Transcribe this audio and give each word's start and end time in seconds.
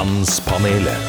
Mannspanelet. 0.00 1.08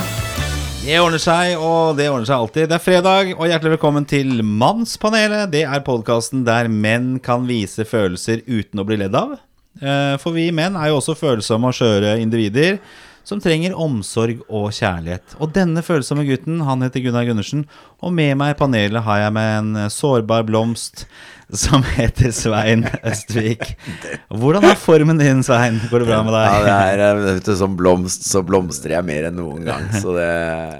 Det 0.83 0.97
ordner 0.99 1.21
seg, 1.21 1.53
og 1.63 1.93
det 1.95 2.09
ordner 2.11 2.27
seg 2.27 2.41
alltid. 2.41 2.65
Det 2.67 2.75
er 2.75 2.81
fredag, 2.83 3.29
og 3.37 3.47
hjertelig 3.47 3.77
velkommen 3.77 4.03
til 4.09 4.41
Mannspanelet. 4.43 5.45
Det 5.53 5.61
er 5.63 5.83
podkasten 5.85 6.41
der 6.43 6.67
menn 6.67 7.13
kan 7.23 7.45
vise 7.47 7.85
følelser 7.87 8.41
uten 8.49 8.81
å 8.83 8.85
bli 8.89 8.97
ledd 8.99 9.15
av. 9.15 9.37
Eh, 9.79 10.17
For 10.19 10.35
vi 10.35 10.49
menn 10.51 10.75
er 10.75 10.91
jo 10.91 10.97
også 10.99 11.15
følsomme 11.15 11.71
og 11.71 11.77
skjøre 11.77 12.17
individer 12.19 12.81
som 13.23 13.39
trenger 13.39 13.77
omsorg 13.79 14.41
og 14.49 14.73
kjærlighet. 14.75 15.37
Og 15.39 15.53
denne 15.55 15.85
følsomme 15.87 16.27
gutten, 16.27 16.59
han 16.67 16.83
heter 16.83 17.05
Gunnar 17.05 17.29
Gundersen, 17.29 17.63
og 18.03 18.11
med 18.17 18.35
meg 18.41 18.57
i 18.57 18.59
panelet 18.59 19.05
har 19.07 19.23
jeg 19.23 19.37
med 19.39 19.53
en 19.61 19.91
sårbar 19.93 20.43
blomst 20.49 21.05
som 21.57 21.83
heter 21.83 22.31
Svein 22.35 22.85
Østvik. 23.03 23.73
Hvordan 24.31 24.63
er 24.69 24.77
formen 24.79 25.19
din, 25.19 25.41
Svein? 25.43 25.79
Går 25.91 26.03
det 26.03 26.07
bra 26.09 26.19
med 26.23 26.33
deg? 26.35 26.47
Ja, 26.47 26.59
det 26.65 26.75
er 26.77 27.03
eh, 27.07 27.21
vet 27.27 27.47
du, 27.49 27.53
Som 27.59 27.75
blomst 27.79 28.23
så 28.29 28.41
blomstrer 28.47 28.95
jeg 28.97 29.07
mer 29.07 29.27
enn 29.29 29.37
noen 29.39 29.65
gang. 29.67 29.87
Så 29.99 30.15
det, 30.15 30.27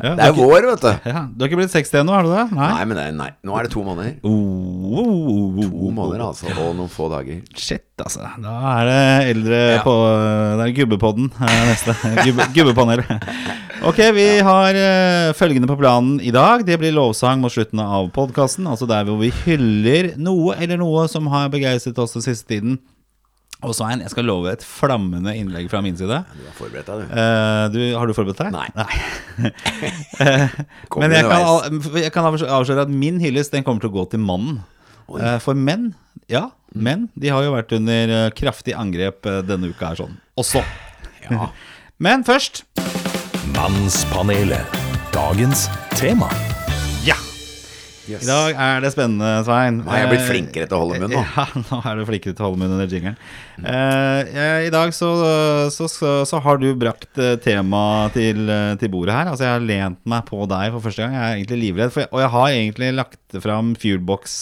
Ja, 0.02 0.13
det 0.20 0.27
er 0.29 0.35
vår, 0.38 0.70
vet 0.71 0.85
du. 0.85 0.91
Ja, 1.12 1.23
du 1.27 1.43
har 1.43 1.52
ikke 1.52 1.59
blitt 1.63 1.73
60 1.76 2.02
ennå, 2.03 2.15
har 2.15 2.27
du 2.27 2.31
det? 2.34 2.45
Nei, 2.55 2.84
men 2.88 2.98
det, 3.02 3.07
nei. 3.20 3.29
Nå 3.48 3.57
er 3.59 3.67
det 3.67 3.73
to 3.76 3.84
måneder. 3.88 4.13
Oh, 4.23 4.31
oh, 4.31 5.02
oh, 5.02 5.57
oh, 5.59 5.71
To 5.71 5.91
måneder, 5.98 6.23
altså. 6.29 6.52
Og 6.55 6.76
noen 6.77 6.91
få 6.91 7.09
dager. 7.12 7.41
Shit, 7.57 7.85
altså. 8.01 8.27
Da 8.41 8.55
er 8.77 8.91
det 8.91 9.01
eldre 9.35 9.59
Ja. 9.76 9.81
på 9.85 9.93
Det 10.62 10.70
er 10.70 10.76
Gubbepodden 10.81 11.31
eh, 11.35 11.59
neste. 11.71 11.95
Gubbe, 12.26 12.48
gubbepanelet. 12.55 13.12
Ok, 13.81 13.98
vi 14.13 14.26
har 14.45 14.77
eh, 14.77 15.31
følgende 15.34 15.65
på 15.70 15.77
planen 15.79 16.20
i 16.21 16.29
dag. 16.34 16.62
Det 16.67 16.76
blir 16.77 16.93
lovsang 16.93 17.40
mot 17.41 17.49
slutten 17.53 17.81
av 17.81 18.12
podkasten. 18.13 18.67
Altså 18.70 18.85
der 18.90 19.07
hvor 19.07 19.17
vi 19.21 19.31
hyller 19.41 20.12
noe 20.21 20.53
eller 20.61 20.79
noe 20.81 21.07
som 21.11 21.29
har 21.33 21.51
begeistret 21.53 21.99
oss 22.01 22.15
den 22.17 22.25
siste 22.25 22.49
tiden. 22.53 22.79
Og 23.61 23.75
så 23.75 23.83
Svein, 23.83 24.01
jeg 24.01 24.09
skal 24.09 24.25
love 24.25 24.49
et 24.49 24.63
flammende 24.65 25.35
innlegg 25.37 25.67
fra 25.70 25.84
min 25.85 25.97
side. 25.97 26.15
Du 26.34 26.45
har 26.47 26.55
forberedt 26.57 26.87
deg, 26.89 27.03
du. 27.03 27.11
Uh, 27.13 27.65
du, 27.70 27.79
har 27.93 28.09
du 28.09 28.13
forberedt 28.17 28.41
deg? 28.41 28.55
Nei. 28.55 28.70
Nei. 28.73 29.51
Kommer 30.89 31.05
Men 31.05 31.17
jeg 31.20 31.27
kan, 31.29 31.82
jeg 32.01 32.13
kan 32.15 32.29
avsløre 32.32 32.87
at 32.87 32.93
min 33.04 33.21
hyllest 33.21 33.54
den 33.54 33.65
kommer 33.67 33.84
til 33.84 33.91
å 33.93 33.98
gå 33.99 34.07
til 34.15 34.23
mannen. 34.23 34.63
Uh, 35.12 35.37
For 35.43 35.57
menn, 35.57 35.91
ja, 36.32 36.48
menn, 36.73 37.09
de 37.20 37.29
har 37.34 37.43
jo 37.45 37.54
vært 37.55 37.76
under 37.76 38.15
eh, 38.15 38.29
kraftig 38.37 38.76
angrep 38.77 39.27
eh, 39.27 39.41
denne 39.43 39.71
uka 39.71 39.91
her 39.91 39.99
sånn. 40.04 40.15
Også. 40.39 40.63
Ja. 41.27 41.51
Men 42.05 42.26
først 42.27 42.63
Mannspanelet. 43.51 44.79
Dagens 45.12 45.67
tema. 45.99 46.32
Ja! 48.12 48.20
Yes. 48.20 48.26
I 48.27 48.31
dag 48.31 48.62
er 48.67 48.84
det 48.84 48.91
spennende, 48.93 49.31
Svein. 49.48 49.81
Nå 49.85 49.91
har 49.91 50.04
jeg 50.04 50.12
blitt 50.12 50.21
Eh, 50.21 50.29
flinkere 50.31 50.67
til 50.70 50.77
å 50.77 50.81
holde 50.84 50.99
munn 51.01 51.15
nå. 51.15 51.21
Ja, 51.37 51.45
nå 51.55 51.81
er 51.87 52.01
du 52.01 52.05
flinkere 52.09 52.35
til 52.35 52.43
å 52.43 52.49
holde 52.49 52.62
munn 52.62 52.76
under 52.76 52.91
jingeren. 52.91 53.17
Eh, 53.62 54.35
eh, 54.35 54.67
I 54.67 54.71
dag 54.73 54.91
så, 54.95 55.09
så, 55.73 55.87
så, 55.91 56.12
så 56.27 56.41
har 56.43 56.59
du 56.62 56.70
brakt 56.76 57.09
temaet 57.15 57.62
tema 57.62 58.09
til, 58.13 58.43
eh, 58.49 58.76
til 58.82 58.91
bordet 58.93 59.15
her. 59.15 59.29
Altså 59.32 59.45
Jeg 59.48 59.54
har 59.55 59.65
lent 59.65 59.99
meg 60.09 60.26
på 60.27 60.43
deg 60.49 60.71
for 60.76 60.85
første 60.87 61.04
gang. 61.04 61.15
Jeg 61.15 61.23
er 61.23 61.39
egentlig 61.39 61.59
livredd. 61.65 61.93
For 61.95 62.07
og 62.12 62.23
jeg 62.23 62.32
har 62.35 62.48
egentlig 62.57 62.91
lagt 62.98 63.37
fram 63.43 63.71
Fuelbox 63.79 64.38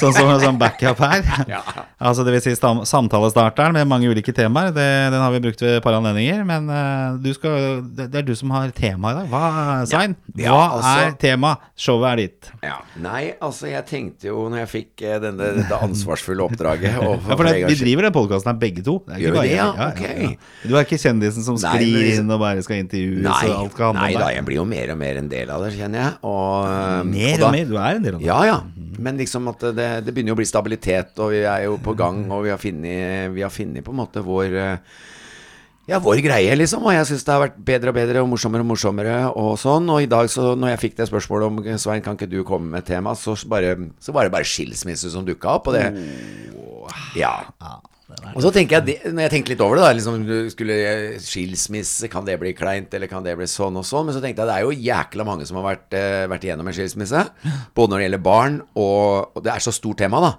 sånn 0.00 0.14
som 0.16 0.32
sånn 0.40 0.60
backup 0.60 1.00
her. 1.04 1.24
Ja. 1.56 1.60
Altså 2.02 2.24
Det 2.26 2.32
vil 2.34 2.42
si 2.42 2.54
sam 2.58 2.80
samtalestarteren 2.88 3.76
med 3.76 3.88
mange 3.88 4.08
ulike 4.10 4.32
temaer. 4.34 4.72
Det, 4.74 4.86
den 5.12 5.20
har 5.22 5.32
vi 5.34 5.42
brukt 5.44 5.62
ved 5.62 5.78
et 5.78 5.84
par 5.84 5.96
anledninger. 5.98 6.42
Men 6.48 6.68
uh, 6.72 7.16
du 7.22 7.30
skal, 7.36 7.82
det, 7.96 8.08
det 8.12 8.22
er 8.22 8.26
du 8.26 8.34
som 8.38 8.52
har 8.56 8.72
tema 8.76 9.12
i 9.12 9.18
dag. 9.20 9.30
Hva, 9.32 9.44
Svein? 9.88 10.16
Ja, 10.34 10.54
Hva 10.56 10.66
altså- 10.78 10.96
er 11.06 11.16
tema? 11.22 11.56
Showet 11.76 12.10
er 12.14 12.22
ditt. 12.24 12.50
Ja. 12.64 12.78
Nei, 12.96 13.34
altså, 13.44 13.66
jeg 13.68 13.84
tenkte 13.88 14.30
jo 14.30 14.46
når 14.48 14.62
jeg 14.62 14.68
fikk 14.70 15.02
eh, 15.04 15.16
denne, 15.20 15.50
dette 15.58 15.78
ansvarsfulle 15.84 16.46
oppdraget 16.46 16.94
og 17.04 17.18
Ja, 17.18 17.36
for 17.36 17.44
det, 17.44 17.54
Vi 17.68 17.76
driver 17.82 18.06
den 18.08 18.14
podkasten 18.14 18.52
her 18.52 18.58
begge 18.60 18.84
to. 18.86 18.94
Er 19.12 19.20
Gjør 19.20 19.36
vi 19.36 19.42
det, 19.42 19.56
ja? 19.58 19.66
ja 19.76 19.88
Ok. 19.90 20.38
Du 20.64 20.72
er 20.76 20.86
ikke 20.86 21.00
kjendisen 21.02 21.44
som 21.44 21.58
sklir 21.60 21.84
liksom- 21.84 22.24
inn 22.24 22.32
og 22.36 22.40
bare 22.40 22.64
skal 22.64 22.80
intervjues 22.80 23.20
Nei, 23.26 23.42
og 23.50 23.58
alt 23.58 23.76
kan 23.76 23.90
handle 23.92 24.06
nei 24.06 24.22
da, 24.22 24.30
jeg 24.38 24.46
blir 24.48 24.60
jo 24.60 24.64
mer 24.70 24.94
og 24.94 25.00
mer 25.02 25.20
en 25.20 25.28
del 25.32 25.52
av 25.52 25.66
det, 25.66 25.74
kjenner 25.76 26.02
jeg. 26.02 26.14
Og, 26.30 27.10
Mer 27.12 27.34
og 27.34 27.42
da- 27.42 27.50
og 27.50 27.56
mer. 27.58 27.68
Du 27.68 27.76
er 27.76 28.00
en 28.00 28.06
del 28.08 28.14
av 28.16 28.20
det. 28.20 28.26
Ja, 28.30 28.38
ja. 28.48 28.58
Men 28.98 29.18
liksom 29.20 29.50
at 29.52 29.66
det, 29.76 29.90
det 30.06 30.14
begynner 30.16 30.32
jo 30.32 30.38
å 30.38 30.40
bli 30.40 30.48
stabilitet, 30.48 31.12
og 31.20 31.34
vi 31.34 31.42
er 31.44 31.66
jo 31.66 31.76
på 31.84 31.92
gang, 31.98 32.24
og 32.32 32.46
vi 32.46 32.54
har 32.54 32.60
funnet, 32.62 33.34
vi 33.36 33.44
har 33.44 33.52
funnet 33.52 33.84
på 33.84 33.92
en 33.92 34.00
måte 34.00 34.22
vår 34.24 34.56
eh, 34.62 35.02
ja, 35.86 36.00
vår 36.02 36.20
greie, 36.24 36.54
liksom. 36.58 36.84
Og 36.86 36.94
jeg 36.96 37.06
syns 37.06 37.24
det 37.26 37.32
har 37.34 37.42
vært 37.44 37.58
bedre 37.68 37.92
og 37.92 37.98
bedre 37.98 38.22
og 38.24 38.30
morsommere 38.32 38.64
og 38.64 38.70
morsommere 38.72 39.16
og 39.38 39.52
sånn. 39.62 39.86
Og 39.94 40.02
i 40.02 40.08
dag, 40.10 40.28
så 40.32 40.54
når 40.58 40.74
jeg 40.74 40.82
fikk 40.84 40.96
det 41.00 41.08
spørsmålet 41.10 41.46
om 41.46 41.78
Svein, 41.78 42.02
kan 42.04 42.18
ikke 42.18 42.30
du 42.32 42.40
komme 42.46 42.72
med 42.72 42.82
et 42.82 42.90
tema, 42.96 43.14
så, 43.18 43.36
bare, 43.48 43.76
så 44.02 44.14
var 44.16 44.26
det 44.26 44.34
bare 44.34 44.48
skilsmisse 44.48 45.12
som 45.14 45.26
dukka 45.26 45.58
opp, 45.58 45.70
og 45.70 45.78
det 45.78 45.86
Ja. 47.16 47.36
Og 48.06 48.38
så 48.44 48.52
tenker 48.54 48.76
jeg, 48.76 48.86
det, 48.86 49.10
når 49.10 49.24
jeg 49.24 49.32
tenkte 49.32 49.50
litt 49.50 49.62
over 49.64 49.78
det, 49.80 49.82
da 49.82 49.94
liksom, 49.96 50.20
skulle 50.52 50.76
skilsmisse, 51.22 52.06
kan 52.12 52.26
det 52.26 52.36
bli 52.38 52.52
kleint, 52.54 52.92
eller 52.94 53.10
kan 53.10 53.24
det 53.24 53.34
bli 53.38 53.48
sånn 53.50 53.78
og 53.80 53.86
sånn? 53.86 54.06
Men 54.06 54.14
så 54.14 54.22
tenkte 54.22 54.44
jeg 54.44 54.50
det 54.50 54.58
er 54.60 54.66
jo 54.66 54.76
jækla 54.86 55.26
mange 55.26 55.48
som 55.48 55.58
har 55.58 55.66
vært, 55.66 55.96
eh, 55.98 56.26
vært 56.30 56.46
igjennom 56.46 56.70
en 56.70 56.76
skilsmisse. 56.76 57.24
Både 57.74 57.92
når 57.92 57.98
det 57.98 58.06
gjelder 58.06 58.22
barn, 58.28 58.60
og, 58.78 59.34
og 59.34 59.42
det 59.42 59.52
er 59.56 59.64
så 59.64 59.74
stort 59.74 59.98
tema, 60.04 60.20
da. 60.22 60.32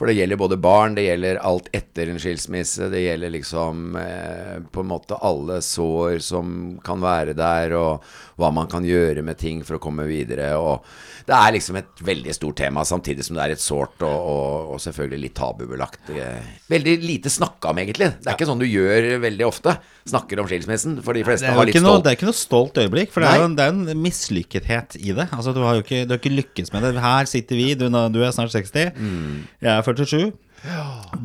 For 0.00 0.10
det 0.10 0.16
gjelder 0.18 0.40
både 0.40 0.58
barn, 0.62 0.98
det 0.98 1.06
gjelder 1.06 1.38
alt 1.46 1.70
etter 1.78 2.10
en 2.10 2.18
skilsmisse, 2.22 2.90
det 2.90 3.04
gjelder 3.04 3.34
liksom 3.36 3.96
eh, 4.02 4.58
på 4.74 4.82
en 4.82 4.90
måte 4.90 5.20
alle 5.22 5.60
sår 5.62 6.18
som 6.26 6.56
kan 6.82 6.98
være 7.04 7.38
der, 7.38 7.76
og 7.78 8.02
hva 8.40 8.50
man 8.50 8.66
kan 8.66 8.82
gjøre 8.82 9.22
med 9.22 9.38
ting 9.38 9.62
for 9.62 9.78
å 9.78 9.82
komme 9.82 10.08
videre. 10.10 10.56
og 10.58 10.82
det 11.22 11.34
er 11.36 11.52
liksom 11.54 11.76
et 11.78 12.00
veldig 12.02 12.32
stort 12.34 12.56
tema, 12.58 12.82
samtidig 12.82 13.22
som 13.22 13.36
det 13.36 13.44
er 13.44 13.52
et 13.54 13.62
sårt 13.62 14.02
og, 14.02 14.10
og, 14.10 14.72
og 14.74 14.80
selvfølgelig 14.82 15.20
litt 15.22 15.36
tabubelagt. 15.38 16.10
eh, 16.10 16.48
Veldig 16.72 16.96
lite 16.98 17.11
snakka 17.20 17.70
om, 17.70 17.78
egentlig. 17.78 18.08
Det 18.22 18.26
er 18.30 18.36
ikke 18.38 18.46
sånn 18.48 18.58
du 18.62 18.66
gjør 18.66 19.18
veldig 19.20 19.46
ofte. 19.46 19.76
Snakker 20.08 20.40
om 20.40 20.46
skilsmissen. 20.48 21.02
For 21.02 21.12
de 21.12 21.24
fleste 21.26 21.46
har 21.52 21.66
litt 21.68 21.74
noe, 21.76 21.82
stolt 21.84 22.04
det 22.04 22.10
er 22.12 22.16
ikke 22.16 22.30
noe 22.30 22.38
stolt 22.40 22.74
øyeblikk, 22.82 23.12
for 23.12 23.20
det 23.20 23.28
er 23.30 23.38
jo 23.42 23.48
en, 23.50 23.56
det 23.58 23.66
er 23.66 23.74
en 23.74 24.02
mislykkethet 24.02 24.96
i 25.02 25.12
det. 25.12 25.28
Altså 25.32 25.52
Du 25.52 25.60
har 25.60 25.74
jo 25.76 25.82
ikke, 25.84 26.06
du 26.06 26.14
har 26.16 26.18
ikke 26.22 26.36
lykkes 26.36 26.72
med 26.72 26.82
det. 26.88 26.94
Her 27.02 27.24
sitter 27.26 27.56
vi, 27.56 27.74
du, 27.74 27.88
du 27.90 28.22
er 28.24 28.32
snart 28.32 28.50
60, 28.54 28.92
Mm. 28.96 29.44
jeg 29.60 29.70
er 29.76 29.82
47. 29.82 30.32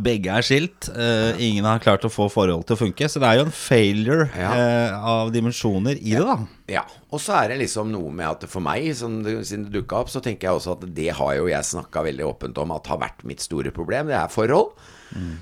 Begge 0.04 0.34
er 0.34 0.42
skilt. 0.46 0.88
Uh, 0.90 1.38
ingen 1.42 1.66
har 1.68 1.80
klart 1.84 2.06
å 2.08 2.10
få 2.12 2.26
forholdet 2.32 2.68
til 2.72 2.78
å 2.78 2.80
funke. 2.80 3.06
Så 3.10 3.22
det 3.22 3.28
er 3.30 3.38
jo 3.40 3.46
en 3.46 3.54
failure 3.54 4.26
Ja. 4.34 4.50
uh, 4.50 5.06
av 5.22 5.32
dimensjoner 5.36 5.98
i 6.02 6.16
det, 6.16 6.24
da. 6.26 6.38
Ja, 6.68 6.84
og 7.14 7.22
så 7.24 7.36
er 7.44 7.54
det 7.54 7.60
liksom 7.62 7.92
noe 7.94 8.10
med 8.12 8.28
at 8.28 8.48
for 8.50 8.60
meg, 8.66 8.90
som 8.98 9.22
det, 9.24 9.38
siden 9.48 9.68
det 9.70 9.78
dukka 9.78 10.02
opp, 10.02 10.10
så 10.10 10.22
tenker 10.26 10.50
jeg 10.50 10.58
også 10.60 10.74
at 10.80 10.88
det 10.98 11.12
har 11.20 11.36
jo 11.38 11.48
jeg 11.52 11.64
snakka 11.70 12.04
veldig 12.10 12.26
åpent 12.28 12.58
om 12.58 12.74
at 12.76 12.88
har 12.92 12.98
vært 13.06 13.24
mitt 13.30 13.44
store 13.46 13.72
problem. 13.76 14.10
Det 14.12 14.18
er 14.18 14.34
forhold. 14.34 14.74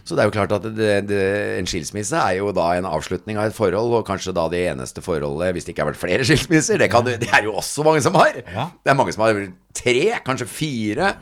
Så 0.05 0.15
det 0.15 0.23
er 0.23 0.29
jo 0.29 0.35
klart 0.35 0.53
at 0.55 0.65
det, 0.77 0.89
det, 1.09 1.21
en 1.59 1.69
skilsmisse 1.69 2.19
er 2.19 2.37
jo 2.39 2.51
da 2.55 2.67
en 2.77 2.87
avslutning 2.89 3.39
av 3.41 3.49
et 3.49 3.57
forhold, 3.57 3.93
og 3.99 4.05
kanskje 4.07 4.35
da 4.35 4.47
det 4.51 4.61
eneste 4.69 5.03
forholdet, 5.05 5.53
hvis 5.55 5.67
det 5.67 5.73
ikke 5.73 5.85
har 5.85 5.91
vært 5.93 6.01
flere 6.01 6.25
skilsmisser. 6.29 6.81
Det, 6.81 6.91
kan, 6.93 7.07
det 7.07 7.31
er 7.31 7.47
jo 7.47 7.55
også 7.59 7.85
mange 7.87 8.03
som 8.05 8.17
har. 8.19 8.41
Ja. 8.45 8.69
Det 8.83 8.93
er 8.93 8.99
mange 8.99 9.15
som 9.15 9.25
har 9.25 9.41
tre, 9.75 9.97
kanskje 10.27 10.49
fire. 10.51 11.15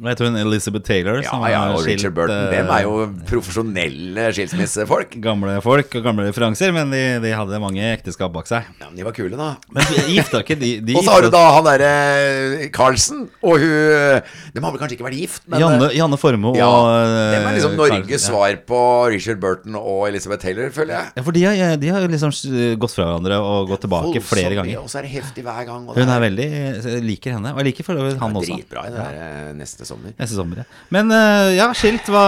Vet 0.00 0.20
hun 0.22 0.36
Elizabeth 0.38 0.86
Taylor? 0.86 1.18
Ja, 1.20 1.30
som 1.34 1.42
ja, 1.50 1.60
og 1.74 1.82
skilt, 1.82 1.98
Richard 1.98 2.14
Burton. 2.14 2.36
eh, 2.46 2.52
Dem 2.54 2.70
er 2.72 2.82
jo 2.86 2.92
profesjonelle 3.28 4.28
skilsmissefolk. 4.32 5.16
gamle 5.20 5.56
folk 5.64 5.92
og 5.98 6.04
gamle 6.06 6.24
referanser, 6.30 6.72
men 6.72 6.90
de, 6.94 7.00
de 7.20 7.32
hadde 7.36 7.58
mange 7.60 7.82
ekteskap 7.98 8.32
bak 8.32 8.46
seg. 8.48 8.64
Ja, 8.80 8.88
men 8.88 8.96
de 8.96 9.04
var 9.04 9.12
kule, 9.16 9.36
da. 9.36 9.50
Men 9.74 9.90
gifta 10.08 10.40
ikke 10.44 10.56
de, 10.60 10.70
de 10.86 10.94
Og 10.98 11.04
så 11.04 11.16
har 11.16 11.26
du 11.26 11.30
da 11.34 11.42
han 11.56 11.66
derre 11.66 12.70
Carlsen, 12.72 13.26
og 13.42 13.58
hun 13.60 14.22
De 14.54 14.62
har 14.62 14.72
vel 14.72 14.80
kanskje 14.80 14.96
ikke 14.96 15.06
vært 15.08 15.18
gift, 15.20 15.42
men 15.50 15.60
Janne, 15.64 15.90
Janne 15.96 16.18
Formoe 16.20 16.56
Ja, 16.56 16.68
og 16.70 16.88
eh, 16.94 17.34
Dem 17.34 17.48
er 17.50 17.58
liksom 17.58 17.76
Norges 17.80 18.14
ja. 18.14 18.22
svar 18.30 18.56
på 18.70 18.80
Richard 19.12 19.40
Burton 19.42 19.76
og 19.80 20.06
Elizabeth 20.08 20.40
Taylor, 20.46 20.70
føler 20.74 20.96
jeg. 20.96 21.12
Ja, 21.18 21.26
for 21.26 21.36
de 21.36 21.44
har, 21.44 21.76
de 21.82 21.92
har 21.92 22.08
liksom 22.08 22.32
gått 22.80 22.94
fra 22.96 23.08
hverandre 23.10 23.40
og 23.44 23.68
gått 23.74 23.84
tilbake 23.84 24.24
flere 24.24 24.56
ganger. 24.58 24.80
Og 24.80 24.88
så 24.92 25.02
er 25.02 25.08
det 25.08 25.12
heftig 25.18 25.44
hver 25.44 25.66
gang. 25.68 25.84
Hun 25.92 26.14
er 26.16 26.24
veldig 26.24 26.48
Jeg 26.50 27.04
liker 27.04 27.36
henne. 27.36 27.52
Og 27.52 27.60
jeg 27.62 27.70
liker 27.72 27.86
for 27.90 28.00
han 28.00 28.36
også. 28.40 28.54
dritbra 28.56 28.86
i 28.88 28.94
det 28.94 29.06
eh, 29.10 29.52
neste 29.60 29.86
sommer. 29.90 30.14
Neste 30.18 30.38
sommer, 30.38 30.62
ja. 30.62 30.82
Men 30.94 31.10
eh, 31.14 31.54
ja, 31.58 31.70
skilt. 31.76 32.08
Hva, 32.10 32.24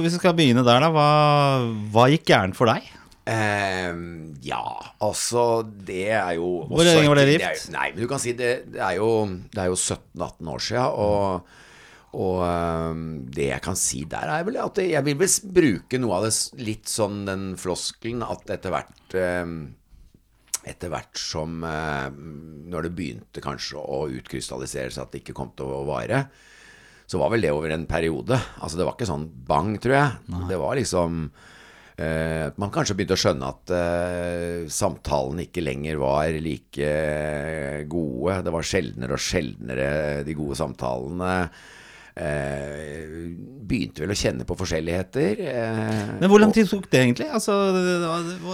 hvis 0.00 0.14
vi 0.16 0.20
skal 0.20 0.36
begynne 0.38 0.64
der, 0.66 0.86
da. 0.86 0.92
Hva, 0.94 1.08
hva 1.94 2.06
gikk 2.12 2.26
gærent 2.30 2.58
for 2.58 2.70
deg? 2.70 2.86
Uh, 3.26 4.36
ja, 4.46 4.62
altså 5.02 5.64
Det 5.66 6.04
er 6.14 6.36
jo 6.36 6.60
Hvor 6.70 6.86
lenge 6.86 7.08
var 7.10 7.18
dere 7.18 7.32
det 7.32 7.40
er- 7.42 7.56
gift? 7.56 7.72
Nei, 7.74 7.88
men 7.90 8.04
du 8.04 8.06
kan 8.06 8.20
si 8.22 8.36
det, 8.38 8.52
det 8.70 8.78
er 8.78 9.00
jo, 9.00 9.08
jo 9.50 9.74
17-18 9.74 10.50
år 10.52 10.62
siden, 10.62 11.00
og, 11.02 11.48
og 12.14 12.44
ehm, 12.46 13.02
det 13.34 13.48
jeg 13.48 13.64
kan 13.66 13.74
si 13.80 14.04
der, 14.06 14.30
er 14.30 14.46
vel 14.46 14.60
at 14.62 14.78
jeg 14.78 15.02
vil 15.08 15.18
vel 15.18 15.34
bruke 15.58 15.98
noe 15.98 16.20
av 16.20 16.28
det 16.28 16.62
litt 16.62 16.86
sånn 16.86 17.24
den 17.26 17.48
floskelen 17.58 18.22
at 18.22 18.46
etter 18.54 18.76
hvert 18.76 19.18
ehm, 19.18 19.58
etter 20.66 20.90
hvert 20.90 21.18
som 21.18 21.60
Når 21.62 22.86
det 22.86 22.94
begynte 22.94 23.42
kanskje 23.42 23.78
å 23.82 24.04
utkrystallisere 24.10 24.90
seg 24.94 25.02
at 25.02 25.12
det 25.14 25.20
ikke 25.24 25.34
kom 25.38 25.50
til 25.58 25.66
å 25.66 25.82
vare, 25.86 26.28
så 27.06 27.20
var 27.22 27.30
vel 27.30 27.44
det 27.46 27.52
over 27.54 27.70
en 27.70 27.86
periode. 27.86 28.38
Altså 28.60 28.80
det 28.80 28.86
var 28.88 28.96
ikke 28.96 29.06
sånn 29.10 29.28
bang, 29.46 29.76
tror 29.82 29.94
jeg. 29.94 30.38
Det 30.50 30.58
var 30.58 30.74
liksom 30.78 31.20
eh, 32.02 32.48
Man 32.58 32.72
kanskje 32.74 32.96
begynte 32.98 33.14
å 33.14 33.20
skjønne 33.22 33.50
at 33.54 33.72
eh, 33.78 34.66
samtalene 34.74 35.46
ikke 35.46 35.62
lenger 35.62 36.00
var 36.02 36.34
like 36.42 36.82
eh, 36.82 37.84
gode. 37.90 38.40
Det 38.46 38.54
var 38.56 38.66
sjeldnere 38.72 39.14
og 39.18 39.22
sjeldnere, 39.22 39.88
de 40.26 40.34
gode 40.36 40.58
samtalene. 40.58 41.32
eh, 42.16 43.30
begynte 43.66 44.02
vel 44.04 44.12
å 44.14 44.18
kjenne 44.18 44.46
på 44.48 44.56
forskjelligheter. 44.58 45.40
Eh, 45.46 46.14
Men 46.20 46.30
hvor 46.32 46.40
lang 46.42 46.52
tid 46.54 46.68
tok 46.70 46.86
det 46.92 47.02
egentlig? 47.04 47.28
Altså, 47.34 47.54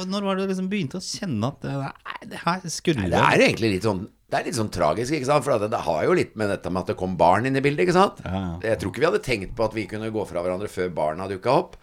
når 0.09 0.27
var 0.27 0.37
det 0.39 0.47
du 0.47 0.53
liksom 0.53 0.71
begynte 0.73 1.01
å 1.01 1.05
kjenne 1.05 1.51
at 1.53 1.63
det, 1.65 1.77
nei, 1.81 2.19
det 2.33 2.41
her 2.45 2.67
skurrer? 2.73 3.09
Det 3.13 3.23
er 3.29 3.47
egentlig 3.49 3.73
litt 3.77 3.87
sånn 3.89 4.05
det 4.33 4.39
er 4.39 4.47
litt 4.49 4.57
sånn 4.57 4.73
tragisk, 4.73 5.13
ikke 5.13 5.29
sant? 5.29 5.45
for 5.45 5.61
det, 5.61 5.69
det 5.75 5.83
har 5.85 6.05
jo 6.07 6.17
litt 6.17 6.33
med 6.41 6.49
dette 6.49 6.71
med 6.73 6.87
at 6.87 6.93
det 6.95 7.01
kom 7.03 7.19
barn 7.21 7.45
inn 7.45 7.59
i 7.59 7.63
bildet. 7.65 7.85
ikke 7.85 7.97
sant? 7.99 8.23
Ja, 8.25 8.39
ja. 8.41 8.53
Jeg 8.71 8.81
tror 8.81 8.93
ikke 8.93 9.03
vi 9.03 9.09
hadde 9.11 9.27
tenkt 9.27 9.53
på 9.59 9.67
at 9.67 9.77
vi 9.77 9.85
kunne 9.91 10.09
gå 10.15 10.25
fra 10.29 10.41
hverandre 10.41 10.71
før 10.73 10.89
barna 10.97 11.29
dukka 11.29 11.53
opp. 11.53 11.77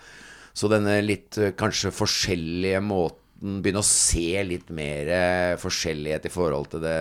Så 0.58 0.72
denne 0.72 0.98
litt 1.06 1.38
eh, 1.38 1.54
kanskje 1.58 1.94
forskjellige 1.94 2.82
måten 2.84 3.18
Begynne 3.40 3.80
å 3.80 3.88
se 3.88 4.42
litt 4.44 4.68
mer 4.76 5.08
eh, 5.16 5.54
forskjellighet 5.62 6.26
i 6.28 6.32
forhold 6.34 6.74
til 6.74 6.82
det 6.84 6.96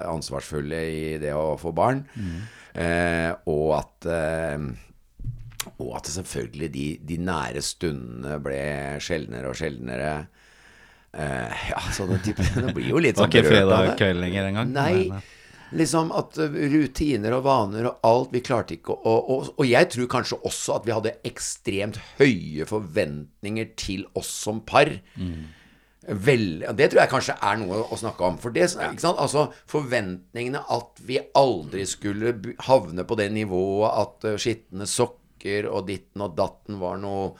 ansvarsfulle 0.00 0.78
i 0.88 1.02
det 1.20 1.34
å 1.36 1.58
få 1.60 1.74
barn. 1.76 1.98
Eh, 2.72 3.34
og 3.52 3.74
at 3.76 4.08
eh, 4.08 4.64
og 5.76 5.90
at 5.98 6.08
selvfølgelig 6.08 6.70
de, 6.72 6.86
de 7.04 7.18
nære 7.20 7.60
stundene 7.60 8.38
ble 8.40 8.62
sjeldnere 9.04 9.50
og 9.50 9.58
sjeldnere. 9.60 10.12
Eh, 11.16 11.68
ja, 11.70 11.80
sånne 11.96 12.18
type 12.20 12.44
Det 12.66 12.74
blir 12.76 12.90
jo 12.92 13.00
litt 13.00 13.16
Det 13.16 13.22
var 13.22 13.30
sånn 13.30 13.38
ikke 13.38 13.48
berørt 13.48 13.64
av 13.64 13.78
fredag 13.80 14.00
kveld 14.00 14.20
lenger 14.20 14.48
engang? 14.50 14.72
Nei, 14.74 15.20
liksom 15.78 16.10
at 16.16 16.36
uh, 16.36 16.58
rutiner 16.72 17.36
og 17.38 17.46
vaner 17.46 17.88
og 17.88 18.04
alt 18.08 18.34
Vi 18.36 18.42
klarte 18.44 18.76
ikke 18.76 18.92
å 18.92 19.14
og, 19.16 19.30
og, 19.32 19.48
og 19.56 19.68
jeg 19.68 19.88
tror 19.94 20.10
kanskje 20.18 20.40
også 20.50 20.76
at 20.76 20.88
vi 20.88 20.96
hadde 20.98 21.14
ekstremt 21.28 22.00
høye 22.20 22.68
forventninger 22.68 23.72
til 23.80 24.04
oss 24.18 24.30
som 24.44 24.60
par. 24.68 24.92
Vel, 26.08 26.62
det 26.76 26.86
tror 26.88 27.02
jeg 27.02 27.12
kanskje 27.12 27.36
er 27.44 27.58
noe 27.60 27.82
å 27.84 27.96
snakke 28.00 28.24
om. 28.24 28.36
For 28.40 28.54
det, 28.54 28.70
ikke 28.72 29.02
sant? 29.02 29.18
Altså, 29.20 29.48
Forventningene 29.68 30.62
at 30.72 31.02
vi 31.04 31.18
aldri 31.36 31.84
skulle 31.88 32.32
havne 32.64 33.04
på 33.04 33.18
det 33.20 33.28
nivået 33.34 33.96
at 34.04 34.28
uh, 34.28 34.40
skitne 34.40 34.88
sokker 34.88 35.68
og 35.68 35.88
ditten 35.88 36.24
og 36.24 36.36
datten 36.38 36.80
var 36.80 37.00
noe 37.00 37.32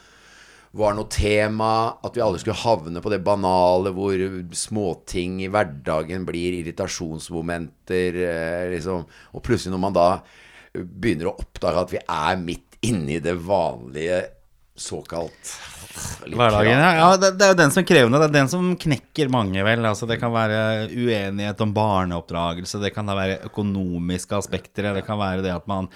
var 0.76 0.96
noe 0.96 1.08
tema, 1.10 1.70
at 2.04 2.16
vi 2.16 2.22
alle 2.24 2.40
skulle 2.40 2.58
havne 2.60 3.00
på 3.02 3.12
det 3.12 3.22
banale 3.24 3.92
hvor 3.96 4.20
småting 4.52 5.40
i 5.44 5.48
hverdagen 5.52 6.26
blir 6.28 6.58
irritasjonsmomenter, 6.60 8.18
eh, 8.26 8.66
liksom. 8.74 9.06
Og 9.32 9.44
plutselig 9.44 9.72
når 9.74 9.84
man 9.86 9.96
da 9.96 10.08
begynner 10.76 11.30
å 11.30 11.38
oppdage 11.40 11.84
at 11.84 11.94
vi 11.94 12.02
er 12.04 12.42
midt 12.42 12.78
inni 12.84 13.18
det 13.24 13.34
vanlige 13.42 14.22
såkalt 14.78 15.56
Hverdagen, 16.28 16.78
ja. 16.78 16.90
ja 16.94 17.06
det, 17.18 17.32
det 17.40 17.46
er 17.46 17.52
jo 17.52 17.58
den 17.58 17.72
som 17.74 17.82
er 17.82 17.86
krevende. 17.88 18.20
Det 18.22 18.28
er 18.28 18.34
den 18.36 18.50
som 18.52 18.66
knekker 18.78 19.30
mange, 19.32 19.64
vel. 19.66 19.86
Altså, 19.88 20.06
det 20.06 20.20
kan 20.20 20.30
være 20.30 20.60
uenighet 20.92 21.64
om 21.64 21.72
barneoppdragelse, 21.74 22.78
det 22.84 22.92
kan 22.94 23.08
da 23.08 23.16
være 23.18 23.40
økonomiske 23.48 24.38
aspekter, 24.38 24.92
det 24.94 25.02
kan 25.08 25.18
være 25.18 25.42
det 25.42 25.56
at 25.56 25.66
man 25.70 25.90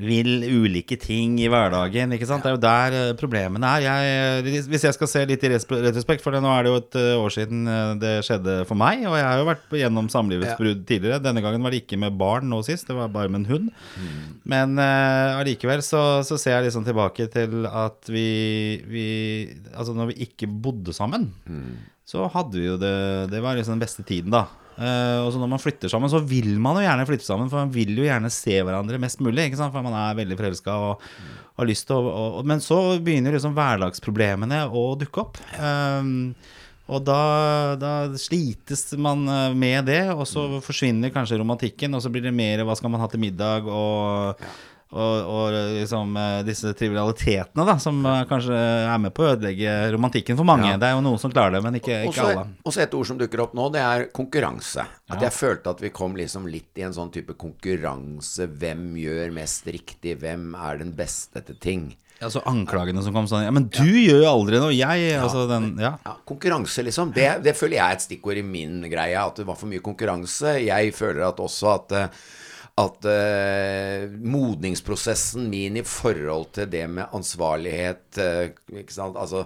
vil 0.00 0.42
ulike 0.48 0.96
ting 1.00 1.36
i 1.42 1.48
hverdagen. 1.50 2.14
ikke 2.16 2.26
sant? 2.28 2.44
Det 2.44 2.50
er 2.50 2.56
jo 2.56 2.62
der 2.62 2.96
eh, 2.98 3.12
problemene 3.18 3.68
er. 3.76 3.84
Jeg, 3.84 4.64
hvis 4.70 4.86
jeg 4.86 4.96
skal 4.96 5.10
se 5.10 5.24
litt 5.28 5.44
i 5.44 5.50
retrospekt, 5.52 6.24
for 6.24 6.34
det, 6.34 6.40
nå 6.44 6.50
er 6.54 6.66
det 6.66 6.72
jo 6.72 6.78
et 6.80 6.98
eh, 7.00 7.12
år 7.20 7.34
siden 7.34 7.68
eh, 7.70 7.92
det 8.00 8.12
skjedde 8.26 8.56
for 8.68 8.80
meg, 8.80 9.04
og 9.08 9.16
jeg 9.18 9.26
har 9.28 9.42
jo 9.42 9.48
vært 9.50 9.76
gjennom 9.82 10.10
samlivets 10.12 10.54
Ja. 10.54 10.74
tidligere. 10.88 11.20
Denne 11.22 11.42
gangen 11.44 11.62
var 11.62 11.74
det 11.74 11.82
ikke 11.84 12.00
med 12.00 12.16
barn 12.20 12.48
nå 12.50 12.62
sist, 12.66 12.88
det 12.88 12.96
var 12.96 13.12
bare 13.12 13.30
med 13.32 13.44
en 13.44 13.50
hund. 13.52 13.70
Men 14.50 14.78
allikevel 14.80 15.82
uh, 15.82 15.86
så, 15.86 16.02
så 16.26 16.38
ser 16.40 16.56
jeg 16.58 16.68
liksom 16.70 16.86
tilbake 16.88 17.28
til 17.32 17.66
at 17.68 18.08
vi, 18.10 18.80
vi 18.88 19.06
Altså 19.74 19.94
når 19.94 20.10
vi 20.10 20.26
ikke 20.26 20.48
bodde 20.50 20.94
sammen, 20.96 21.28
så 22.08 22.26
hadde 22.32 22.58
vi 22.58 22.66
jo 22.66 22.78
det 22.80 23.30
Det 23.30 23.42
var 23.44 23.54
liksom 23.58 23.76
den 23.76 23.84
beste 23.84 24.02
tiden, 24.06 24.32
da. 24.34 24.46
Eh, 24.80 25.18
og 25.20 25.28
så 25.32 25.40
når 25.40 25.50
man 25.52 25.60
flytter 25.60 25.92
sammen, 25.92 26.08
så 26.12 26.22
vil 26.24 26.54
man 26.62 26.78
jo 26.78 26.86
gjerne 26.86 27.04
flytte 27.08 27.26
sammen, 27.26 27.50
for 27.52 27.60
man 27.60 27.74
vil 27.74 27.92
jo 27.98 28.06
gjerne 28.06 28.30
se 28.32 28.56
hverandre 28.64 29.00
mest 29.02 29.20
mulig, 29.20 29.50
ikke 29.50 29.60
sant? 29.60 29.74
for 29.74 29.84
man 29.84 29.96
er 29.98 30.16
veldig 30.22 30.38
forelska 30.38 30.76
og 30.86 31.04
har 31.60 31.68
lyst 31.68 31.88
til 31.90 31.98
å 31.98 32.14
og, 32.38 32.40
Men 32.48 32.62
så 32.64 32.78
begynner 33.02 33.36
liksom 33.36 33.52
hverdagsproblemene 33.58 34.62
å 34.72 34.86
dukke 35.00 35.26
opp. 35.26 35.42
Um, 35.60 36.32
og 36.90 37.04
da, 37.06 37.20
da 37.78 37.92
slites 38.18 38.88
man 38.98 39.22
eh, 39.28 39.52
med 39.54 39.86
det, 39.90 40.02
og 40.14 40.24
så 40.26 40.46
forsvinner 40.64 41.12
kanskje 41.14 41.38
romantikken, 41.42 41.94
og 41.94 42.02
så 42.02 42.10
blir 42.12 42.24
det 42.24 42.34
mer 42.34 42.64
hva 42.66 42.74
skal 42.78 42.90
man 42.90 43.04
ha 43.04 43.10
til 43.10 43.22
middag, 43.22 43.68
og, 43.68 44.42
og, 44.90 45.28
og 45.30 45.54
liksom 45.76 46.16
eh, 46.18 46.40
disse 46.46 46.72
trivialitetene 46.74 47.66
da, 47.68 47.76
som 47.78 48.00
eh, 48.02 48.24
kanskje 48.30 48.56
er 48.58 48.98
med 48.98 49.14
på 49.14 49.22
å 49.22 49.28
ødelegge 49.36 49.74
romantikken 49.94 50.38
for 50.40 50.48
mange. 50.48 50.72
Ja. 50.72 50.80
Det 50.82 50.88
er 50.88 50.96
jo 50.96 51.04
noen 51.06 51.20
som 51.22 51.30
klarer 51.30 51.54
det, 51.56 51.62
men 51.62 51.78
ikke, 51.78 52.00
ikke 52.08 52.10
Også, 52.10 52.26
alle. 52.32 52.44
også 52.66 52.82
et 52.82 52.96
ord 52.98 53.10
som 53.12 53.20
dukker 53.20 53.44
opp 53.46 53.54
nå, 53.54 53.68
det 53.74 53.84
er 53.86 54.06
konkurranse. 54.16 54.86
At 55.10 55.22
jeg 55.22 55.36
følte 55.36 55.70
at 55.76 55.84
vi 55.84 55.92
kom 55.94 56.18
liksom 56.18 56.48
litt 56.50 56.80
i 56.82 56.86
en 56.88 56.96
sånn 56.96 57.12
type 57.14 57.36
konkurranse. 57.38 58.48
Hvem 58.50 58.88
gjør 58.98 59.34
mest 59.38 59.70
riktig? 59.70 60.16
Hvem 60.24 60.50
er 60.58 60.82
den 60.82 60.90
beste 60.98 61.44
til 61.46 61.60
ting? 61.62 61.90
Altså 62.20 62.42
anklagene 62.44 63.00
som 63.00 63.14
kom 63.16 63.24
sånn 63.30 63.46
Ja, 63.46 63.52
men 63.54 63.70
du 63.72 63.86
gjør 63.86 64.18
jo 64.20 64.28
aldri 64.28 64.58
noe, 64.60 64.74
jeg 64.76 65.14
Altså 65.16 65.46
den 65.48 65.70
Ja. 65.80 65.94
Ja, 66.04 66.12
konkurranse, 66.28 66.84
liksom. 66.84 67.14
Det, 67.16 67.30
det 67.46 67.54
føler 67.56 67.78
jeg 67.78 67.86
er 67.86 67.96
et 67.96 68.04
stikkord 68.04 68.42
i 68.42 68.44
min 68.44 68.82
greie. 68.92 69.16
At 69.16 69.40
det 69.40 69.46
var 69.48 69.56
for 69.56 69.70
mye 69.70 69.80
konkurranse. 69.84 70.58
Jeg 70.66 70.92
føler 70.98 71.24
at 71.30 71.40
også 71.40 71.70
at 71.78 71.96
eh, 71.96 72.20
at 72.78 73.06
eh, 73.10 74.06
modningsprosessen 74.10 75.48
min 75.50 75.80
i 75.80 75.84
forhold 75.86 76.52
til 76.56 76.70
det 76.70 76.86
med 76.90 77.16
ansvarlighet 77.16 78.20
eh, 78.22 78.52
Ikke 78.82 78.94
sant, 78.94 79.18
altså 79.18 79.44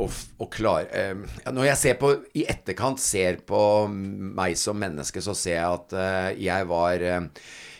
å, 0.00 0.06
å 0.06 0.48
klare 0.52 0.86
eh, 0.92 1.40
Når 1.50 1.70
jeg 1.70 1.80
ser 1.80 1.98
på 2.00 2.12
i 2.36 2.44
etterkant 2.50 3.00
ser 3.02 3.40
på 3.48 3.62
meg 3.88 4.58
som 4.60 4.78
menneske, 4.80 5.22
så 5.24 5.34
ser 5.36 5.58
jeg 5.58 5.80
at 5.80 5.96
eh, 5.96 6.30
jeg 6.46 6.70
var 6.70 7.06
eh, 7.06 7.26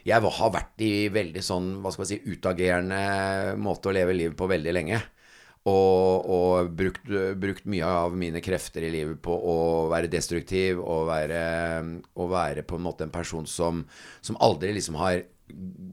jeg 0.00 0.16
har 0.24 0.52
vært 0.54 0.80
i 0.82 1.10
veldig 1.12 1.42
sånn, 1.44 1.66
hva 1.84 1.92
skal 1.92 2.06
vi 2.06 2.14
si, 2.14 2.32
utagerende 2.32 3.56
måte 3.60 3.90
å 3.90 3.94
leve 3.94 4.14
livet 4.16 4.36
på 4.38 4.48
veldig 4.48 4.72
lenge. 4.72 5.00
Og, 5.68 6.24
og 6.32 6.70
brukt, 6.72 7.04
brukt 7.36 7.66
mye 7.68 7.84
av 7.84 8.14
mine 8.16 8.40
krefter 8.40 8.86
i 8.86 8.92
livet 8.94 9.18
på 9.20 9.34
å 9.36 9.56
være 9.92 10.08
destruktiv 10.08 10.78
og 10.80 11.02
være, 11.10 11.42
og 12.16 12.30
være 12.32 12.62
på 12.64 12.78
en 12.78 12.86
måte 12.86 13.04
en 13.04 13.12
person 13.12 13.44
som, 13.46 13.82
som 14.24 14.38
aldri 14.40 14.72
liksom 14.72 14.96
har 14.96 15.20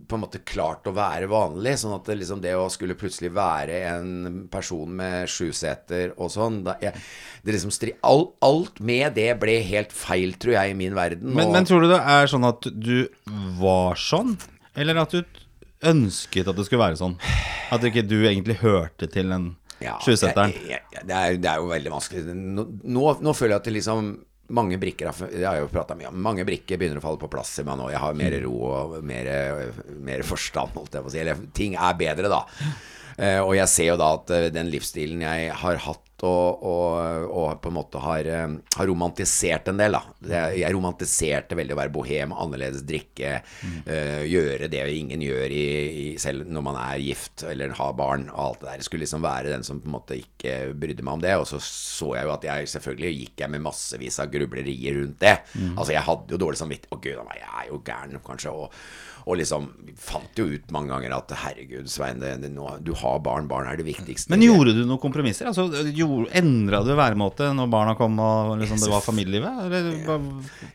på 0.08 0.14
en 0.16 0.22
måte 0.22 0.40
klart 0.46 0.86
å 0.88 0.94
være 0.96 1.28
vanlig. 1.28 1.74
Sånn 1.82 1.96
at 1.98 2.06
det, 2.08 2.16
liksom 2.22 2.40
det 2.44 2.54
å 2.56 2.68
skulle 2.72 2.96
plutselig 2.96 3.32
være 3.36 3.80
en 3.90 4.44
person 4.54 4.92
med 5.00 5.28
sju 5.34 5.50
seter 5.58 6.14
og 6.16 6.30
sånn 6.32 6.62
da, 6.68 6.78
jeg, 6.80 6.94
det 7.44 7.56
liksom 7.58 7.74
stri, 7.74 7.92
alt, 8.08 8.36
alt 8.46 8.80
med 8.80 9.18
det 9.18 9.32
ble 9.42 9.58
helt 9.68 9.92
feil, 9.92 10.38
tror 10.40 10.60
jeg, 10.62 10.72
i 10.76 10.78
min 10.80 10.96
verden. 10.96 11.34
Men, 11.34 11.50
og- 11.50 11.58
men 11.58 11.68
tror 11.68 11.84
du 11.84 11.90
det 11.92 12.00
er 12.06 12.30
sånn 12.32 12.48
at 12.48 12.70
du 12.72 13.10
var 13.60 13.98
sånn, 14.00 14.38
eller 14.78 15.02
at 15.04 15.18
du 15.18 15.24
ønsket 15.84 16.48
at 16.48 16.56
det 16.58 16.66
skulle 16.66 16.84
være 16.86 16.98
sånn? 17.00 17.18
At 17.72 17.84
ikke 17.84 18.06
du 18.08 18.18
egentlig 18.26 18.58
hørte 18.64 19.10
til 19.12 19.30
den 19.30 19.56
Ja, 19.80 19.98
jeg- 20.72 21.06
Det, 21.06 21.14
er- 21.14 21.38
det 21.38 21.46
er 21.52 21.58
jo 21.62 21.68
veldig 21.70 21.92
vanskelig. 21.92 22.24
Nå, 22.34 22.64
nå, 22.84 23.22
nå 23.22 23.34
føler 23.36 23.50
jeg 23.54 23.62
at 23.62 23.64
det 23.66 23.74
liksom 23.74 24.24
mange 24.50 24.78
brikker 24.80 25.12
jeg 25.30 25.44
har 25.46 25.58
jo 25.60 25.68
mye 26.00 26.08
om. 26.08 26.22
Mange 26.24 26.46
brikker 26.48 26.78
begynner 26.80 26.98
å 26.98 27.04
falle 27.04 27.20
på 27.20 27.30
plass 27.30 27.60
i 27.60 27.64
meg 27.64 27.78
nå. 27.78 27.90
Jeg 27.92 28.00
har 28.00 28.14
mer 28.16 28.32
ro 28.42 28.54
og 28.72 29.04
mer, 29.04 29.74
mer 30.00 30.24
forstand, 30.24 30.72
holdt 30.74 30.94
jeg 30.96 31.04
på 31.04 31.08
å 31.08 31.12
si. 31.12 31.20
Eller 31.20 31.36
ting 31.54 31.76
er 31.76 31.94
bedre, 32.00 32.30
da. 32.32 32.46
Eh, 33.18 33.40
og 33.42 33.56
jeg 33.58 33.74
ser 33.74 33.92
jo 33.92 34.02
da 34.02 34.12
at 34.20 34.36
eh, 34.36 34.50
den 34.54 34.70
livsstilen 34.70 35.24
jeg 35.26 35.56
har 35.64 35.82
hatt 35.88 36.04
og, 36.26 36.64
og, 36.66 37.28
og 37.30 37.60
på 37.62 37.70
en 37.70 37.76
måte 37.76 38.00
har, 38.02 38.26
eh, 38.26 38.54
har 38.78 38.88
romantisert 38.90 39.68
en 39.70 39.78
del, 39.78 39.94
da. 39.94 40.48
Jeg 40.58 40.74
romantiserte 40.74 41.58
veldig 41.58 41.76
å 41.76 41.78
være 41.78 41.94
bohem, 41.94 42.34
annerledes 42.34 42.82
drikke, 42.88 43.36
eh, 43.86 44.24
gjøre 44.26 44.70
det 44.72 44.82
ingen 44.96 45.22
gjør 45.22 45.54
i, 45.54 45.66
i, 45.86 46.08
selv 46.22 46.50
når 46.50 46.66
man 46.66 46.80
er 46.82 47.04
gift 47.06 47.46
eller 47.46 47.76
har 47.78 47.94
barn 47.98 48.28
og 48.32 48.40
alt 48.48 48.64
det 48.64 48.70
der. 48.70 48.80
Jeg 48.82 48.90
skulle 48.90 49.06
liksom 49.06 49.26
være 49.26 49.54
den 49.54 49.68
som 49.68 49.82
på 49.84 49.92
en 49.92 49.98
måte 49.98 50.18
ikke 50.18 50.56
brydde 50.74 51.06
meg 51.06 51.20
om 51.20 51.26
det. 51.28 51.36
Og 51.38 51.46
så 51.50 51.62
så 51.62 52.16
jeg 52.18 52.26
jo 52.26 52.34
at 52.34 52.48
jeg 52.50 52.72
selvfølgelig 52.74 53.14
gikk 53.22 53.44
jeg 53.44 53.54
med 53.54 53.66
massevis 53.68 54.22
av 54.24 54.32
grublerier 54.34 54.98
rundt 55.02 55.22
det. 55.22 55.36
Altså 55.76 55.94
jeg 55.94 56.06
hadde 56.08 56.34
jo 56.34 56.42
dårlig 56.42 56.62
samvittighet. 56.64 56.94
Å 56.98 57.02
gud 57.04 57.22
a 57.22 57.28
meg, 57.28 57.44
jeg 57.44 57.54
er 57.62 57.70
jo 57.70 57.82
gæren, 57.86 58.22
kanskje. 58.26 58.54
Og, 58.58 58.82
og 59.28 59.36
liksom 59.42 59.68
fant 59.98 60.38
jo 60.40 60.46
ut 60.48 60.70
mange 60.72 60.92
ganger 60.94 61.14
at 61.18 61.32
herregud, 61.42 61.88
Svein, 61.92 62.22
det, 62.22 62.36
det, 62.44 62.52
nå, 62.54 62.68
du 62.86 62.94
har 62.96 63.18
barn. 63.26 63.48
Barn 63.50 63.68
er 63.68 63.80
det 63.80 63.86
viktigste. 63.88 64.30
Men 64.32 64.44
gjorde 64.46 64.76
du 64.78 64.84
noen 64.86 65.02
kompromisser? 65.02 65.50
Altså, 65.50 65.66
Endra 66.38 66.80
du 66.86 66.92
væremåte 66.96 67.50
når 67.58 67.70
barna 67.72 67.96
kom 67.98 68.16
og 68.22 68.54
liksom, 68.62 68.80
det 68.84 68.92
var 68.92 69.04
familielivet? 69.04 69.64
Eller, 69.66 69.90
ja. 69.98 70.18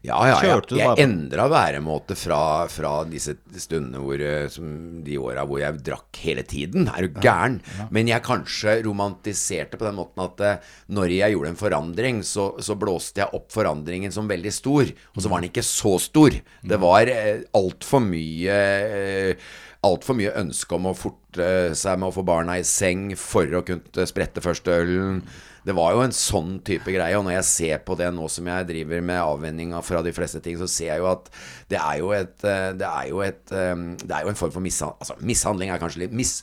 Ja, 0.02 0.18
ja, 0.26 0.34
ja. 0.34 0.40
Kjørte 0.42 0.74
du 0.74 0.80
Jeg 0.80 0.88
bare 0.90 0.98
på? 0.98 1.04
endra 1.06 1.46
væremåte 1.52 2.16
fra, 2.18 2.40
fra 2.72 2.92
disse 3.08 3.36
stundene 3.62 4.02
hvor 4.02 4.20
eh, 4.26 4.48
som 4.52 4.66
De 5.06 5.16
åra 5.22 5.46
hvor 5.48 5.62
jeg 5.62 5.80
drakk 5.86 6.20
hele 6.26 6.44
tiden. 6.48 6.90
Er 6.90 7.06
du 7.06 7.20
gæren? 7.22 7.60
Men 7.94 8.10
jeg 8.10 8.26
kanskje 8.26 8.80
romantiserte 8.86 9.78
på 9.80 9.86
den 9.86 9.96
måten 10.00 10.24
at 10.26 10.44
eh, 10.44 10.70
når 10.92 11.14
jeg 11.14 11.36
gjorde 11.36 11.54
en 11.54 11.60
forandring, 11.62 12.20
så, 12.26 12.50
så 12.60 12.76
blåste 12.78 13.22
jeg 13.22 13.32
opp 13.38 13.48
forandringen 13.54 14.12
som 14.14 14.28
veldig 14.30 14.52
stor. 14.54 14.90
Og 15.14 15.22
så 15.24 15.30
var 15.32 15.40
den 15.40 15.52
ikke 15.52 15.64
så 15.66 15.94
stor. 16.02 16.34
Det 16.66 16.82
var 16.82 17.08
eh, 17.12 17.46
altfor 17.56 18.02
mye 18.02 18.41
eh, 18.50 19.52
Altfor 19.82 20.14
mye 20.14 20.30
ønske 20.38 20.76
om 20.76 20.84
å 20.86 20.94
forte 20.94 21.72
seg 21.74 21.96
med 21.98 22.12
å 22.12 22.14
få 22.14 22.22
barna 22.22 22.54
i 22.54 22.62
seng 22.62 23.16
for 23.18 23.50
å 23.58 23.64
kunne 23.66 24.04
sprette 24.06 24.44
første 24.44 24.76
ølen. 24.78 25.24
Det 25.66 25.74
var 25.74 25.94
jo 25.94 26.02
en 26.02 26.14
sånn 26.14 26.56
type 26.66 26.90
greie, 26.90 27.14
og 27.18 27.24
når 27.26 27.36
jeg 27.36 27.48
ser 27.48 27.82
på 27.86 27.94
det 27.98 28.08
nå 28.14 28.28
som 28.30 28.46
jeg 28.50 28.66
driver 28.66 29.02
med 29.02 29.18
avvenninga 29.22 29.82
fra 29.86 30.02
de 30.02 30.14
fleste 30.14 30.38
ting, 30.42 30.56
så 30.58 30.66
ser 30.70 30.92
jeg 30.92 31.02
jo 31.02 31.08
at 31.10 31.28
det 31.70 31.78
er 31.78 32.00
jo 32.00 32.10
et 32.14 32.46
eh, 32.46 32.70
Det 32.78 32.88
er 32.88 33.10
jo, 33.10 33.20
et, 33.26 33.42
eh, 33.54 33.84
det 34.02 34.16
er 34.16 34.26
jo 34.26 34.32
en 34.32 34.38
form 34.38 34.54
for 34.54 34.64
mishandling 34.64 35.02
Altså, 35.02 35.18
mishandling 35.22 35.70
er 35.70 35.82
kanskje 35.82 36.04
litt 36.04 36.16
mis... 36.18 36.34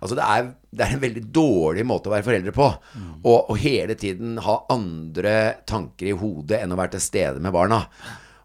Altså, 0.00 0.18
det 0.18 0.26
er, 0.26 0.52
det 0.70 0.86
er 0.86 0.94
en 0.94 1.06
veldig 1.06 1.24
dårlig 1.34 1.86
måte 1.86 2.10
å 2.10 2.14
være 2.14 2.26
foreldre 2.26 2.54
på. 2.54 2.70
Og, 3.24 3.50
og 3.50 3.58
hele 3.62 3.98
tiden 3.98 4.38
ha 4.46 4.60
andre 4.74 5.36
tanker 5.70 6.10
i 6.10 6.18
hodet 6.18 6.62
enn 6.62 6.74
å 6.74 6.78
være 6.78 6.96
til 6.96 7.06
stede 7.08 7.42
med 7.42 7.54
barna. 7.54 7.84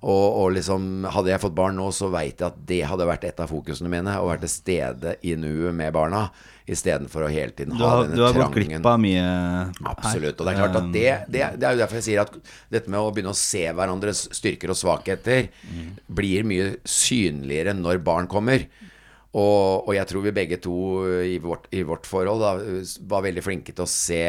Og, 0.04 0.38
og 0.42 0.50
liksom, 0.58 1.06
hadde 1.16 1.32
jeg 1.32 1.40
fått 1.40 1.56
barn 1.56 1.78
nå, 1.80 1.86
så 1.96 2.10
veit 2.12 2.42
jeg 2.42 2.50
at 2.50 2.58
det 2.68 2.82
hadde 2.90 3.08
vært 3.08 3.24
et 3.30 3.38
av 3.40 3.48
fokusene 3.48 3.92
mine. 3.92 4.18
Å 4.20 4.28
være 4.28 4.44
til 4.44 4.52
stede 4.52 5.16
i 5.24 5.38
nuet 5.40 5.72
med 5.78 5.94
barna, 5.96 6.26
istedenfor 6.68 7.24
å 7.24 7.30
hele 7.32 7.56
tiden 7.56 7.78
ha 7.80 7.92
denne 8.02 8.12
trangen. 8.12 8.18
du 8.20 8.24
har 8.26 8.36
gått 8.36 8.58
glipp 8.58 8.90
av 8.92 9.00
mye 9.04 9.26
Absolutt. 9.94 10.36
Og 10.36 10.44
det 10.48 10.54
er 10.54 10.60
klart 10.60 10.80
at 10.80 10.90
det, 10.92 11.10
det, 11.32 11.44
det 11.60 11.68
er 11.68 11.78
jo 11.78 11.82
derfor 11.86 12.00
jeg 12.02 12.08
sier 12.10 12.24
at 12.26 12.36
dette 12.74 12.92
med 12.92 13.00
å 13.00 13.14
begynne 13.16 13.32
å 13.32 13.40
se 13.40 13.64
hverandres 13.72 14.26
styrker 14.36 14.74
og 14.74 14.80
svakheter 14.80 15.48
blir 16.08 16.48
mye 16.48 16.74
synligere 16.84 17.76
når 17.78 18.04
barn 18.04 18.28
kommer. 18.32 18.68
Og, 19.34 19.88
og 19.88 19.94
jeg 19.96 20.06
tror 20.12 20.26
vi 20.28 20.36
begge 20.36 20.60
to 20.62 20.76
i 21.26 21.40
vårt, 21.42 21.70
i 21.74 21.82
vårt 21.88 22.06
forhold 22.06 22.44
da, 22.44 22.52
var 23.10 23.24
veldig 23.26 23.42
flinke 23.42 23.74
til 23.74 23.88
å 23.88 23.90
se 23.90 24.26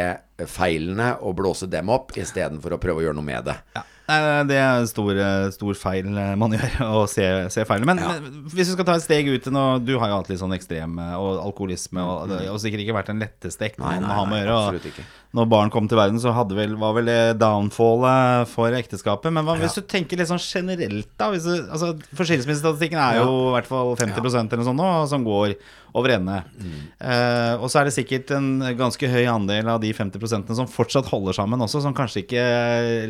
feilene 0.49 1.11
og 1.21 1.35
blåse 1.43 1.69
dem 1.69 1.91
opp, 1.93 2.15
istedenfor 2.17 2.79
å 2.79 2.81
prøve 2.81 3.03
å 3.03 3.09
gjøre 3.09 3.19
noe 3.19 3.27
med 3.27 3.51
det. 3.51 3.59
Ja. 3.75 3.83
Nei, 4.05 4.19
Det 4.51 4.57
er 4.61 4.83
en 4.83 4.89
stor, 4.91 5.17
stor 5.55 5.79
feil 5.81 6.09
man 6.37 6.53
gjør, 6.57 6.75
å 6.85 7.05
se, 7.09 7.25
se 7.55 7.65
feilene. 7.65 7.89
Men, 7.89 8.03
Ja. 8.03 8.11
men 8.21 8.43
hvis 8.53 8.69
vi 8.69 8.75
skal 8.75 8.85
ta 8.85 8.97
et 8.99 9.05
steg 9.07 9.31
ut 9.33 9.47
nå, 9.55 9.63
Du 9.87 9.95
har 9.99 10.11
jo 10.13 10.19
hatt 10.21 10.29
litt 10.29 10.43
sånn 10.43 10.53
ekstrem 10.57 10.99
eh, 11.01 11.15
og 11.17 11.39
alkoholisme, 11.47 12.03
og 12.05 12.29
det 12.29 12.43
har 12.51 12.59
sikkert 12.61 12.85
ikke 12.85 12.99
vært 12.99 13.13
den 13.15 13.23
letteste 13.25 13.71
Mm. 13.81 14.03
Nei, 14.05 14.13
å 14.13 14.19
ha 14.19 14.25
med 14.29 14.43
å 14.43 14.45
gjøre. 14.45 14.83
og. 14.85 15.05
Når 15.35 15.49
barn 15.51 15.71
kom 15.73 15.89
til 15.91 15.99
verden, 15.99 16.21
så 16.23 16.31
vel, 16.55 16.77
var 16.79 16.93
vel 16.95 17.09
det 17.09 17.39
downfallet 17.41 18.47
for 18.53 18.71
ekteskapet. 18.77 19.33
Men 19.35 19.45
hva, 19.49 19.57
hvis 19.59 19.75
du 19.79 19.83
tenker 19.83 20.21
litt 20.21 20.29
sånn 20.31 20.43
generelt, 20.43 21.09
da 21.19 21.31
du, 21.49 21.55
altså, 21.73 21.95
For 22.15 22.29
skilsmissestatistikken 22.29 23.01
er 23.01 23.23
jo 23.23 23.33
i 23.49 23.55
hvert 23.57 23.67
fall 23.71 23.97
50% 23.97 24.53
eller 24.53 24.63
noe 24.63 24.69
sånt 24.69 24.81
nå, 24.85 24.91
som 25.11 25.25
går 25.27 25.57
over 25.95 26.17
ende. 26.17 26.41
Mm. 26.59 26.79
Eh, 26.99 27.55
og 27.61 27.69
så 27.71 27.81
er 27.81 27.89
det 27.89 27.97
sikkert 27.97 28.33
en 28.35 28.51
ganske 28.79 29.11
høy 29.11 29.25
andel 29.31 29.71
av 29.71 29.81
de 29.83 29.93
50% 29.95 30.55
som 30.59 30.71
fortsatt 30.71 31.11
holder 31.13 31.37
sammen 31.37 31.63
også, 31.65 31.85
som 31.85 31.95
kanskje 31.97 32.25
ikke 32.25 32.45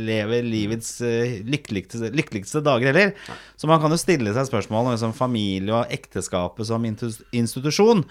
lever 0.03 0.45
livets 0.45 0.99
eh, 1.05 1.39
lykkeligste, 1.49 2.13
lykkeligste 2.15 2.65
dager 2.65 2.93
heller. 2.93 3.15
Så 3.57 3.71
man 3.71 3.81
kan 3.83 3.93
jo 3.93 4.01
stille 4.01 4.35
seg 4.37 4.51
spørsmål 4.51 4.91
om 4.91 4.95
liksom, 4.95 5.17
familie 5.17 5.75
og 5.75 5.93
ekteskapet 5.95 6.69
som 6.69 6.85
institusjon 6.85 7.65
institusjon 7.65 8.05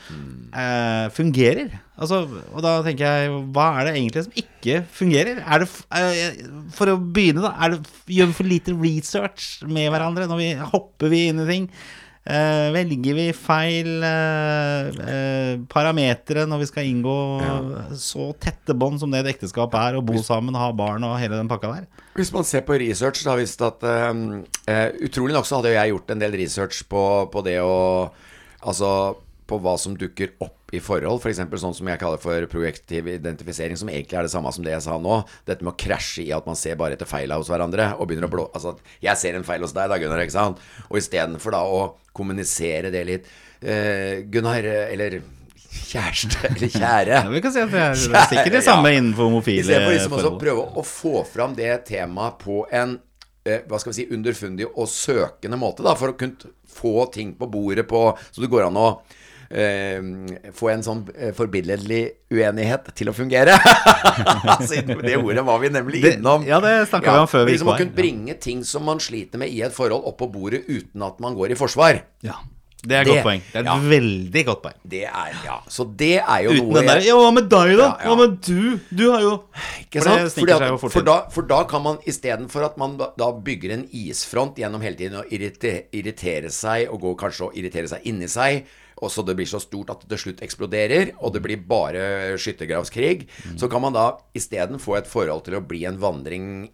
eh, 0.53 1.07
fungerer. 1.13 1.73
Altså, 1.93 2.23
og 2.25 2.63
da 2.65 2.77
tenker 2.85 3.05
jeg, 3.05 3.33
hva 3.53 3.67
er 3.79 3.87
det 3.87 3.95
egentlig 3.97 4.25
som 4.25 4.37
ikke 4.43 4.79
fungerer? 4.93 5.41
Er 5.43 5.63
det, 5.63 5.69
eh, 5.97 6.45
for 6.73 6.91
å 6.91 6.97
begynne, 6.97 7.43
da, 7.45 7.53
det, 7.73 7.83
gjør 8.07 8.31
vi 8.31 8.37
for 8.39 8.49
lite 8.49 8.77
research 8.77 9.49
med 9.67 9.91
hverandre? 9.93 10.29
Når 10.29 10.41
vi 10.41 10.53
hopper 10.73 11.13
vi 11.13 11.27
inn 11.29 11.43
i 11.43 11.49
ting? 11.49 11.69
Eh, 12.23 12.69
velger 12.71 13.17
vi 13.17 13.25
feil 13.35 14.03
eh, 14.07 15.01
eh, 15.11 15.55
parametere 15.67 16.45
når 16.47 16.61
vi 16.61 16.67
skal 16.69 16.87
inngå 16.87 17.15
så 17.99 18.29
tette 18.39 18.71
bånd 18.79 19.01
som 19.01 19.11
det 19.11 19.25
et 19.25 19.33
ekteskap 19.33 19.75
er, 19.75 19.97
og 19.99 20.07
bo 20.07 20.21
sammen, 20.23 20.55
ha 20.55 20.69
barn 20.71 21.03
og 21.03 21.17
hele 21.19 21.35
den 21.35 21.51
pakka 21.51 21.73
der? 21.73 21.89
Hvis 22.15 22.31
man 22.31 22.47
ser 22.47 22.63
på 22.63 22.77
research, 22.79 23.19
så 23.19 23.33
har 23.33 23.41
vi 23.41 23.43
visst 23.43 23.63
at 23.65 23.83
eh, 23.83 24.09
eh, 24.71 24.87
Utrolig 25.03 25.35
nok 25.35 25.49
så 25.49 25.59
hadde 25.59 25.75
jeg 25.75 25.91
gjort 25.91 26.15
en 26.15 26.23
del 26.23 26.39
research 26.39 26.85
på, 26.87 27.03
på 27.33 27.45
det 27.45 27.59
å 27.63 27.75
Altså 28.63 28.89
på 29.43 29.57
hva 29.59 29.73
som 29.75 29.97
dukker 29.99 30.37
opp 30.39 30.62
i 30.73 30.81
forhold. 30.81 31.21
F.eks. 31.21 31.41
sånn 31.61 31.75
som 31.77 31.89
jeg 31.91 32.01
kaller 32.01 32.21
for 32.21 32.47
projektiv 32.51 33.09
identifisering, 33.11 33.77
som 33.79 33.91
egentlig 33.91 34.17
er 34.17 34.27
det 34.27 34.33
samme 34.33 34.51
som 34.55 34.65
det 34.65 34.73
jeg 34.73 34.85
sa 34.87 34.97
nå. 35.01 35.19
Dette 35.45 35.65
med 35.65 35.75
å 35.75 35.79
krasje 35.79 36.25
i 36.25 36.31
at 36.35 36.47
man 36.49 36.57
ser 36.59 36.79
bare 36.79 36.97
etter 36.97 37.09
feila 37.09 37.37
hos 37.41 37.51
hverandre 37.51 37.91
og 37.97 38.09
begynner 38.09 38.29
å 38.29 38.33
blå 38.33 38.47
Altså 38.53 38.75
jeg 39.03 39.19
ser 39.19 39.37
en 39.37 39.45
feil 39.47 39.63
hos 39.65 39.75
deg, 39.75 39.91
da, 39.91 39.99
Gunnar, 40.01 40.23
ikke 40.23 40.35
sant? 40.35 40.61
Og 40.89 40.99
istedenfor 40.99 41.55
da 41.55 41.61
å 41.69 41.83
kommunisere 42.15 42.91
det 42.93 43.05
litt 43.09 43.29
eh, 43.61 44.25
Gunnar, 44.33 44.65
eller 44.65 45.19
kjæreste, 45.73 46.43
eller 46.51 46.73
kjære 46.73 47.15
Ja, 47.17 47.23
vi 47.29 47.41
kan 47.43 47.55
si 47.55 47.63
at 47.63 47.73
det 47.73 47.81
er, 47.85 47.97
det 47.97 48.19
er 48.19 48.29
sikkert 48.35 48.59
det 48.59 48.65
samme 48.65 48.93
innenfor 48.93 49.29
homofile 49.29 49.65
Istedenfor 49.65 49.97
liksom 49.97 50.29
å 50.33 50.41
prøve 50.41 50.67
å 50.81 50.85
få 50.87 51.23
fram 51.29 51.57
det 51.57 51.71
temaet 51.89 52.37
på 52.41 52.63
en 52.69 52.97
eh, 53.45 53.65
hva 53.69 53.81
skal 53.81 53.93
vi 53.93 54.01
si, 54.01 54.09
underfundig 54.13 54.69
og 54.73 54.89
søkende 54.89 55.59
måte, 55.59 55.85
da, 55.85 55.95
for 55.99 56.13
å 56.13 56.17
kunne 56.17 56.53
få 56.73 57.07
ting 57.13 57.35
på 57.37 57.49
bordet 57.49 57.85
på 57.89 58.07
Så 58.29 58.41
det 58.41 58.49
går 58.53 58.69
an 58.69 58.79
å 58.81 58.87
eh, 59.53 60.49
få 60.57 60.69
en 60.73 60.83
sånn 60.85 61.03
eh, 61.15 61.31
forbilledlig 61.37 62.01
uenighet 62.33 62.89
til 62.97 63.11
å 63.11 63.15
fungere. 63.17 63.53
Siden 64.67 65.01
det 65.07 65.17
ordet 65.21 65.45
var 65.45 65.59
vi 65.63 65.69
nemlig 65.73 66.01
Det- 66.03 66.15
innom. 66.17 66.45
ja, 66.47 66.59
det 66.63 66.75
snakket 66.89 67.11
vi 67.13 67.19
om 67.25 67.29
før 67.31 67.45
vi 67.45 67.51
liksom 67.57 67.67
gikk 67.67 67.73
på 67.73 67.75
å 67.77 67.83
kunne 67.85 67.99
bringe 68.01 68.39
ting 68.41 68.63
som 68.67 68.83
man 68.89 68.99
sliter 69.03 69.37
med 69.41 69.53
i 69.53 69.61
et 69.65 69.73
forhold, 69.75 70.03
opp 70.09 70.17
på 70.23 70.31
bordet 70.33 70.65
uten 70.67 71.05
at 71.05 71.19
man 71.23 71.35
går 71.37 71.53
i 71.53 71.59
forsvar. 71.59 72.01
Ja, 72.25 72.39
det 72.83 72.95
er 72.97 73.01
et 73.01 73.05
Det- 73.07 73.13
godt 73.13 73.23
poeng. 73.29 73.41
Det 73.51 73.55
er 73.55 73.61
et 73.61 73.69
ja. 73.71 73.77
veldig 73.93 74.43
godt 74.49 74.61
poeng. 74.65 74.75
Det 74.83 75.03
er 75.07 75.31
Ja. 75.45 75.59
Så 75.71 75.85
det 75.95 76.17
er 76.19 76.43
jo 76.43 76.51
Uten 76.51 76.67
noe 76.67 76.81
den 76.81 76.87
der 76.87 76.99
Ja, 77.05 77.15
hva 77.15 77.31
med 77.33 77.49
deg, 77.49 77.77
da? 77.77 77.85
Ja, 77.87 77.97
ja. 78.03 78.09
Hva 78.09 78.17
med 78.19 78.41
du? 78.41 78.79
Du 78.91 79.11
har 79.11 79.21
jo 79.21 79.31
Ikke 79.79 80.01
For 80.01 80.09
det 80.09 80.31
sant? 80.31 80.33
Fordi 80.35 80.51
at, 80.51 80.79
for, 80.91 81.01
da, 81.07 81.15
for 81.31 81.41
da 81.47 81.63
kan 81.63 81.81
man 81.83 81.97
istedenfor 82.05 82.65
at 82.65 82.77
man 82.77 82.97
da, 82.97 83.11
da 83.17 83.31
bygger 83.31 83.71
en 83.77 83.87
isfront 83.93 84.55
gjennom 84.59 84.81
hele 84.81 84.95
tiden 84.99 85.21
å 85.21 85.23
irritere, 85.31 85.85
irritere 85.93 86.49
seg, 86.51 86.89
og 86.91 86.99
gå 87.01 87.15
kanskje 87.23 87.45
og 87.47 87.55
irritere 87.55 87.87
seg 87.87 88.01
inni 88.09 88.27
seg, 88.27 88.65
og 89.01 89.09
så 89.11 89.23
det 89.25 89.35
blir 89.39 89.47
så 89.49 89.59
stort 89.61 89.89
at 89.89 90.01
det 90.03 90.09
til 90.13 90.21
slutt 90.27 90.43
eksploderer, 90.45 91.13
og 91.21 91.33
det 91.33 91.41
blir 91.45 91.63
bare 91.67 92.37
skyttergravskrig, 92.37 93.27
Mm. 93.45 93.57
så 93.59 93.69
kan 93.69 93.81
man 93.81 93.93
da 93.93 94.17
isteden 94.35 94.79
få 94.79 94.97
et 94.97 95.07
forhold 95.07 95.43
til 95.45 95.55
å 95.55 95.65
bli 95.67 95.85
en 95.85 95.97
vandring 95.99 96.69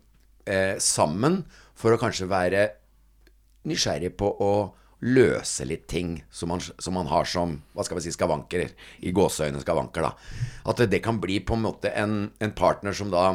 eh, 0.46 0.76
sammen, 0.80 1.44
for 1.76 1.94
å 1.96 2.00
kanskje 2.02 2.28
være 2.28 2.70
nysgjerrig 3.70 4.14
på 4.20 4.30
å 4.42 4.52
løse 5.02 5.64
litt 5.68 5.86
ting 5.88 6.18
som 6.30 6.50
man, 6.52 6.60
som 6.60 6.94
man 6.98 7.08
har 7.08 7.24
som 7.30 7.62
hva 7.74 7.86
skal 7.88 8.00
vi 8.00 8.04
si, 8.04 8.12
skavanker. 8.12 8.66
I 9.08 9.14
gåseøyne 9.16 9.62
skavanker, 9.64 10.04
da. 10.04 10.12
At 10.68 10.82
det, 10.82 10.90
det 10.92 11.02
kan 11.06 11.22
bli 11.24 11.40
på 11.40 11.56
en 11.56 11.64
måte 11.64 11.94
en, 11.96 12.32
en 12.44 12.52
partner 12.52 12.92
som 12.98 13.12
da 13.14 13.30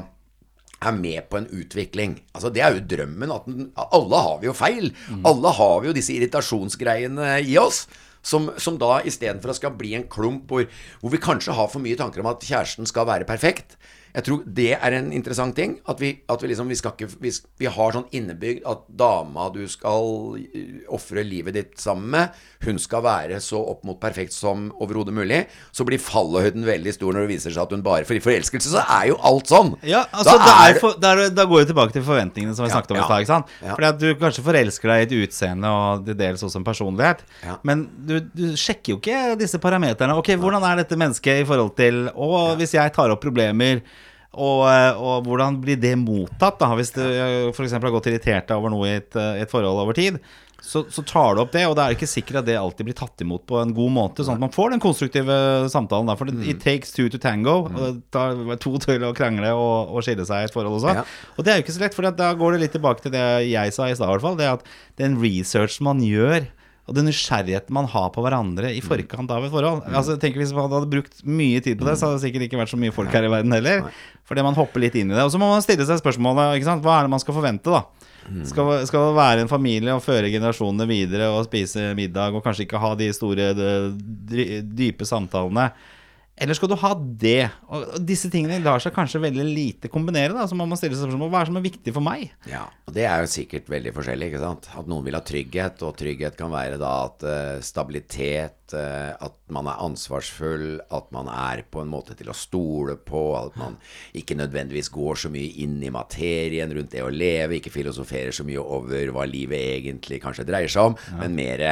er 0.84 0.92
med 0.98 1.30
på 1.32 1.38
en 1.40 1.46
utvikling. 1.48 2.18
Altså 2.36 2.50
Det 2.52 2.60
er 2.60 2.74
jo 2.76 2.84
drømmen. 2.84 3.32
At 3.32 3.46
den, 3.48 3.70
alle 3.80 4.20
har 4.26 4.42
vi 4.42 4.50
jo 4.50 4.56
feil. 4.58 4.90
Alle 5.24 5.54
har 5.56 5.78
vi 5.80 5.88
jo 5.88 5.96
disse 5.96 6.12
irritasjonsgreiene 6.12 7.38
i 7.48 7.56
oss. 7.56 7.86
Som, 8.24 8.48
som 8.56 8.78
da 8.80 9.02
istedenfor 9.04 9.52
skal 9.56 9.74
bli 9.76 9.92
en 9.98 10.08
klump 10.08 10.48
hvor, 10.48 10.64
hvor 11.02 11.12
vi 11.12 11.20
kanskje 11.20 11.56
har 11.56 11.68
for 11.68 11.84
mye 11.84 11.98
tanker 12.00 12.24
om 12.24 12.30
at 12.32 12.44
kjæresten 12.44 12.88
skal 12.88 13.08
være 13.10 13.28
perfekt. 13.28 13.76
Jeg 14.14 14.24
tror 14.28 14.42
det 14.46 14.68
er 14.76 14.94
en 14.94 15.08
interessant 15.12 15.56
ting. 15.58 15.72
At 15.90 15.98
vi, 15.98 16.12
at 16.30 16.42
vi 16.42 16.48
liksom 16.52 16.68
vi 16.70 16.76
skal 16.78 16.92
ikke 16.94 17.08
vi, 17.18 17.32
vi 17.58 17.66
har 17.66 17.94
sånn 17.96 18.04
innebygd 18.14 18.62
at 18.70 18.84
dama 18.94 19.48
du 19.50 19.64
skal 19.68 20.36
eh, 20.38 20.84
ofre 20.94 21.24
livet 21.26 21.56
ditt 21.56 21.72
sammen 21.82 22.12
med, 22.14 22.36
hun 22.64 22.78
skal 22.78 23.02
være 23.04 23.40
så 23.42 23.58
opp 23.72 23.82
mot 23.84 23.98
perfekt 24.00 24.32
som 24.32 24.68
overhodet 24.80 25.12
mulig. 25.16 25.40
Så 25.74 25.82
blir 25.88 25.98
fallhøyden 25.98 26.62
veldig 26.64 26.94
stor 26.94 27.10
når 27.16 27.26
det 27.26 27.32
viser 27.34 27.54
seg 27.56 27.64
at 27.66 27.74
hun 27.74 27.82
bare 27.84 28.06
For 28.06 28.14
i 28.14 28.22
forelskelse 28.22 28.70
så 28.76 28.84
er 29.00 29.08
jo 29.10 29.18
alt 29.26 29.50
sånn. 29.50 29.74
Ja, 29.82 30.04
altså 30.14 30.36
Da 30.40 30.54
er 30.68 30.78
for, 30.78 30.94
da, 31.02 31.14
da 31.34 31.48
går 31.50 31.64
vi 31.64 31.68
tilbake 31.72 31.96
til 31.98 32.06
forventningene 32.06 32.54
som 32.54 32.68
vi 32.68 32.70
Ja, 32.70 32.78
snakket 32.78 32.94
om 32.94 33.02
i 33.02 33.04
stad. 33.08 33.24
ikke 33.26 33.32
sant? 33.34 33.52
ja. 33.66 33.74
Fordi 33.74 33.90
at 33.90 34.00
du 34.00 34.08
kanskje 34.22 34.46
forelsker 34.46 34.94
deg 34.94 35.02
i 35.02 35.08
et 35.10 35.16
utseende 35.26 35.74
og 35.74 36.06
til 36.06 36.18
dels 36.22 36.46
også 36.46 36.62
en 36.62 36.68
personlighet. 36.70 37.26
Ja. 37.42 37.58
Men 37.66 37.84
du, 38.06 38.16
du 38.30 38.46
sjekker 38.54 38.94
jo 38.94 39.02
ikke 39.02 39.34
disse 39.42 39.58
parameterne. 39.58 40.14
Ok, 40.22 40.32
hvordan 40.38 40.62
er 40.70 40.84
dette 40.84 40.98
mennesket 41.02 41.42
i 41.42 41.46
forhold 41.50 41.74
til 41.82 42.04
Og 42.14 42.54
hvis 42.62 42.78
jeg 42.78 42.94
tar 42.94 43.10
opp 43.10 43.22
problemer 43.26 43.82
og, 44.36 44.64
eh, 44.70 44.96
og 45.00 45.24
hvordan 45.28 45.60
blir 45.62 45.78
det 45.80 45.94
mottatt, 46.00 46.58
da? 46.60 46.72
Hvis 46.78 46.92
du 46.96 47.02
f.eks. 47.54 47.72
har 47.78 47.92
gått 47.94 48.08
irritert 48.10 48.50
over 48.56 48.70
noe 48.74 48.88
i 48.90 48.96
et, 48.98 49.14
eh, 49.16 49.42
et 49.44 49.50
forhold 49.50 49.80
over 49.84 49.94
tid. 49.96 50.18
Så, 50.64 50.80
så 50.88 51.02
tar 51.04 51.34
du 51.36 51.42
opp 51.42 51.50
det, 51.52 51.66
og 51.68 51.74
det 51.76 51.82
er 51.84 51.92
ikke 51.92 52.06
sikkert 52.08 52.38
at 52.40 52.46
det 52.48 52.54
alltid 52.56 52.86
blir 52.88 52.96
tatt 52.96 53.20
imot 53.20 53.42
på 53.44 53.58
en 53.60 53.74
god 53.76 53.90
måte, 53.92 54.24
sånn 54.24 54.38
at 54.38 54.44
man 54.46 54.52
får 54.54 54.70
den 54.72 54.80
konstruktive 54.80 55.34
samtalen. 55.68 56.08
Da. 56.08 56.14
For 56.16 56.24
Mm. 56.32 56.40
it 56.48 56.62
takes 56.64 56.90
two 56.94 57.10
to 57.12 57.18
tango. 57.20 57.66
Og 57.68 57.76
det 57.76 57.90
tar 58.16 58.32
to 58.56 58.72
til 58.80 59.04
å 59.04 59.12
krangle 59.12 59.50
og, 59.52 59.92
og 59.92 60.00
skille 60.06 60.24
seg 60.24 60.40
i 60.40 60.48
et 60.48 60.54
forhold 60.56 60.78
også. 60.80 60.94
Ja. 60.96 61.04
Og 61.36 61.44
det 61.44 61.52
er 61.52 61.58
jo 61.60 61.66
ikke 61.66 61.76
så 61.76 61.84
lett, 61.84 61.94
for 61.98 62.08
da 62.08 62.30
går 62.32 62.56
det 62.56 62.60
litt 62.64 62.72
tilbake 62.78 63.04
til 63.04 63.12
det 63.12 63.26
jeg 63.50 63.74
sa 63.76 63.90
i 63.90 63.94
stad, 63.98 64.08
i 64.08 64.12
hvert 64.14 64.24
fall. 64.24 64.38
Det 64.40 64.48
at 64.54 64.64
den 64.96 65.18
researchen 65.20 65.84
man 65.84 66.00
gjør, 66.00 66.48
og 66.84 66.96
den 66.98 67.06
nysgjerrigheten 67.08 67.72
man 67.72 67.86
har 67.88 68.10
på 68.12 68.22
hverandre 68.24 68.68
i 68.76 68.82
forkant 68.84 69.30
av 69.32 69.46
et 69.46 69.52
forhold. 69.52 69.86
Mm. 69.86 69.94
Altså, 69.96 70.18
tenk 70.20 70.36
Hvis 70.36 70.52
man 70.52 70.68
hadde 70.68 70.90
brukt 70.92 71.22
mye 71.24 71.62
tid 71.64 71.78
på 71.80 71.86
det, 71.88 71.94
så 71.96 72.10
hadde 72.10 72.18
det 72.18 72.24
sikkert 72.26 72.44
ikke 72.44 72.60
vært 72.60 72.72
så 72.74 72.80
mye 72.80 72.92
folk 72.92 73.14
her 73.14 73.24
i 73.24 73.30
verden 73.32 73.56
heller. 73.56 73.86
Fordi 74.28 74.44
man 74.44 74.56
hopper 74.58 74.84
litt 74.84 74.98
inn 75.00 75.08
i 75.08 75.16
det. 75.16 75.24
Og 75.24 75.32
så 75.32 75.40
må 75.40 75.48
man 75.48 75.64
stille 75.64 75.86
seg 75.88 76.02
spørsmålet 76.02 76.58
ikke 76.58 76.68
sant? 76.68 76.84
hva 76.84 76.98
er 76.98 77.08
det 77.08 77.14
man 77.14 77.22
skal 77.22 77.38
forvente, 77.38 77.72
da? 77.72 78.10
Mm. 78.28 78.44
Skal, 78.48 78.70
skal 78.88 79.08
det 79.08 79.16
være 79.16 79.44
en 79.44 79.52
familie 79.52 79.96
og 79.96 80.04
føre 80.04 80.32
generasjonene 80.32 80.88
videre 80.88 81.30
og 81.32 81.44
spise 81.48 81.90
middag 81.96 82.36
og 82.36 82.44
kanskje 82.44 82.66
ikke 82.68 82.80
ha 82.80 82.92
de 83.00 83.08
store, 83.16 83.50
dype 84.76 85.08
samtalene? 85.08 85.70
Eller 86.34 86.56
skal 86.58 86.70
du 86.72 86.74
ha 86.80 86.90
det? 86.98 87.46
Og 87.70 87.94
disse 88.02 88.26
tingene 88.32 88.58
lar 88.62 88.82
seg 88.82 88.94
kanskje 88.96 89.20
veldig 89.22 89.44
lite 89.46 89.90
kombinere. 89.92 90.34
da 90.34 90.48
Så 90.50 90.56
må 90.58 90.66
man 90.66 90.78
stille 90.78 90.96
seg 90.98 91.06
spørsmål 91.06 91.30
hva 91.30 91.44
er 91.44 91.50
som 91.50 91.58
er 91.60 91.66
viktig 91.68 91.94
for 91.94 92.02
meg? 92.02 92.32
Ja, 92.50 92.64
og 92.88 92.96
det 92.96 93.04
er 93.06 93.22
jo 93.22 93.30
sikkert 93.30 93.70
veldig 93.70 93.92
forskjellig, 93.94 94.32
ikke 94.32 94.42
sant. 94.42 94.66
At 94.74 94.90
noen 94.90 95.06
vil 95.06 95.14
ha 95.14 95.22
trygghet, 95.22 95.84
og 95.86 95.94
trygghet 96.00 96.34
kan 96.38 96.50
være 96.50 96.80
da 96.82 96.92
at 97.04 97.22
uh, 97.28 97.62
stabilitet, 97.62 98.74
uh, 98.74 99.14
at 99.14 99.38
man 99.54 99.70
er 99.70 99.84
ansvarsfull, 99.86 100.66
at 100.98 101.14
man 101.14 101.30
er 101.30 101.62
på 101.70 101.84
en 101.84 101.92
måte 101.92 102.18
til 102.18 102.32
å 102.32 102.36
stole 102.36 102.98
på, 102.98 103.22
at 103.38 103.54
man 103.60 103.78
ikke 104.18 104.38
nødvendigvis 104.40 104.90
går 104.94 105.22
så 105.24 105.30
mye 105.30 105.54
inn 105.62 105.78
i 105.86 105.92
materien 105.94 106.74
rundt 106.74 106.96
det 106.96 107.04
å 107.04 107.14
leve, 107.14 107.60
ikke 107.60 107.76
filosoferer 107.78 108.34
så 108.34 108.46
mye 108.46 108.58
over 108.58 109.14
hva 109.14 109.28
livet 109.30 109.78
egentlig 109.78 110.18
kanskje 110.24 110.48
dreier 110.50 110.72
seg 110.72 110.90
om, 110.90 110.98
men 111.22 111.38
mer, 111.38 111.66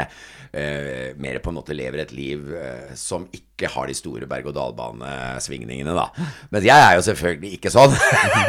uh, 0.55 1.41
på 1.43 1.51
en 1.51 1.59
måte 1.59 1.75
lever 1.75 2.05
et 2.05 2.13
liv 2.15 2.51
eh, 2.55 2.93
som 2.99 3.25
ikke 3.33 3.52
har 3.71 3.87
de 3.89 3.95
store 3.97 4.27
berg-og-dal-banesvingningene, 4.31 5.95
da. 5.95 6.29
Men 6.55 6.67
jeg 6.67 6.87
er 6.89 6.99
jo 6.99 7.05
selvfølgelig 7.07 7.55
ikke 7.59 7.73
sånn. 7.75 7.95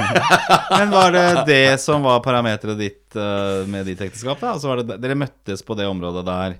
Men 0.79 0.93
var 0.93 1.13
det 1.15 1.27
det 1.49 1.63
som 1.83 2.05
var 2.05 2.23
parameteret 2.25 2.79
ditt 2.79 3.17
eh, 3.19 3.63
med 3.69 3.89
ditt 3.89 4.01
ekteskap? 4.03 4.41
da? 4.41 4.55
Altså 4.57 4.79
det, 4.81 4.99
Dere 5.03 5.19
møttes 5.19 5.65
på 5.65 5.77
det 5.79 5.89
området 5.89 6.25
der 6.27 6.57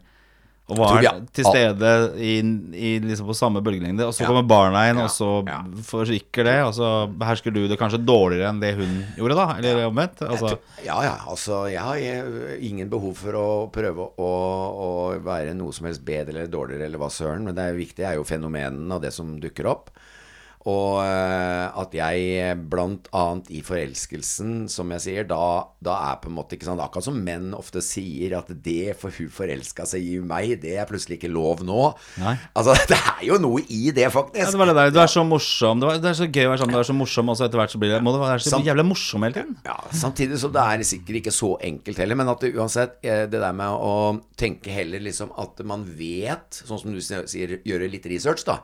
og 0.71 0.77
var 0.79 0.93
Tror 0.93 1.01
vi- 1.03 1.25
til 1.35 1.43
stede 1.45 1.89
i, 2.23 2.33
i 2.79 2.91
liksom 3.03 3.27
på 3.27 3.35
samme 3.35 3.59
bølgelengde. 3.61 4.05
Og 4.07 4.13
så 4.15 4.21
Ja. 4.23 4.27
kommer 4.29 4.47
barna 4.47 4.85
inn, 4.89 4.97
Ja, 4.97 5.03
og 5.03 5.09
så 5.11 5.45
ja. 5.45 5.57
forrykker 5.83 6.43
det. 6.47 6.55
Og 6.63 6.73
så 6.73 6.91
behersker 7.11 7.51
du 7.53 7.67
det 7.67 7.77
kanskje 7.77 7.99
dårligere 8.05 8.47
enn 8.49 8.61
det 8.61 8.75
hun 8.77 9.05
gjorde, 9.17 9.35
da? 9.35 9.47
Eller 9.59 9.89
omvendt? 9.89 10.21
Altså, 10.23 10.57
Ja, 10.85 11.01
ja. 11.03 11.17
Altså, 11.27 11.69
jeg 11.69 11.79
har 11.81 12.57
ingen 12.59 12.89
behov 12.89 13.15
for 13.17 13.33
å 13.33 13.71
prøve 13.71 14.07
å, 14.17 14.31
å 15.17 15.21
være 15.21 15.53
noe 15.53 15.71
som 15.73 15.85
helst 15.87 16.03
bedre 16.05 16.29
eller 16.29 16.47
dårligere 16.47 16.85
eller 16.85 16.97
hva 16.97 17.09
søren, 17.11 17.43
men 17.43 17.55
det 17.55 17.63
er 17.67 17.75
viktig 17.77 18.05
er 18.07 18.15
jo 18.15 18.23
fenomenene 18.23 18.91
og 18.95 19.01
det 19.01 19.11
som 19.13 19.39
dukker 19.39 19.65
opp. 19.67 19.89
Og 20.69 21.01
eh, 21.03 21.67
at 21.81 21.95
jeg 21.97 22.55
blant 22.71 23.09
annet 23.11 23.49
i 23.51 23.59
forelskelsen, 23.65 24.69
som 24.71 24.93
jeg 24.95 25.03
sier, 25.03 25.25
da, 25.27 25.67
da 25.83 25.97
er 26.11 26.21
på 26.23 26.29
en 26.31 26.37
måte 26.37 26.55
ikke 26.55 26.69
sånn 26.69 26.81
Akkurat 26.83 27.07
som 27.07 27.17
menn 27.23 27.51
ofte 27.55 27.81
sier 27.83 28.35
at 28.37 28.49
det 28.63 28.95
for 28.99 29.13
hun 29.15 29.31
forelska 29.31 29.85
seg 29.87 30.03
i 30.03 30.17
meg, 30.23 30.55
det 30.63 30.75
er 30.79 30.87
plutselig 30.87 31.17
ikke 31.19 31.31
lov 31.31 31.63
nå. 31.67 31.89
Nei. 32.23 32.35
Altså, 32.55 32.75
det 32.91 32.99
er 32.99 33.25
jo 33.27 33.39
noe 33.43 33.63
i 33.67 33.91
det, 33.95 34.07
faktisk. 34.13 34.39
ja, 34.39 34.49
det 34.51 34.61
var 34.61 34.71
det 34.71 34.77
der. 34.79 34.93
Du 34.95 35.01
er 35.03 35.11
så 35.11 35.25
morsom. 35.27 35.83
Det, 35.83 35.89
var, 35.89 35.99
det 36.03 36.11
er 36.13 36.19
så 36.21 36.29
gøy 36.29 36.47
å 36.47 36.53
være 36.53 36.63
sammen. 36.63 36.77
Du 36.77 36.81
er 36.81 36.89
så 36.89 36.97
morsom, 36.97 37.33
og 37.33 37.39
så 37.39 37.47
etter 37.47 37.61
hvert 37.61 37.75
så 37.75 37.81
blir 37.83 37.93
det 37.95 38.01
Må 38.05 38.15
det 38.15 38.23
være 38.23 38.43
så 38.43 38.55
Samt, 38.55 38.67
jævlig 38.67 38.87
morsom 38.87 39.27
hele 39.27 39.37
tiden? 39.39 39.57
Ja, 39.67 39.77
samtidig 40.03 40.39
som 40.41 40.53
det 40.55 40.63
er 40.63 40.85
sikkert 40.87 41.19
ikke 41.21 41.35
så 41.35 41.53
enkelt 41.71 41.99
heller, 42.03 42.19
men 42.19 42.31
at 42.31 42.43
det 42.43 42.53
uansett 42.55 42.97
eh, 43.03 43.25
Det 43.31 43.41
der 43.41 43.55
med 43.57 43.75
å 43.83 43.93
tenke 44.39 44.71
heller 44.75 45.03
liksom 45.03 45.31
at 45.39 45.59
man 45.67 45.85
vet, 45.97 46.61
sånn 46.67 46.79
som 46.81 46.95
du 46.95 46.99
sier, 47.03 47.57
gjøre 47.67 47.87
litt 47.91 48.05
research, 48.11 48.43
da. 48.47 48.59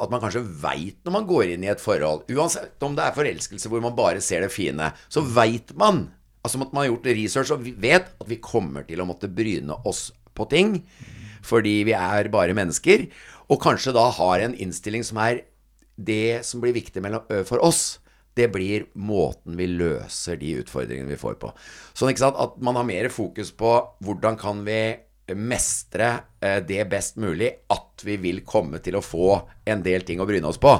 At 0.00 0.10
man 0.12 0.22
kanskje 0.22 0.42
veit 0.62 0.98
når 1.06 1.14
man 1.14 1.26
går 1.28 1.39
inn 1.48 1.64
i 1.64 1.70
et 1.72 1.80
forhold, 1.80 2.26
uansett 2.28 2.82
om 2.84 2.96
det 2.96 3.06
er 3.06 3.16
forelskelse 3.16 3.70
hvor 3.72 3.80
man 3.84 3.96
bare 3.96 4.20
ser 4.24 4.44
det 4.44 4.52
fine, 4.52 4.92
så 5.08 5.24
veit 5.24 5.72
man 5.78 6.08
Altså 6.40 6.56
at 6.56 6.70
man 6.72 6.80
har 6.80 6.86
gjort 6.88 7.08
research 7.12 7.50
og 7.52 7.66
vet 7.82 8.06
at 8.16 8.28
vi 8.30 8.38
kommer 8.40 8.86
til 8.88 9.02
å 9.02 9.04
måtte 9.04 9.28
bryne 9.28 9.74
oss 9.84 10.06
på 10.32 10.46
ting. 10.48 10.78
Fordi 11.44 11.82
vi 11.84 11.92
er 11.92 12.30
bare 12.32 12.56
mennesker. 12.56 13.04
Og 13.52 13.60
kanskje 13.60 13.92
da 13.92 14.06
har 14.16 14.40
en 14.40 14.56
innstilling 14.56 15.04
som 15.04 15.20
er 15.20 15.42
det 16.00 16.40
som 16.48 16.62
blir 16.62 16.72
viktig 16.72 17.02
for 17.44 17.60
oss, 17.60 18.00
det 18.38 18.48
blir 18.54 18.86
måten 18.94 19.58
vi 19.58 19.66
løser 19.68 20.38
de 20.40 20.54
utfordringene 20.62 21.10
vi 21.10 21.20
får 21.20 21.36
på. 21.42 21.50
Sånn 21.92 22.14
at 22.14 22.56
man 22.62 22.78
har 22.78 22.88
mer 22.88 23.10
fokus 23.12 23.50
på 23.52 23.74
hvordan 24.00 24.38
kan 24.40 24.64
vi 24.64 24.80
mestre 25.38 26.10
eh, 26.40 26.58
det 26.66 26.86
best 26.90 27.20
mulig 27.20 27.52
at 27.72 28.04
vi 28.06 28.16
vil 28.20 28.42
komme 28.46 28.80
til 28.82 28.98
å 28.98 29.04
få 29.04 29.36
en 29.70 29.84
del 29.84 30.06
ting 30.08 30.22
å 30.22 30.28
bryne 30.28 30.48
oss 30.48 30.60
på. 30.60 30.74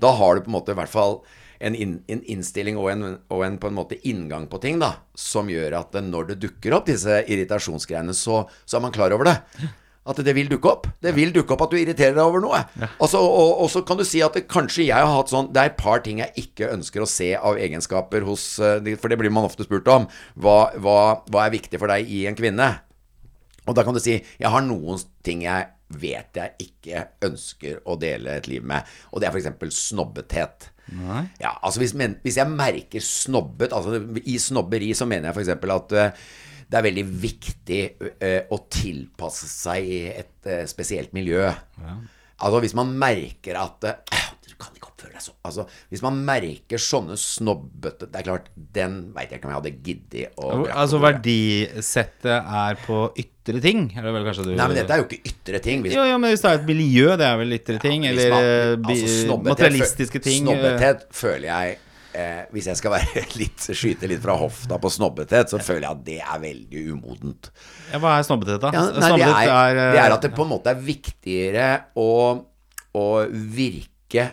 Da 0.00 0.14
har 0.18 0.36
du 0.36 0.46
på 0.46 0.52
en 0.52 0.58
måte 0.58 0.74
i 0.76 0.78
hvert 0.78 0.92
fall 0.92 1.20
en, 1.60 1.74
in, 1.76 1.98
en 2.08 2.22
innstilling 2.24 2.78
og 2.80 2.88
en, 2.92 3.04
og 3.28 3.44
en 3.44 3.58
på 3.60 3.68
en 3.68 3.76
måte 3.76 3.98
inngang 4.08 4.48
på 4.50 4.60
ting 4.62 4.80
da, 4.80 4.94
som 5.18 5.50
gjør 5.52 5.76
at 5.82 5.98
når 6.06 6.32
det 6.32 6.40
dukker 6.46 6.76
opp 6.76 6.88
disse 6.88 7.20
irritasjonsgreiene, 7.28 8.16
så, 8.16 8.46
så 8.64 8.78
er 8.78 8.86
man 8.86 8.96
klar 8.96 9.12
over 9.16 9.28
det. 9.28 9.36
At 10.08 10.16
det 10.24 10.32
vil 10.34 10.48
dukke 10.48 10.70
opp. 10.70 10.86
Det 11.04 11.12
vil 11.12 11.32
dukke 11.34 11.52
opp 11.54 11.66
at 11.66 11.74
du 11.74 11.76
irriterer 11.76 12.14
deg 12.16 12.24
over 12.24 12.40
noe. 12.42 12.62
Altså, 12.96 13.20
og, 13.20 13.60
og 13.60 13.68
så 13.70 13.82
kan 13.86 14.00
du 14.00 14.04
si 14.08 14.22
at 14.24 14.34
det, 14.38 14.46
kanskje 14.50 14.86
jeg 14.88 14.96
har 14.96 15.12
hatt 15.12 15.30
sånn 15.30 15.50
Det 15.52 15.60
er 15.60 15.70
et 15.70 15.78
par 15.78 16.00
ting 16.04 16.22
jeg 16.22 16.46
ikke 16.46 16.70
ønsker 16.72 17.04
å 17.04 17.08
se 17.10 17.34
av 17.36 17.60
egenskaper 17.60 18.24
hos 18.24 18.44
eh, 18.64 18.94
For 18.96 19.12
det 19.12 19.20
blir 19.20 19.32
man 19.34 19.46
ofte 19.46 19.68
spurt 19.68 19.88
om. 19.92 20.08
Hva, 20.40 20.72
hva, 20.80 20.96
hva 21.28 21.44
er 21.44 21.52
viktig 21.52 21.78
for 21.78 21.92
deg 21.92 22.08
i 22.08 22.24
en 22.30 22.38
kvinne? 22.38 22.72
Og 23.68 23.76
da 23.76 23.84
kan 23.86 23.96
du 23.96 24.00
si 24.02 24.16
jeg 24.16 24.50
har 24.50 24.64
noen 24.64 25.00
ting 25.26 25.44
jeg 25.44 25.68
vet 26.00 26.38
jeg 26.38 26.68
ikke 26.68 27.06
ønsker 27.26 27.80
å 27.90 27.96
dele 28.00 28.36
et 28.38 28.46
liv 28.50 28.66
med. 28.66 28.86
Og 29.10 29.20
det 29.20 29.28
er 29.28 29.34
f.eks. 29.34 29.80
snobbethet. 29.90 30.70
Nei. 30.94 31.24
Ja, 31.42 31.54
altså 31.62 31.82
hvis, 31.82 31.94
men, 31.98 32.16
hvis 32.24 32.38
jeg 32.40 32.50
merker 32.50 33.04
snobbet 33.04 33.70
altså 33.76 34.00
I 34.26 34.32
snobberi 34.42 34.88
så 34.98 35.06
mener 35.06 35.30
jeg 35.30 35.36
f.eks. 35.36 35.52
at 35.76 35.94
eh, 35.94 36.24
det 36.70 36.78
er 36.78 36.86
veldig 36.86 37.04
viktig 37.22 37.80
eh, 38.22 38.40
å 38.50 38.58
tilpasse 38.70 39.46
seg 39.50 39.86
i 39.86 40.00
et 40.10 40.50
eh, 40.50 40.64
spesielt 40.70 41.14
miljø. 41.16 41.48
Altså 42.40 42.62
hvis 42.62 42.76
man 42.78 42.92
merker 42.98 43.58
at 43.58 43.86
Du 44.46 44.54
kan 44.58 44.74
ikke 44.74 44.89
oppføre 45.00 45.16
deg 45.16 45.24
så 45.24 45.32
Altså, 45.48 45.64
hvis 45.90 46.02
man 46.04 46.18
merker 46.28 46.80
sånne 46.80 47.16
snobbete 47.20 48.10
Det 48.10 48.20
er 48.20 48.26
klart, 48.28 48.50
den 48.76 48.98
veit 49.16 49.30
jeg 49.32 49.40
ikke 49.40 49.48
om 49.48 49.54
jeg 49.54 49.60
hadde 49.62 49.72
giddet 49.88 50.40
å 50.40 50.50
Altså 50.70 51.00
verdisettet 51.00 52.30
er 52.30 52.78
på 52.84 53.00
ytre 53.18 53.60
ting? 53.64 53.86
Er 53.96 54.06
det 54.06 54.12
vel 54.14 54.26
kanskje 54.28 54.46
du 54.46 54.52
Nei, 54.54 54.66
men 54.70 54.76
dette 54.78 54.94
er 54.94 55.02
jo 55.02 55.06
ikke 55.08 55.30
ytre 55.32 55.60
ting. 55.64 55.84
Hvis, 55.84 55.94
Jo, 55.96 56.04
jo, 56.06 56.18
men 56.22 56.32
hvis 56.34 56.42
det 56.44 56.50
er 56.52 56.58
et 56.60 56.66
miljø, 56.68 57.06
det 57.20 57.26
er 57.26 57.38
vel 57.40 57.56
ytre 57.56 57.78
ting? 57.82 58.04
Ja, 58.06 58.12
eller 58.14 58.34
man- 58.34 58.48
eh, 58.50 58.90
altså, 58.94 59.38
materialistiske 59.50 60.22
ting? 60.24 60.42
eh, 60.44 60.50
Snobbethet 60.50 61.06
føler 61.16 61.46
jeg 61.48 61.78
eh, 62.14 62.42
Hvis 62.54 62.66
jeg 62.70 62.76
skal 62.80 62.96
litt, 63.40 63.66
skyte 63.70 64.10
litt 64.10 64.22
fra 64.24 64.36
hofta 64.40 64.78
på 64.82 64.90
snobbethet, 64.92 65.50
så 65.52 65.60
føler 65.62 65.86
jeg 65.88 65.90
at 65.96 66.04
det 66.06 66.18
er 66.20 66.42
veldig 66.42 66.84
umodent. 66.94 67.50
Ja, 67.92 68.00
hva 68.02 68.16
er 68.18 68.26
snobbethet, 68.26 68.60
da? 68.64 68.72
Ja, 68.74 68.84
nei, 68.90 69.12
det, 69.16 69.28
er, 69.30 69.54
er, 69.54 69.82
eh, 69.86 69.92
det 69.96 70.04
er 70.04 70.16
at 70.18 70.26
det 70.28 70.32
på 70.36 70.46
en 70.46 70.52
måte 70.56 70.72
er 70.74 70.82
viktigere 70.82 71.68
å, 71.98 72.08
å 72.98 73.06
virke 73.30 73.89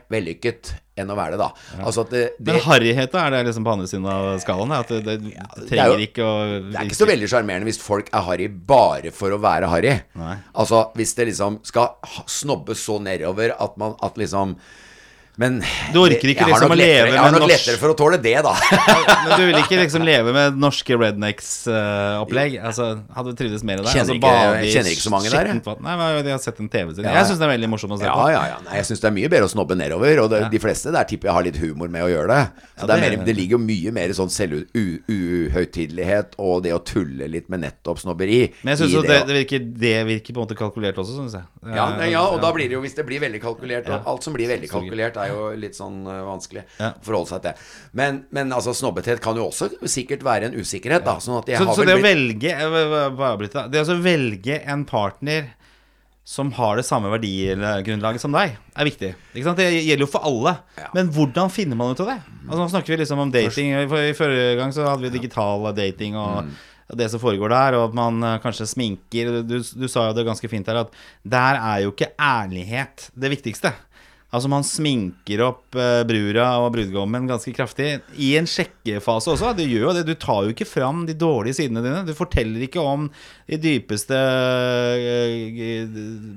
vellykket 0.09 0.73
enn 0.97 1.11
å 1.13 1.15
være 1.17 1.35
det, 1.35 1.39
da. 1.43 1.49
Altså 1.85 2.01
at 2.01 2.09
det, 2.09 2.21
det, 2.39 2.53
Men 2.55 2.63
harryhet, 2.65 3.11
da? 3.13 3.25
Er 3.27 3.35
det 3.35 3.41
liksom 3.51 3.65
på 3.67 3.73
andre 3.75 3.85
siden 3.89 4.07
av 4.09 4.39
skalaen? 4.41 4.71
At 4.73 4.89
det, 4.89 5.03
det, 5.05 5.35
er 5.37 5.67
trenger 5.69 5.93
jo- 5.93 6.07
ikke 6.07 6.25
å 6.25 6.33
det 6.71 6.79
er 6.79 6.89
ikke 6.89 6.97
så 6.97 7.09
veldig 7.11 7.29
sjarmerende 7.29 7.69
hvis 7.69 7.81
folk 7.83 8.09
er 8.09 8.25
harry 8.25 8.47
bare 8.49 9.11
for 9.13 9.35
å 9.35 9.37
være 9.43 9.69
harry. 9.69 9.93
Altså 10.57 10.87
hvis 10.97 11.13
det 11.19 11.29
liksom 11.29 11.59
skal 11.67 11.93
snobbes 12.25 12.81
så 12.81 12.97
nedover 13.03 13.53
at 13.53 13.77
man 13.77 13.93
at 14.01 14.17
liksom 14.17 14.57
Men 15.39 15.59
Du 15.93 15.99
orker 16.01 16.29
ikke 16.33 16.45
liksom 16.49 16.71
å 16.73 16.75
leve 16.77 17.03
lettere, 17.05 17.13
Jeg 17.13 17.21
har 17.21 17.31
nok 17.35 17.41
norsk- 17.43 17.51
lettere 17.53 17.77
for 17.77 17.89
å 17.93 17.95
tåle 17.99 18.17
det, 18.21 18.33
da. 18.41 18.53
Men 19.27 19.31
du 19.37 19.43
vil 19.45 19.57
ikke 19.61 19.77
liksom 19.83 20.01
leve 20.07 20.33
med 20.33 20.57
norske 20.57 20.97
rednecks-opplegg? 20.97 22.55
altså, 22.65 22.87
hadde 23.13 23.29
du 23.33 23.37
trivdes 23.37 23.61
mer 23.67 23.77
i 23.77 23.81
det? 23.85 23.91
Kjenner 23.93 24.01
altså, 24.01 24.15
ikke- 24.17 24.33
jeg 24.65 24.71
kjenner 24.73 24.91
ikke 24.95 25.05
så 25.05 25.11
mange 25.13 25.29
der, 25.29 25.45
skittent. 25.53 25.81
Nei, 25.85 25.93
men 25.99 26.25
jeg 26.25 26.33
har 26.33 26.41
sett 26.41 26.57
en 26.63 26.69
TV-serie. 26.73 27.05
Ja, 27.05 27.13
Jeg 27.21 27.25
syns 27.29 27.37
det 27.43 27.47
er 27.49 27.53
veldig 27.53 27.69
morsomt 27.69 27.93
å 27.93 27.99
se 28.01 28.05
Ja, 28.09 28.15
på. 28.17 28.25
ja, 28.33 28.41
ja. 28.49 28.57
Nei, 28.65 28.73
jeg 28.81 28.85
syns 28.89 28.99
det 29.05 29.09
er 29.11 29.15
mye 29.19 29.29
bedre 29.35 29.45
å 29.45 29.51
snobbe 29.53 29.77
nedover, 29.77 30.13
og 30.23 30.27
det, 30.33 30.39
de 30.55 30.59
fleste 30.65 30.89
der 30.97 31.05
tipper 31.13 31.29
jeg 31.29 31.35
har 31.37 31.45
litt 31.51 31.59
humor 31.61 31.85
med 31.93 32.01
å 32.01 32.09
gjøre 32.09 32.27
det. 32.33 32.41
Så 32.73 32.81
Ja, 32.81 32.85
det, 32.87 32.93
er 32.97 33.01
mer, 33.17 33.25
det 33.29 33.35
ligger 33.37 33.53
jo 33.57 33.61
mye 33.67 33.91
mer 33.93 34.09
sånn 34.17 34.31
selvuhøytidelighet 34.33 36.33
og 36.41 36.63
det 36.65 36.73
å 36.75 36.81
tulle 36.83 37.27
litt 37.29 37.49
med 37.53 37.61
nettopp 37.65 37.99
snobberi. 38.01 38.41
Men 38.63 38.73
jeg 38.75 38.79
syns 38.87 39.05
det, 39.05 39.21
det, 39.29 39.35
virker, 39.41 39.59
det 39.85 39.95
virker 40.09 40.31
på 40.33 40.37
en 40.41 40.45
måte 40.47 40.57
kalkulert 40.57 40.97
også, 41.01 41.13
syns 41.21 41.33
jeg. 41.37 41.45
Ja, 41.75 41.85
Eh, 41.97 42.11
ja, 42.13 42.21
og 42.27 42.39
da 42.41 42.51
blir 42.55 42.69
det 42.69 42.77
jo, 42.77 42.81
hvis 42.85 42.95
det 42.95 43.05
blir 43.07 43.19
veldig 43.23 43.41
kalkulert 43.43 43.89
og 43.89 44.07
Alt 44.13 44.23
som 44.23 44.33
blir 44.35 44.47
veldig 44.47 44.69
kalkulert, 44.71 45.17
er 45.17 45.33
jo 45.33 45.49
litt 45.59 45.75
sånn 45.77 45.99
øh, 46.07 46.23
vanskelig 46.27 46.63
å 46.79 46.93
forholde 47.03 47.31
seg 47.33 47.43
til. 47.47 47.67
Men, 47.97 48.23
men 48.31 48.53
altså, 48.55 48.73
snobbethet 48.77 49.21
kan 49.23 49.35
jo 49.39 49.49
også 49.49 49.71
sikkert 49.89 50.23
være 50.27 50.51
en 50.51 50.57
usikkerhet, 50.59 51.05
da. 51.07 51.17
Sånn 51.23 51.39
at 51.41 51.51
jeg 51.51 51.63
Så, 51.63 51.75
så 51.81 51.87
det 51.87 51.97
å 51.99 52.03
velge 52.03 52.53
eh, 52.55 53.69
det 53.73 53.83
å 53.83 54.01
velge 54.01 54.61
en 54.63 54.85
partner 54.87 55.53
som 56.27 56.49
har 56.57 56.75
det 56.75 56.83
samme 56.83 57.07
verdigrunnlaget 57.07 58.19
som 58.19 58.33
deg, 58.35 58.57
er 58.75 58.87
viktig. 58.89 59.13
Det 59.31 59.67
gjelder 59.71 60.03
jo 60.03 60.09
for 60.11 60.27
alle. 60.27 60.57
Ja. 60.75 60.89
Men 60.97 61.07
hvordan 61.15 61.47
finner 61.53 61.79
man 61.79 61.95
ut 61.95 62.01
av 62.03 62.09
det? 62.11 62.17
Altså 62.49 62.57
Nå 62.59 62.65
snakker 62.73 62.91
vi 62.93 62.97
liksom 62.99 63.21
om 63.23 63.31
dating. 63.31 63.71
I 63.71 64.11
forrige 64.17 64.57
gang 64.59 64.73
så 64.75 64.89
hadde 64.89 65.07
vi 65.07 65.13
digital 65.15 65.69
dating 65.77 66.19
og 66.19 66.43
Mm. 66.47 66.51
Det 66.95 67.09
som 67.11 67.19
foregår 67.19 67.51
der, 67.51 67.75
og 67.75 67.89
at 67.89 67.97
man 67.97 68.23
eh, 68.23 68.37
kanskje 68.43 68.69
sminker. 68.69 69.41
Du, 69.47 69.57
du 69.59 69.87
sa 69.91 70.07
jo 70.07 70.15
det 70.15 70.27
ganske 70.27 70.49
fint 70.51 70.67
her, 70.69 70.83
at 70.85 70.93
der 71.27 71.59
er 71.59 71.83
jo 71.83 71.91
ikke 71.91 72.13
ærlighet 72.15 73.09
det 73.15 73.31
viktigste. 73.33 73.73
Altså 74.35 74.49
Man 74.51 74.65
sminker 74.67 75.39
opp 75.45 75.75
eh, 75.79 76.01
brura 76.07 76.49
og 76.59 76.73
brudgommen 76.75 77.29
ganske 77.29 77.53
kraftig 77.55 77.93
i 78.19 78.33
en 78.35 78.47
sjekkefase 78.49 79.31
også. 79.31 79.53
Du 79.55 79.61
gjør 79.63 79.85
jo 79.85 79.93
det. 79.95 80.01
Du 80.09 80.15
tar 80.19 80.43
jo 80.43 80.51
ikke 80.51 80.67
fram 80.67 81.05
de 81.07 81.15
dårlige 81.15 81.55
sidene 81.61 81.79
dine. 81.85 82.01
Du 82.03 82.11
forteller 82.17 82.65
ikke 82.65 82.83
om 82.83 83.05
de 83.47 83.59
dypeste, 83.63 84.17
eh, 84.19 85.87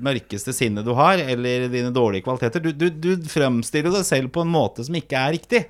mørkeste 0.07 0.53
sinnet 0.55 0.87
du 0.87 0.93
har, 0.95 1.19
eller 1.19 1.67
dine 1.73 1.91
dårlige 1.91 2.23
kvaliteter. 2.25 2.63
Du, 2.63 2.71
du, 2.71 2.87
du 2.95 3.27
fremstiller 3.31 3.91
deg 3.93 4.07
selv 4.07 4.31
på 4.35 4.45
en 4.45 4.53
måte 4.53 4.85
som 4.87 4.95
ikke 4.95 5.19
er 5.19 5.35
riktig. 5.35 5.61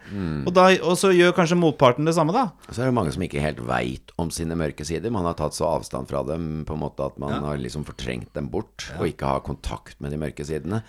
Og, 0.45 0.51
da, 0.53 0.67
og 0.86 0.99
så 1.01 1.10
gjør 1.15 1.34
kanskje 1.38 1.57
motparten 1.57 2.05
det 2.05 2.13
samme, 2.17 2.36
da. 2.38 2.47
Så 2.69 2.84
er 2.84 2.91
det 2.91 2.97
mange 2.99 3.15
som 3.15 3.25
ikke 3.25 3.41
helt 3.41 3.63
veit 3.65 4.13
om 4.21 4.29
sine 4.34 4.57
mørke 4.60 4.86
sider. 4.86 5.10
Man 5.13 5.25
har 5.25 5.38
tatt 5.41 5.57
så 5.57 5.71
avstand 5.73 6.10
fra 6.12 6.21
dem 6.27 6.62
på 6.69 6.77
en 6.77 6.84
måte 6.86 7.10
at 7.10 7.17
man 7.21 7.39
har 7.47 7.57
liksom 7.62 7.88
fortrengt 7.88 8.29
dem 8.38 8.51
bort, 8.53 8.91
og 8.99 9.10
ikke 9.10 9.34
har 9.34 9.41
kontakt 9.45 9.97
med 10.03 10.13
de 10.13 10.21
mørke 10.21 10.45
sidene. 10.45 10.84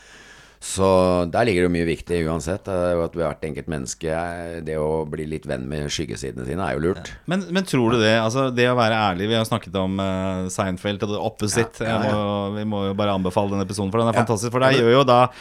Så 0.62 0.86
der 1.34 1.42
ligger 1.48 1.64
det 1.66 1.72
mye 1.74 1.86
viktig 1.88 2.20
uansett. 2.30 2.62
Det 2.68 2.92
jo 2.94 3.00
At 3.02 3.16
hvert 3.18 3.42
enkelt 3.48 3.66
menneske 3.72 4.06
er- 4.14 4.60
Det 4.62 4.76
å 4.78 5.02
bli 5.10 5.26
litt 5.26 5.44
venn 5.50 5.64
med 5.68 5.88
skyggesidene 5.90 6.46
sine 6.46 6.62
er 6.62 6.76
jo 6.78 6.84
lurt. 6.86 7.10
Men, 7.26 7.42
men 7.50 7.64
tror 7.66 7.96
du 7.96 7.98
det? 7.98 8.14
Altså 8.22 8.46
Det 8.54 8.68
å 8.70 8.76
være 8.78 8.94
ærlig 9.10 9.26
Vi 9.28 9.34
har 9.34 9.44
snakket 9.48 9.74
om 9.80 9.98
uh, 9.98 10.46
Seinfeld 10.54 11.02
og 11.02 11.10
The 11.16 11.18
Opposite. 11.18 11.82
Ja, 11.82 11.98
ja, 12.06 12.22
vi 12.54 12.64
må 12.64 12.86
jo 12.86 12.94
bare 12.94 13.16
anbefale 13.18 13.50
den 13.50 13.64
episoden, 13.66 13.90
for 13.90 13.98
den 13.98 14.08
er 14.12 14.14
Ja. 14.14 14.22
fantastisk. 14.22 14.52
For 14.54 14.60
der 14.62 14.78
gjør 14.78 14.92
jo 15.00 15.04
da 15.04 15.20
eh, 15.24 15.36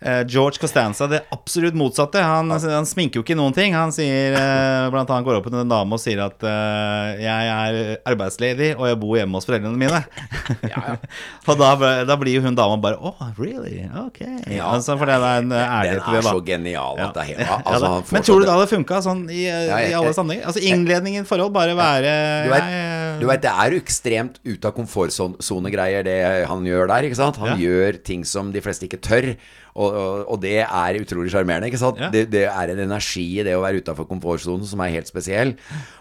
George 0.00 0.56
Costanza 0.62 1.06
det 1.10 1.18
absolutt 1.34 1.74
motsatte. 1.76 2.22
Han, 2.24 2.48
han 2.50 2.86
sminker 2.88 3.20
jo 3.20 3.24
ikke 3.24 3.36
noen 3.36 3.52
ting. 3.56 3.74
Han 3.76 3.92
sier 3.92 4.32
eh, 4.32 4.86
blant 4.92 5.10
annet 5.12 5.26
går 5.26 5.36
opp 5.40 5.48
til 5.50 5.58
en 5.60 5.68
dame 5.72 5.96
og 5.96 6.00
sier 6.00 6.22
at 6.24 6.40
eh, 6.48 7.20
jeg 7.20 7.50
er 7.52 7.80
arbeidsledig 8.08 8.70
og 8.78 8.86
jeg 8.88 8.98
bor 9.02 9.18
hjemme 9.18 9.36
hos 9.36 9.48
foreldrene 9.48 9.76
mine. 9.80 10.00
og 11.50 11.60
da, 11.60 11.70
da 12.08 12.16
blir 12.20 12.38
jo 12.38 12.44
hun 12.46 12.56
dama 12.56 12.78
bare 12.80 12.96
Oh, 13.00 13.16
really? 13.38 13.82
Ok. 14.06 14.20
Ja. 14.50 14.70
altså, 14.74 14.96
for 15.00 15.08
det 15.08 15.16
er 15.16 15.42
en 15.42 15.52
eh, 15.52 15.60
Den 15.60 15.76
ærlighet 15.76 16.02
til 16.04 16.16
det, 16.16 16.22
er 16.22 16.28
så 16.28 16.42
genial 16.46 17.00
at 17.00 17.14
det 17.16 17.22
er 17.22 17.28
helt 17.30 17.68
altså, 17.74 17.92
Men 18.16 18.26
tror 18.26 18.40
du 18.42 18.48
da 18.48 18.56
det 18.60 18.68
funka 18.72 19.02
sånn 19.04 19.22
i, 19.32 19.44
Ja, 19.48 19.78
i 19.84 19.94
alle 19.96 20.12
sammenhenger? 20.16 20.48
Altså 20.50 20.64
innledningen 20.64 21.28
forhold, 21.28 21.52
bare 21.54 21.76
være 21.78 22.16
Du 22.46 22.54
jeg- 22.56 22.99
du 23.18 23.26
vet, 23.26 23.40
det 23.42 23.50
er 23.50 23.72
jo 23.74 23.80
ekstremt 23.80 24.38
ut 24.44 24.64
av 24.64 24.72
komfortsone-greier, 24.76 26.04
det 26.06 26.46
han 26.48 26.64
gjør 26.64 26.86
der. 26.92 27.02
ikke 27.08 27.16
sant? 27.18 27.36
Han 27.42 27.54
Ja. 27.54 27.56
gjør 27.66 27.98
ting 28.04 28.24
som 28.24 28.52
de 28.52 28.60
fleste 28.60 28.86
ikke 28.86 29.00
tør, 29.00 29.36
og, 29.74 29.94
og, 29.94 30.24
og 30.34 30.40
det 30.42 30.58
er 30.66 30.98
utrolig 31.00 31.30
sjarmerende. 31.32 31.66
ikke 31.70 31.78
sant? 31.82 31.98
Ja. 31.98 32.10
Det, 32.10 32.30
det 32.30 32.44
er 32.48 32.72
en 32.74 32.78
energi 32.86 33.40
i 33.40 33.44
det 33.46 33.54
å 33.56 33.62
være 33.62 33.80
utafor 33.82 34.06
komfortsonen 34.10 34.66
som 34.66 34.80
er 34.80 34.90
helt 34.94 35.08
spesiell. 35.10 35.54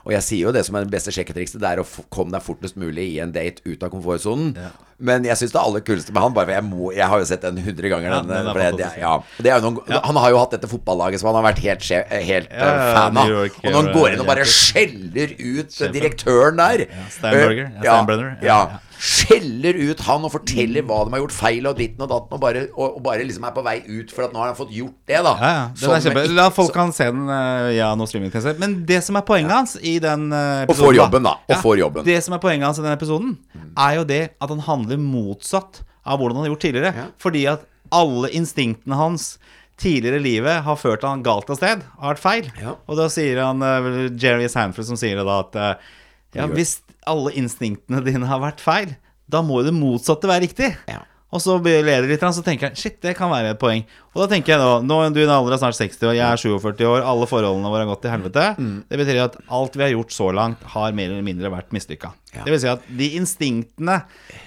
Og 0.06 0.12
jeg 0.14 0.22
sier 0.26 0.46
jo 0.48 0.52
det 0.56 0.66
som 0.66 0.76
er 0.76 0.86
det 0.86 0.92
beste 0.94 1.12
sjekketrikset, 1.16 1.60
det 1.62 1.70
er 1.74 1.80
å 1.84 1.88
komme 2.10 2.32
deg 2.36 2.42
fortest 2.46 2.78
mulig 2.78 3.14
i 3.16 3.20
en 3.24 3.32
date 3.32 3.62
ut 3.66 3.84
av 3.84 3.90
komfortsonen. 3.94 4.56
Men 5.00 5.24
jeg 5.24 5.38
syns 5.40 5.54
det 5.56 5.60
aller 5.62 5.84
kuleste 5.88 6.12
med 6.12 6.22
han, 6.26 6.34
bare 6.36 6.58
jeg, 6.58 6.64
må, 6.68 6.90
jeg 6.92 7.08
har 7.08 7.22
jo 7.22 7.28
sett 7.30 7.46
den 7.46 7.60
100 7.62 7.88
ganger, 7.94 8.10
Ja, 8.12 8.18
den, 8.20 8.34
den 8.34 8.50
er 8.52 8.76
det, 8.76 8.90
ja, 9.00 9.14
er 9.56 9.64
noen, 9.64 9.78
Han 10.04 10.20
har 10.20 10.34
jo 10.34 10.42
hatt 10.42 10.56
dette 10.58 10.68
fotballaget 10.68 11.22
som 11.22 11.30
han 11.32 11.38
har 11.40 11.46
vært 11.54 11.62
helt, 11.64 11.86
skje, 11.88 12.02
helt 12.28 12.52
Ja, 12.52 12.68
eh, 12.68 12.90
fan 12.98 13.22
av. 13.22 13.32
York, 13.32 13.56
Og 13.64 13.70
når 13.70 13.78
han 13.80 13.90
går 13.96 14.10
inn 14.12 14.24
og 14.26 14.28
bare 14.28 14.48
skjeller 14.50 15.34
ut 15.40 15.80
direktøren 15.96 16.60
der 16.60 16.86
Steinberger. 17.16 17.72
Eh, 17.80 18.44
Ja, 18.44 18.60
Skjeller 19.00 19.78
ut 19.80 20.02
han 20.04 20.26
og 20.28 20.34
forteller 20.34 20.84
hva 20.84 20.98
de 21.08 21.14
har 21.16 21.22
gjort 21.24 21.36
feil 21.36 21.68
og 21.70 21.78
ditten 21.80 22.04
og 22.04 22.10
datten, 22.12 22.36
og 22.36 22.42
bare, 22.44 22.64
og, 22.74 22.98
og 22.98 23.04
bare 23.06 23.24
liksom 23.24 23.46
er 23.48 23.54
på 23.56 23.64
vei 23.64 23.78
ut 23.88 24.12
for 24.12 24.26
at 24.28 24.34
nå 24.36 24.42
har 24.42 24.52
han 24.52 24.58
fått 24.58 24.74
gjort 24.76 24.98
det, 25.08 25.22
da. 25.24 25.34
Ja, 25.40 25.52
ja. 25.56 25.68
det 25.80 26.02
Som. 26.04 26.20
La 26.36 26.50
folk 26.54 26.74
kan 26.76 26.92
se 26.96 27.08
den. 27.08 27.30
eh, 27.32 27.70
Ja, 27.78 27.94
nå 27.96 28.08
ikke. 28.10 28.56
Men 28.60 28.80
det 28.90 29.00
som 29.08 29.16
er 29.16 29.24
poenget 29.28 29.56
hans 29.56 29.78
i 29.80 29.96
den 30.04 30.28
episoden 30.34 30.74
Og 30.76 30.82
får 30.84 30.98
jobben, 31.00 31.30
da. 31.30 31.36
Og 31.48 31.56
Ja, 31.56 31.62
får 31.64 31.80
jobben. 31.84 32.08
Det 32.10 32.18
som 32.26 32.36
er 32.36 32.44
poenget 32.44 32.68
hans 32.68 32.82
i 32.82 32.86
den 32.86 32.98
episoden, 32.98 33.38
er 33.78 33.96
jo 34.02 34.04
det 34.10 34.24
at 34.36 34.50
han 34.50 34.66
handler 34.68 35.00
motsatt 35.00 35.82
av 36.06 36.20
hvordan 36.20 36.40
han 36.40 36.48
har 36.48 36.54
gjort 36.54 36.66
tidligere. 36.68 36.94
Ja. 36.96 37.08
Fordi 37.22 37.46
at 37.54 37.66
alle 37.96 38.30
instinktene 38.36 39.00
hans 39.00 39.32
tidligere 39.80 40.20
i 40.20 40.26
livet 40.26 40.64
har 40.66 40.76
ført 40.76 41.06
han 41.08 41.24
galt 41.24 41.50
av 41.50 41.56
sted, 41.56 41.84
har 42.02 42.14
vært 42.14 42.24
feil. 42.24 42.52
Ja. 42.60 42.76
Og 42.90 43.00
da 43.00 43.08
sier 43.12 43.40
han 43.46 43.64
eh, 43.64 44.10
Jerry 44.20 44.50
Sanford 44.52 44.90
som 44.90 45.00
sier 45.00 45.16
det 45.22 45.26
da 45.28 45.40
at 45.46 45.56
eh, 45.56 45.92
ja, 46.36 46.46
hvis 46.52 46.82
alle 47.08 47.36
instinktene 47.40 48.02
dine 48.06 48.28
har 48.30 48.42
vært 48.44 48.64
feil, 48.64 48.96
da 49.30 49.44
må 49.46 49.62
jo 49.62 49.70
det 49.70 49.78
motsatte 49.78 50.30
være 50.30 50.48
riktig. 50.48 50.74
Ja. 50.90 51.04
Og 51.30 51.42
så 51.44 51.60
ler 51.62 51.86
det 51.86 52.10
litt, 52.10 52.24
så 52.34 52.42
tenker 52.42 52.72
jeg 52.72 52.82
shit, 52.82 52.96
det 53.06 53.14
kan 53.18 53.30
være 53.30 53.52
et 53.54 53.60
poeng. 53.62 53.84
Og 54.16 54.24
da 54.24 54.28
tenker 54.32 54.56
jeg 54.56 54.62
da, 54.64 54.80
nå 54.82 54.98
du 55.14 55.20
er 55.22 55.30
alder 55.30 55.54
er 55.54 55.62
snart 55.62 55.78
60 55.78 56.08
år, 56.10 56.16
jeg 56.18 56.26
er 56.26 56.42
47 56.42 56.88
år, 56.90 57.04
alle 57.06 57.28
forholdene 57.30 57.70
våre 57.70 57.86
har 57.86 57.92
gått 57.92 58.02
til 58.08 58.14
helvete. 58.16 58.46
Mm. 58.58 58.80
Det 58.90 59.00
betyr 59.04 59.20
at 59.28 59.38
alt 59.60 59.78
vi 59.78 59.86
har 59.86 59.94
gjort 59.94 60.16
så 60.16 60.32
langt, 60.34 60.64
har 60.74 60.96
mer 60.98 61.14
eller 61.14 61.28
mindre 61.28 61.52
vært 61.54 61.76
mislykka. 61.76 62.10
Ja. 62.34 62.48
Det 62.48 62.56
vil 62.56 62.64
si 62.64 62.72
at 62.72 62.90
de 63.02 63.12
instinktene 63.20 64.00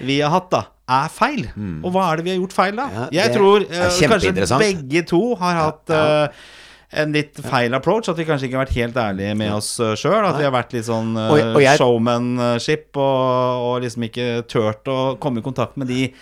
vi 0.02 0.18
har 0.24 0.34
hatt, 0.34 0.50
da, 0.50 0.64
er 0.90 1.14
feil. 1.14 1.46
Og 1.86 1.94
hva 1.94 2.08
er 2.08 2.18
det 2.18 2.26
vi 2.26 2.34
har 2.34 2.42
gjort 2.42 2.56
feil, 2.56 2.74
da? 2.82 2.88
Mm. 2.90 2.98
Ja, 3.04 3.12
jeg 3.20 3.36
tror 3.38 3.68
eh, 3.68 4.02
kanskje 4.10 4.60
begge 4.64 5.04
to 5.12 5.22
har 5.38 5.60
hatt 5.60 5.94
ja. 5.94 6.02
Eh, 6.92 7.02
en 7.02 7.12
litt 7.12 7.40
feil 7.42 7.74
approach. 7.74 8.08
At 8.12 8.16
vi 8.20 8.24
kanskje 8.28 8.48
ikke 8.50 8.58
har 8.60 8.66
vært 8.66 8.76
helt 8.76 8.96
ærlige 8.96 9.36
med 9.36 9.52
oss 9.56 9.72
sjøl. 9.96 10.24
At 10.28 10.38
vi 10.38 10.44
har 10.44 10.52
vært 10.54 10.72
litt 10.76 10.84
sånn 10.88 11.16
eh, 11.16 11.30
jeg- 11.64 11.78
showmanship 11.80 12.96
og, 12.96 13.66
og 13.66 13.82
liksom 13.82 14.02
ikke 14.08 14.28
turt 14.48 14.84
å 14.92 15.18
komme 15.18 15.38
i 15.42 15.42
kontakt 15.46 15.76
med 15.80 15.88
de 15.88 16.12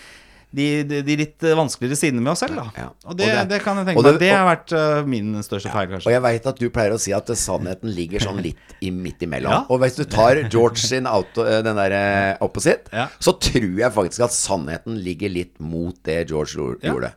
de, 0.51 0.65
de, 0.83 0.99
de 1.07 1.15
litt 1.21 1.45
vanskeligere 1.55 1.95
sidene 1.95 2.23
med 2.23 2.33
oss 2.33 2.41
selv, 2.43 2.57
da. 2.59 2.65
Ja. 2.75 2.87
Og, 3.05 3.15
det, 3.15 3.27
Og 3.27 3.31
det, 3.31 3.43
det- 3.53 3.59
kan 3.63 3.79
jeg 3.79 3.87
tenke 3.87 4.03
meg. 4.03 4.19
Det 4.19 4.31
har 4.33 4.47
vært 4.49 4.73
uh, 4.75 5.07
min 5.07 5.29
største 5.45 5.71
feil, 5.71 5.93
Og 6.01 6.09
jeg 6.11 6.23
veit 6.25 6.49
at 6.51 6.59
du 6.59 6.65
pleier 6.73 6.95
å 6.95 6.99
si 7.01 7.13
at 7.15 7.31
sannheten 7.39 7.93
ligger 7.95 8.23
sånn 8.23 8.41
litt 8.43 8.75
i 8.83 8.91
midt 8.91 9.23
imellom. 9.23 9.69
Og 9.71 9.79
hvis 9.83 9.95
du 9.99 10.03
tar 10.11 10.41
George 10.51 10.81
sin 10.83 11.07
auto, 11.09 11.45
eh, 11.47 11.61
den 11.65 11.77
der 11.79 11.95
eh, 11.95 12.33
opposite, 12.43 12.91
så 13.21 13.35
tror 13.39 13.79
jeg 13.79 13.95
faktisk 13.95 14.25
at 14.27 14.35
sannheten 14.35 14.99
ligger 15.05 15.31
litt 15.31 15.55
mot 15.63 15.95
det 16.07 16.25
George 16.31 16.57
gjorde-. 16.83 17.13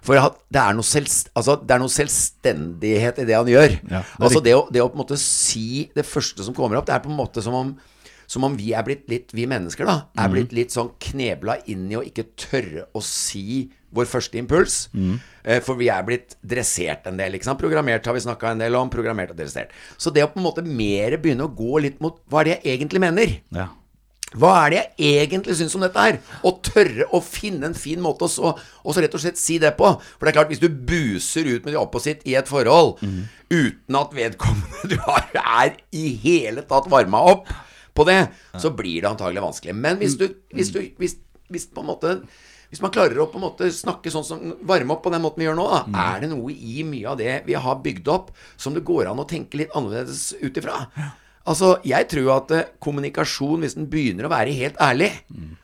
For 0.00 0.16
det 0.18 0.62
er, 0.62 0.78
noe 0.78 1.04
altså, 1.36 1.58
det 1.60 1.76
er 1.76 1.82
noe 1.82 1.92
selvstendighet 1.92 3.20
i 3.22 3.28
det 3.28 3.36
han 3.36 3.52
gjør. 3.52 3.78
Altså 4.18 4.42
det 4.44 4.56
å, 4.56 4.64
det 4.72 4.82
å 4.84 4.88
på 4.88 4.96
en 4.98 5.04
måte 5.04 5.20
si 5.20 5.88
det 5.96 6.06
første 6.08 6.46
som 6.46 6.56
kommer 6.56 6.80
opp, 6.80 6.88
det 6.88 6.96
er 6.96 7.04
på 7.04 7.12
en 7.12 7.18
måte 7.20 7.44
som 7.44 7.56
om 7.58 7.76
som 8.28 8.44
om 8.44 8.54
vi 8.58 8.74
er 8.76 8.84
blitt 8.84 9.06
litt, 9.08 9.32
vi 9.32 9.46
mennesker 9.48 9.88
da, 9.88 9.94
Mhm. 10.12 10.20
er 10.24 10.28
blitt 10.34 10.52
litt 10.52 10.70
sånn 10.74 10.90
knebla 11.00 11.58
inn 11.66 11.86
i 11.90 11.96
å 11.96 12.04
ikke 12.04 12.26
tørre 12.36 12.84
å 12.94 13.02
si 13.02 13.70
vår 13.94 14.04
første 14.04 14.36
impuls. 14.36 14.88
Mm. 14.92 15.18
For 15.64 15.74
vi 15.80 15.88
er 15.88 16.02
blitt 16.04 16.34
dressert 16.46 17.06
en 17.08 17.16
del. 17.16 17.32
ikke 17.32 17.44
sant? 17.48 17.58
Programmert 17.58 18.04
har 18.04 18.12
vi 18.12 18.20
snakka 18.20 18.50
en 18.52 18.58
del 18.60 18.74
om. 18.76 18.90
Programmert 18.92 19.30
og 19.32 19.38
dressert. 19.38 19.70
Så 19.96 20.12
det 20.12 20.22
å 20.26 20.28
på 20.30 20.36
en 20.36 20.44
måte 20.44 20.62
mer 20.62 21.16
begynne 21.16 21.48
å 21.48 21.56
gå 21.56 21.80
litt 21.80 21.98
mot 22.04 22.18
hva 22.28 22.42
er 22.42 22.44
det 22.44 22.62
jeg 22.64 22.78
egentlig 22.82 23.00
mener? 23.00 23.40
Ja. 23.50 23.68
Hva 24.36 24.66
er 24.66 24.70
det 24.74 24.82
jeg 24.98 25.30
egentlig 25.30 25.54
syns 25.56 25.74
om 25.74 25.80
dette 25.80 25.96
her? 25.96 26.18
Å 26.44 26.52
tørre 26.60 27.06
å 27.16 27.22
finne 27.24 27.64
en 27.64 27.72
fin 27.72 27.98
måte 27.98 28.26
å 28.26 28.28
så, 28.28 28.50
og 28.84 28.92
så 28.94 29.00
rett 29.00 29.14
og 29.16 29.22
slett 29.22 29.38
si 29.40 29.56
det 29.56 29.74
på. 29.78 29.88
For 30.18 30.26
det 30.26 30.36
er 30.36 30.42
klart, 30.42 30.50
hvis 30.52 30.60
du 30.60 30.68
buser 30.68 31.46
ut 31.48 31.64
med 31.64 31.72
de 31.72 31.80
opposite 31.80 32.26
i 32.28 32.34
et 32.36 32.46
forhold 32.46 32.98
uten 33.48 33.96
at 33.96 34.12
vedkommende 34.12 34.88
du 34.92 34.96
har, 35.06 35.30
er 35.32 35.78
i 35.96 36.10
hele 36.22 36.60
tatt 36.68 36.90
varma 36.92 37.24
opp 37.32 37.48
på 37.98 38.06
det, 38.08 38.20
så 38.62 38.70
blir 38.74 39.02
det 39.02 39.10
antagelig 39.10 39.42
vanskelig. 39.44 39.74
Men 39.76 39.98
hvis 40.00 40.14
du, 40.20 40.28
hvis 40.54 40.70
du 40.74 40.80
hvis, 41.00 41.18
hvis 41.52 41.66
på 41.74 41.84
en 41.84 41.90
måte 41.90 42.14
hvis 42.68 42.82
man 42.84 42.92
klarer 42.92 43.16
å 43.16 43.30
på 43.32 43.38
en 43.40 43.46
måte 43.46 43.70
snakke 43.72 44.10
sånn 44.12 44.26
som 44.28 44.50
varme 44.68 44.92
opp 44.92 45.00
på 45.06 45.12
den 45.14 45.22
måten 45.24 45.40
vi 45.40 45.46
gjør 45.46 45.56
nå, 45.56 45.64
da, 45.72 45.78
er 46.10 46.20
det 46.20 46.28
noe 46.34 46.52
i 46.52 46.82
mye 46.84 47.06
av 47.08 47.16
det 47.16 47.38
vi 47.46 47.54
har 47.56 47.78
bygd 47.84 48.10
opp, 48.12 48.28
som 48.60 48.74
det 48.76 48.84
går 48.84 49.08
an 49.08 49.22
å 49.22 49.24
tenke 49.28 49.56
litt 49.62 49.72
annerledes 49.78 50.34
ut 50.42 50.60
ifra. 50.60 50.82
Altså, 51.48 51.78
jeg 51.88 52.10
tror 52.12 52.28
at 52.34 52.52
eh, 52.52 52.66
kommunikasjon, 52.84 53.64
hvis 53.64 53.78
den 53.78 53.88
begynner 53.88 54.28
å 54.28 54.32
være 54.34 54.52
helt 54.58 54.76
ærlig, 54.84 55.14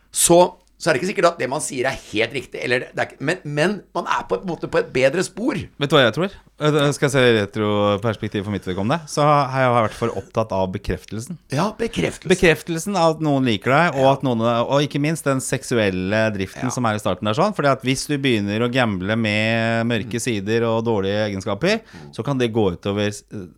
så, 0.08 0.38
så 0.84 0.90
er 0.90 0.96
det 0.98 1.00
ikke 1.00 1.08
sikkert 1.14 1.26
at 1.30 1.38
det 1.40 1.46
man 1.48 1.62
sier 1.64 1.86
er 1.88 1.96
helt 2.10 2.34
riktig, 2.36 2.60
eller 2.60 2.82
det 2.90 3.00
er, 3.00 3.06
ikke- 3.08 3.24
men, 3.24 3.38
men 3.56 3.76
man 3.96 4.04
er 4.12 4.26
på 4.28 4.36
en 4.36 4.44
måte 4.50 4.68
på 4.68 4.82
et 4.82 4.90
bedre 4.92 5.22
spor. 5.24 5.56
Vet 5.56 5.88
du 5.88 5.96
hva 5.96 6.02
jeg 6.04 6.12
tror? 6.18 6.34
Eh, 6.60 6.90
Skal 6.92 7.08
jeg 7.08 7.14
se 7.14 7.22
retroperspektiv 7.38 8.44
for 8.44 8.52
mitt 8.52 8.66
vedkommende, 8.68 9.00
så 9.08 9.24
har 9.24 9.64
jeg 9.64 9.72
vært 9.78 9.96
for 9.96 10.12
opptatt 10.20 10.52
av 10.52 10.68
bekreftelsen. 10.74 11.38
Ja, 11.56 11.70
bekreftelsen. 11.78 12.28
Bekreftelsen 12.34 12.98
av 13.00 13.16
at 13.16 13.24
noen 13.24 13.48
liker 13.48 13.72
deg, 13.72 13.96
og, 13.96 14.10
at 14.12 14.26
noen, 14.28 14.44
og 14.44 14.84
ikke 14.84 15.00
minst 15.00 15.24
den 15.24 15.40
seksuelle 15.40 16.20
driften 16.36 16.68
Ja. 16.68 16.74
som 16.76 16.84
er 16.84 16.94
i 16.98 17.02
starten 17.02 17.24
der. 17.24 17.32
sånn 17.40 17.56
Fordi 17.56 17.72
at 17.72 17.82
Hvis 17.82 18.04
du 18.06 18.18
begynner 18.18 18.60
å 18.60 18.70
gamble 18.70 19.16
med 19.16 19.86
mørke 19.88 20.20
sider 20.20 20.62
og 20.68 20.84
dårlige 20.84 21.24
egenskaper, 21.30 21.80
så 22.12 22.22
kan 22.22 22.36
det 22.38 22.52
gå 22.52 22.68
utover 22.76 23.10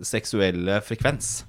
seksuelle 0.06 0.80
frekvens. 0.86 1.44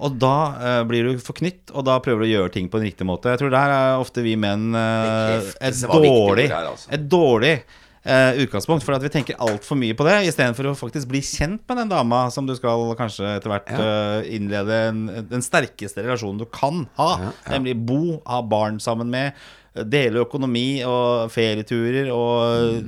Og 0.00 0.16
da 0.18 0.34
eh, 0.56 0.80
blir 0.88 1.04
du 1.10 1.20
forknytt, 1.20 1.70
og 1.76 1.84
da 1.84 1.98
prøver 2.00 2.24
du 2.24 2.28
å 2.30 2.32
gjøre 2.32 2.52
ting 2.54 2.68
på 2.72 2.80
en 2.80 2.86
riktig 2.88 3.04
måte. 3.06 3.28
Jeg 3.34 3.42
tror 3.42 3.52
der 3.52 3.74
er 3.76 4.00
ofte 4.00 4.24
vi 4.24 4.34
menn 4.40 4.72
eh, 4.74 5.52
et 5.60 5.80
dårlig, 5.84 6.48
her, 6.48 6.70
altså. 6.72 6.88
et 6.96 7.04
dårlig 7.12 7.52
eh, 7.60 8.40
utgangspunkt, 8.42 8.82
for 8.86 8.96
at 8.96 9.04
vi 9.04 9.12
tenker 9.12 9.36
altfor 9.42 9.76
mye 9.78 9.94
på 9.98 10.06
det, 10.08 10.16
istedenfor 10.32 10.72
å 10.72 10.76
faktisk 10.78 11.10
bli 11.12 11.20
kjent 11.22 11.62
med 11.68 11.82
den 11.84 11.92
dama 11.92 12.24
som 12.34 12.48
du 12.48 12.54
skal 12.58 12.94
kanskje 12.98 13.36
etter 13.36 13.52
hvert 13.52 13.72
eh, 13.76 14.32
innlede 14.38 14.78
en, 14.88 15.02
den 15.30 15.44
sterkeste 15.44 16.02
relasjonen 16.06 16.40
du 16.40 16.48
kan 16.50 16.86
ha. 16.98 17.10
Ja, 17.20 17.30
ja. 17.30 17.56
Nemlig 17.58 17.76
bo, 17.86 18.00
ha 18.26 18.40
barn 18.42 18.80
sammen 18.82 19.12
med, 19.12 19.36
dele 19.72 20.20
økonomi 20.20 20.82
og 20.84 21.30
ferieturer 21.32 22.10
og 22.12 22.82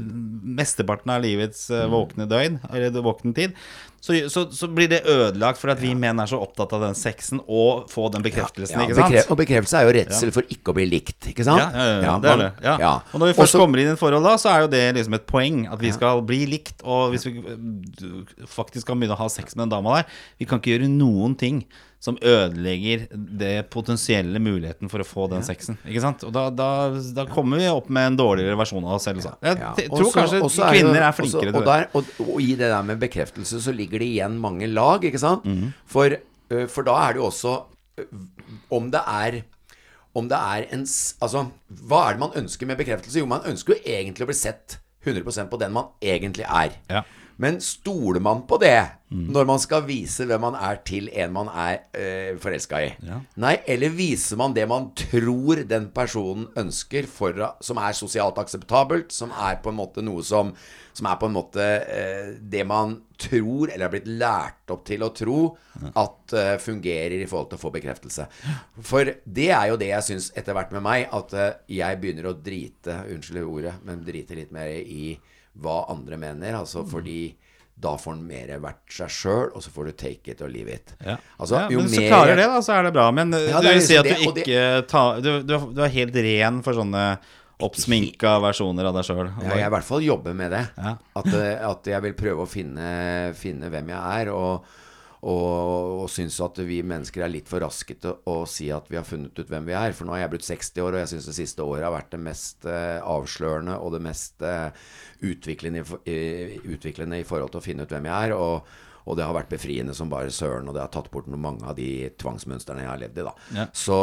mesteparten 0.59 1.14
av 1.14 1.23
livets 1.25 1.71
Mm. 1.71 1.79
eh, 1.79 1.87
våkne 1.95 2.27
døgn, 2.29 2.59
eller 2.73 3.05
våkne 3.05 3.33
tid. 3.37 3.55
Så, 4.05 4.12
så, 4.29 4.43
så 4.53 4.69
blir 4.69 4.90
det 4.93 4.99
ødelagt 5.09 5.57
for 5.57 5.73
at 5.73 5.79
vi 5.81 5.95
menn 5.97 6.19
er 6.21 6.29
så 6.29 6.37
opptatt 6.45 6.75
av 6.77 6.83
den 6.85 6.97
sexen 6.99 7.38
og 7.49 7.87
få 7.88 8.11
den 8.12 8.25
bekreftelsen, 8.27 8.83
ikke 8.85 8.99
sant? 8.99 9.14
bekre- 9.14 9.33
og 9.33 9.38
bekreftelse 9.40 9.79
er 9.81 9.87
jo 9.88 9.95
redsel 9.97 10.33
for 10.35 10.51
ikke 10.53 10.75
å 10.75 10.77
bli 10.77 10.85
likt, 10.90 11.31
ikke 11.31 11.47
sant? 11.47 11.62
Ja, 11.62 11.71
ja, 11.73 11.95
ja, 12.05 12.17
det 12.21 12.33
er 12.35 12.43
det. 12.43 12.51
Og 13.14 13.23
når 13.23 13.31
vi 13.31 13.37
først 13.38 13.55
Også- 13.55 13.62
kommer 13.62 13.81
inn 13.81 13.88
i 13.88 13.95
et 13.95 14.03
forhold, 14.03 14.29
da, 14.29 14.35
så 14.43 14.53
er 14.53 14.67
jo 14.67 14.69
det 14.75 14.83
liksom 14.99 15.17
et 15.17 15.25
poeng. 15.31 15.62
At 15.73 15.81
vi 15.81 15.95
skal 15.97 16.21
bli 16.21 16.43
likt. 16.53 16.85
Og 16.85 17.14
hvis 17.14 17.25
vi 17.25 17.33
øh, 17.40 18.45
faktisk 18.45 18.90
kan 18.90 19.01
begynne 19.01 19.17
å 19.17 19.23
ha 19.25 19.31
sex 19.33 19.57
med 19.57 19.71
en 19.71 19.75
dame 19.79 19.97
der 19.97 20.05
Vi 20.38 20.45
kan 20.51 20.61
ikke 20.61 20.77
gjøre 20.77 20.90
noen 20.93 21.38
ting 21.40 21.64
som 22.05 22.19
ødelegger 22.21 23.07
det 23.40 23.53
potensielle 23.73 24.40
muligheten 24.43 24.90
for 24.93 25.01
å 25.01 25.07
få 25.09 25.25
den 25.33 25.45
sexen. 25.47 25.79
Ikke 25.88 26.03
sant? 26.05 26.25
Og 26.29 26.35
da, 26.37 26.43
da, 26.53 26.67
da 27.17 27.25
kommer 27.31 27.62
vi 27.62 27.71
opp 27.73 27.88
med 27.88 28.11
en 28.11 28.19
dårligere 28.21 28.59
versjon 28.61 28.85
av 28.85 28.99
oss 28.99 29.07
selv. 29.09 29.23
Så. 29.25 29.33
Jeg 29.40 29.57
Ja, 29.62 29.71
tror 29.79 30.03
også- 30.11 30.19
kanskje 30.19 30.43
også 30.45 30.69
kvinner 30.69 31.01
er 31.09 31.17
flinkere 31.17 31.55
til 31.55 31.64
det. 31.64 31.79
og, 31.97 32.05
og 32.27 32.43
i 32.45 32.51
det 32.61 32.69
der 32.69 32.83
med 32.85 33.01
bekreftelse 33.01 33.62
så 33.64 33.73
ligger 33.73 34.05
det 34.05 34.11
igjen 34.19 34.37
mange 34.38 34.69
lag, 34.69 35.01
ikke 35.09 35.23
sant? 35.23 35.49
Mm. 35.49 35.73
For, 35.87 36.19
for 36.69 36.85
da 36.85 36.99
er 37.09 37.17
det 37.17 37.23
jo 37.25 37.31
også 37.31 37.55
Om 38.75 38.90
det 38.90 39.01
er 39.07 39.43
om 40.14 40.29
det 40.29 40.37
er 40.38 40.67
en 40.75 40.85
Altså, 40.85 41.47
hva 41.88 42.01
er 42.09 42.12
det 42.14 42.21
man 42.21 42.37
ønsker 42.38 42.67
med 42.67 42.79
bekreftelse? 42.79 43.19
Jo, 43.19 43.27
man 43.27 43.40
ønsker 43.51 43.75
jo 43.75 43.81
egentlig 43.87 44.23
å 44.23 44.31
bli 44.31 44.37
sett 44.38 44.77
100 45.07 45.49
på 45.51 45.59
den 45.59 45.73
man 45.73 45.88
egentlig 46.03 46.45
er. 46.49 46.77
Ja. 46.90 47.03
Men 47.42 47.61
stoler 47.64 48.23
man 48.23 48.44
på 48.49 48.59
det 48.62 48.79
når 49.14 49.47
man 49.47 49.61
skal 49.62 49.85
vise 49.87 50.25
hvem 50.27 50.42
man 50.42 50.57
er 50.59 50.81
til 50.87 51.07
en 51.12 51.33
man 51.35 51.49
er 51.51 51.85
øh, 51.94 52.38
forelska 52.42 52.81
i? 52.83 52.88
Ja. 53.07 53.20
Nei, 53.44 53.53
eller 53.70 53.92
viser 53.94 54.38
man 54.40 54.55
det 54.57 54.64
man 54.70 54.88
tror 54.99 55.62
den 55.70 55.90
personen 55.94 56.49
ønsker, 56.59 57.07
for, 57.07 57.38
som 57.62 57.79
er 57.79 57.94
sosialt 57.94 58.40
akseptabelt, 58.42 59.14
som 59.14 59.31
er 59.31 59.61
på 59.62 59.70
en 59.70 59.79
måte 59.79 60.03
noe 60.03 60.25
som, 60.27 60.51
som 60.94 61.07
er 61.11 61.20
på 61.20 61.31
en 61.31 61.37
måte 61.37 61.62
øh, 61.62 62.33
det 62.40 62.64
man 62.66 62.97
tror, 63.20 63.70
eller 63.70 63.87
har 63.87 63.92
blitt 63.92 64.11
lært 64.11 64.75
opp 64.75 64.83
til 64.88 65.05
å 65.07 65.12
tro, 65.14 65.38
at 65.92 66.35
øh, 66.35 66.57
fungerer 66.62 67.20
i 67.20 67.29
forhold 67.31 67.53
til 67.53 67.61
å 67.61 67.62
få 67.62 67.70
bekreftelse. 67.77 68.27
For 68.83 69.12
det 69.23 69.51
er 69.55 69.70
jo 69.70 69.79
det 69.79 69.92
jeg 69.92 70.09
syns 70.09 70.33
etter 70.35 70.57
hvert 70.59 70.75
med 70.75 70.83
meg, 70.87 71.07
at 71.14 71.38
eh, 71.38 71.55
jeg 71.79 72.03
begynner 72.03 72.33
å 72.33 72.35
drite, 72.35 72.99
unnskyld 73.14 73.44
ordet, 73.44 73.77
men 73.87 74.03
drite 74.07 74.40
litt 74.40 74.51
mer 74.55 74.75
i 74.75 75.14
hva 75.62 75.85
andre 75.93 76.17
mener. 76.21 76.55
Altså 76.59 76.83
fordi 76.88 77.35
da 77.77 77.97
får 77.99 78.14
den 78.14 78.27
mer 78.31 78.51
vært 78.62 78.93
seg 78.95 79.11
sjøl, 79.11 79.49
og 79.55 79.62
så 79.64 79.71
får 79.75 79.88
du 79.88 79.93
take 79.99 80.31
it 80.31 80.40
or 80.43 80.49
leave 80.49 80.71
it. 80.71 80.93
Ja. 81.05 81.17
Altså, 81.43 81.57
ja, 81.64 81.71
jo 81.75 81.81
men 81.83 81.88
hvis 81.90 81.99
du 82.05 82.07
klarer 82.09 82.37
det, 82.38 82.45
da, 82.47 82.61
så 82.62 82.77
er 82.79 82.87
det 82.87 82.93
bra. 82.95 83.09
Men 83.11 83.33
Ja, 83.35 83.59
du 83.61 83.67
det 83.67 83.73
er 83.73 83.75
vil 83.75 83.83
si 83.83 83.97
liksom 83.97 83.99
at 83.99 84.05
du 84.05 84.12
det, 84.14 84.45
ikke 84.45 84.61
det- 84.61 84.88
tar 84.88 85.21
du, 85.21 85.31
du, 85.43 85.55
er- 85.59 85.73
du 85.75 85.83
helt 85.97 86.14
ren 86.29 86.62
for 86.62 86.73
sånne 86.79 87.19
oppsminka 87.64 88.37
versjoner 88.43 88.88
av 88.88 88.95
deg 88.99 89.07
sjøl. 89.07 89.29
Ja, 89.43 89.57
jeg 89.59 89.67
i 89.69 89.75
hvert 89.75 89.87
fall 89.87 90.03
jobber 90.05 90.35
med 90.35 90.51
det. 90.55 90.62
Ja. 90.79 90.95
At, 91.19 91.27
eh, 91.35 91.69
at 91.71 91.87
jeg 91.87 92.03
vil 92.03 92.14
prøve 92.19 92.45
å 92.47 92.51
finne, 92.51 93.33
finne 93.38 93.71
hvem 93.71 93.93
jeg 93.95 94.23
er. 94.23 94.31
Og, 94.35 94.64
og, 95.24 96.02
og 96.04 96.08
syns 96.12 96.37
at 96.44 96.58
vi 96.68 96.82
mennesker 96.84 97.24
er 97.24 97.32
litt 97.32 97.48
for 97.48 97.64
raske 97.64 97.96
til 97.96 98.18
å 98.28 98.37
si 98.50 98.68
at 98.74 98.90
vi 98.92 98.98
har 98.98 99.06
funnet 99.08 99.38
ut 99.38 99.50
hvem 99.50 99.68
vi 99.70 99.76
er. 99.78 99.94
For 99.96 100.04
nå 100.04 100.12
har 100.12 100.26
jeg 100.26 100.34
blitt 100.34 100.48
60 100.50 100.84
år, 100.84 100.90
og 100.92 101.00
jeg 101.00 101.12
syns 101.14 101.28
det 101.30 101.37
siste 101.38 101.64
året 101.64 101.87
har 101.87 101.94
vært 101.94 102.12
det 102.12 102.20
mest 102.26 102.68
eh, 102.68 102.98
avslørende 103.00 103.78
og 103.80 103.94
det 103.96 104.02
mest 104.04 104.44
eh, 104.44 104.88
utviklende, 105.24 105.84
i, 106.04 106.18
utviklende 106.68 107.22
i 107.22 107.28
forhold 107.28 107.54
til 107.54 107.62
å 107.62 107.64
finne 107.64 107.87
ut 107.87 107.94
hvem 107.96 108.10
jeg 108.10 108.28
er. 108.28 108.37
Og, 108.37 108.74
og 109.04 109.18
det 109.18 109.24
har 109.24 109.37
vært 109.37 109.52
befriende 109.52 109.96
som 109.96 110.12
bare 110.12 110.32
søren, 110.32 110.68
og 110.68 110.76
det 110.76 110.84
har 110.84 110.92
tatt 110.92 111.10
bort 111.12 111.28
mange 111.32 111.64
av 111.68 111.76
de 111.78 111.88
tvangsmønstrene 112.20 112.84
jeg 112.84 112.92
har 112.92 113.00
levd 113.00 113.20
i. 113.20 113.26
da. 113.26 113.34
Ja. 113.56 113.66
Så, 113.76 113.98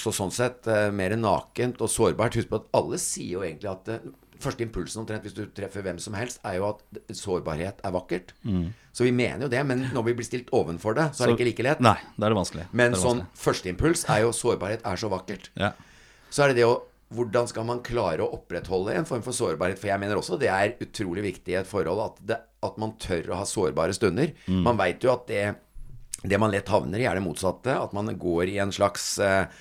så 0.00 0.12
sånn 0.16 0.32
sett 0.32 0.68
eh, 0.72 0.88
mer 0.94 1.16
nakent 1.20 1.84
og 1.84 1.92
sårbart. 1.92 2.40
Husk 2.40 2.52
på 2.52 2.60
at 2.62 2.72
alle 2.80 3.00
sier 3.00 3.38
jo 3.38 3.44
egentlig 3.44 3.72
at 3.72 3.92
eh, 3.92 4.12
Første 4.42 4.64
impulsen 4.66 5.02
omtrent 5.02 5.24
hvis 5.26 5.36
du 5.36 5.44
treffer 5.54 5.84
hvem 5.86 5.98
som 6.02 6.16
helst, 6.18 6.40
er 6.46 6.58
jo 6.58 6.68
at 6.72 6.82
sårbarhet 7.16 7.82
er 7.86 7.94
vakkert. 7.94 8.32
Så 8.92 9.06
vi 9.06 9.12
mener 9.14 9.46
jo 9.46 9.50
det, 9.52 9.62
men 9.68 9.86
når 9.94 10.08
vi 10.10 10.14
blir 10.18 10.26
stilt 10.26 10.50
ovenfor 10.52 10.96
det, 10.98 11.08
så 11.16 11.24
er 11.24 11.32
det 11.32 11.38
ikke 11.38 11.48
like 11.50 11.66
lett. 11.68 11.82
Nei, 11.84 11.96
da 12.16 12.26
er 12.26 12.34
det 12.34 12.38
vanskelig. 12.40 12.64
Men 12.72 12.96
det 12.96 13.00
sånn 13.00 13.22
vanskelig. 13.22 13.42
førsteimpuls 13.46 14.06
er 14.12 14.24
jo 14.26 14.32
sårbarhet 14.36 14.86
er 14.88 15.00
så 15.00 15.12
vakkert. 15.12 15.52
ja. 15.60 15.72
Så 16.32 16.44
er 16.44 16.52
det 16.52 16.62
det 16.62 16.70
å 16.70 16.80
Hvordan 17.12 17.44
skal 17.44 17.66
man 17.68 17.82
klare 17.84 18.24
å 18.24 18.30
opprettholde 18.38 18.94
en 18.96 19.04
form 19.04 19.20
for 19.20 19.36
sårbarhet? 19.36 19.76
For 19.76 19.90
jeg 19.90 20.00
mener 20.00 20.16
også 20.16 20.38
det 20.40 20.48
er 20.48 20.78
utrolig 20.80 21.20
viktig 21.26 21.52
i 21.52 21.58
et 21.60 21.68
forhold 21.68 22.00
at, 22.06 22.22
det, 22.24 22.38
at 22.64 22.78
man 22.80 22.94
tør 22.96 23.34
å 23.34 23.40
ha 23.42 23.44
sårbare 23.44 23.92
stunder. 23.92 24.32
Mm. 24.46 24.62
Man 24.64 24.78
veit 24.80 25.04
jo 25.04 25.10
at 25.12 25.26
det, 25.28 25.42
det 26.24 26.38
man 26.40 26.48
lett 26.54 26.72
havner 26.72 27.02
i, 27.02 27.04
er 27.04 27.20
det 27.20 27.24
motsatte. 27.26 27.76
At 27.76 27.92
man 27.92 28.08
går 28.16 28.54
i 28.54 28.56
en 28.64 28.72
slags 28.72 29.18
at 29.20 29.52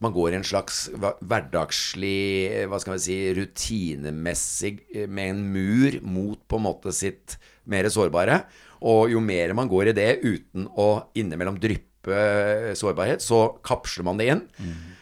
man 0.00 0.14
går 0.14 0.32
i 0.32 0.38
en 0.38 0.46
slags 0.46 0.86
hverdagslig, 0.96 2.22
eh, 2.48 2.66
hva 2.70 2.80
skal 2.80 2.96
vi 2.96 3.02
si, 3.04 3.18
rutinemessig 3.36 4.74
eh, 4.94 5.06
med 5.08 5.34
en 5.34 5.42
mur 5.52 5.98
mot 6.02 6.40
på 6.48 6.60
en 6.60 6.66
måte 6.66 6.94
sitt 6.96 7.36
mer 7.70 7.88
sårbare. 7.92 8.42
Og 8.88 9.12
jo 9.12 9.20
mer 9.20 9.52
man 9.56 9.68
går 9.68 9.90
i 9.90 9.96
det 9.96 10.10
uten 10.24 10.70
å 10.80 10.90
innimellom 11.20 11.60
dryppe 11.60 12.16
eh, 12.16 12.72
sårbarhet, 12.78 13.20
så 13.24 13.46
kapsler 13.66 14.08
man 14.08 14.20
det 14.20 14.30
inn. 14.32 14.46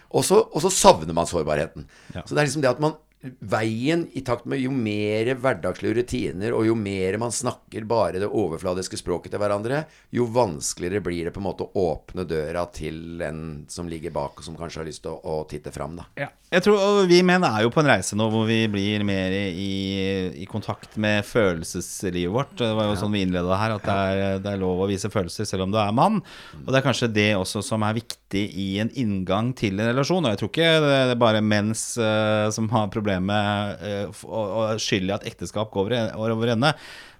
Og, 0.08 0.24
så, 0.24 0.40
og 0.40 0.64
så 0.64 0.72
savner 0.72 1.14
man 1.14 1.28
sårbarheten. 1.28 1.86
Ja. 2.16 2.24
Så 2.24 2.34
det 2.34 2.42
er 2.42 2.48
liksom 2.48 2.64
det 2.64 2.72
at 2.72 2.82
man 2.82 2.96
Veien 3.40 4.06
i 4.18 4.22
takt 4.26 4.48
med 4.48 4.62
jo 4.62 4.72
mer 4.74 5.32
hverdagslige 5.38 6.00
rutiner, 6.00 6.54
og 6.56 6.66
jo 6.68 6.76
mer 6.78 7.18
man 7.20 7.34
snakker 7.34 7.86
bare 7.88 8.22
det 8.22 8.30
overfladiske 8.30 9.00
språket 9.00 9.34
til 9.34 9.42
hverandre, 9.42 9.84
jo 10.14 10.28
vanskeligere 10.32 11.04
blir 11.04 11.28
det 11.28 11.34
på 11.36 11.42
en 11.42 11.48
måte 11.48 11.68
å 11.68 11.86
åpne 11.92 12.26
døra 12.28 12.66
til 12.74 13.22
en 13.24 13.42
som 13.70 13.88
ligger 13.90 14.14
bak, 14.14 14.38
og 14.38 14.46
som 14.46 14.58
kanskje 14.58 14.82
har 14.82 14.90
lyst 14.90 15.04
til 15.06 15.14
å, 15.14 15.40
å 15.40 15.46
titte 15.50 15.72
fram, 15.74 15.98
da. 16.00 16.08
Ja. 16.26 16.32
Jeg 16.48 16.64
tror 16.64 17.04
Vi 17.08 17.18
menn 17.26 17.44
er 17.44 17.60
jo 17.60 17.70
på 17.72 17.82
en 17.82 17.90
reise 17.90 18.16
nå 18.16 18.24
hvor 18.32 18.46
vi 18.48 18.62
blir 18.72 19.02
mer 19.04 19.34
i, 19.36 20.32
i 20.40 20.46
kontakt 20.48 20.96
med 20.96 21.26
følelseslivet 21.28 22.32
vårt. 22.32 22.54
Det 22.56 22.70
var 22.72 22.88
jo 22.88 22.94
sånn 22.96 23.12
vi 23.12 23.20
innleda 23.26 23.58
her, 23.60 23.74
at 23.76 23.84
det 23.84 23.96
er, 23.96 24.40
det 24.40 24.54
er 24.54 24.62
lov 24.62 24.80
å 24.80 24.88
vise 24.88 25.10
følelser 25.12 25.44
selv 25.48 25.66
om 25.66 25.74
du 25.74 25.76
er 25.80 25.92
mann. 25.92 26.22
Og 26.62 26.70
det 26.70 26.80
er 26.80 26.86
kanskje 26.86 27.10
det 27.12 27.28
også 27.36 27.60
som 27.66 27.84
er 27.84 27.98
viktig 27.98 28.46
i 28.48 28.68
en 28.80 28.92
inngang 28.96 29.52
til 29.56 29.76
en 29.76 29.90
relasjon. 29.90 30.24
Og 30.24 30.32
jeg 30.32 30.40
tror 30.40 30.52
ikke 30.54 30.70
det 30.86 30.94
er 31.02 31.20
bare 31.20 31.44
menns 31.44 31.84
uh, 32.00 32.48
som 32.54 32.70
har 32.72 32.88
problemer 32.96 33.17
med 33.24 33.84
eh, 33.84 34.24
og, 34.26 34.78
skyld 34.82 35.10
i 35.10 35.14
at 35.16 35.26
ekteskap 35.28 35.70
går 35.74 35.94
over, 36.16 36.54
ende. 36.54 36.72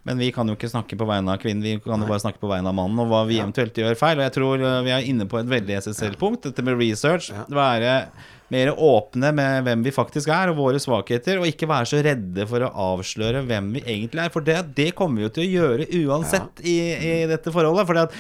Men 0.09 0.21
vi 0.23 0.31
kan 0.33 0.49
jo 0.49 0.55
ikke 0.57 0.71
snakke 0.71 0.97
på 0.97 1.07
vegne 1.09 1.35
av 1.35 1.43
kvinnen, 1.43 1.65
vi 1.65 1.77
kan 1.85 2.01
jo 2.01 2.09
bare 2.09 2.23
snakke 2.23 2.41
på 2.41 2.49
vegne 2.49 2.71
av 2.71 2.77
mannen, 2.79 3.01
og 3.03 3.11
hva 3.11 3.25
vi 3.29 3.41
eventuelt 3.43 3.77
gjør 3.77 3.99
feil. 3.99 4.17
Og 4.21 4.29
jeg 4.29 4.37
tror 4.39 4.65
eh, 4.65 4.81
vi 4.87 4.95
er 4.97 5.11
inne 5.11 5.29
på 5.29 5.41
et 5.41 5.51
veldig 5.51 5.79
essensielt 5.81 6.21
punkt, 6.21 6.47
dette 6.49 6.65
med 6.65 6.81
research. 6.81 7.31
Være 7.53 8.01
mer 8.49 8.73
åpne 8.73 9.31
med 9.37 9.67
hvem 9.67 9.85
vi 9.85 9.93
faktisk 9.93 10.31
er, 10.33 10.53
og 10.53 10.63
våre 10.63 10.81
svakheter, 10.81 11.41
og 11.41 11.51
ikke 11.51 11.69
være 11.69 11.91
så 11.91 12.03
redde 12.05 12.49
for 12.49 12.65
å 12.65 12.73
avsløre 12.95 13.45
hvem 13.49 13.75
vi 13.77 13.85
egentlig 13.85 14.25
er. 14.25 14.33
For 14.33 14.45
det, 14.45 14.63
det 14.79 14.91
kommer 14.97 15.21
vi 15.21 15.29
jo 15.29 15.35
til 15.37 15.45
å 15.45 15.53
gjøre 15.53 15.89
uansett 16.07 16.63
i, 16.65 16.79
i 16.97 17.17
dette 17.29 17.53
forholdet. 17.53 17.89
For 17.91 18.07
at 18.07 18.17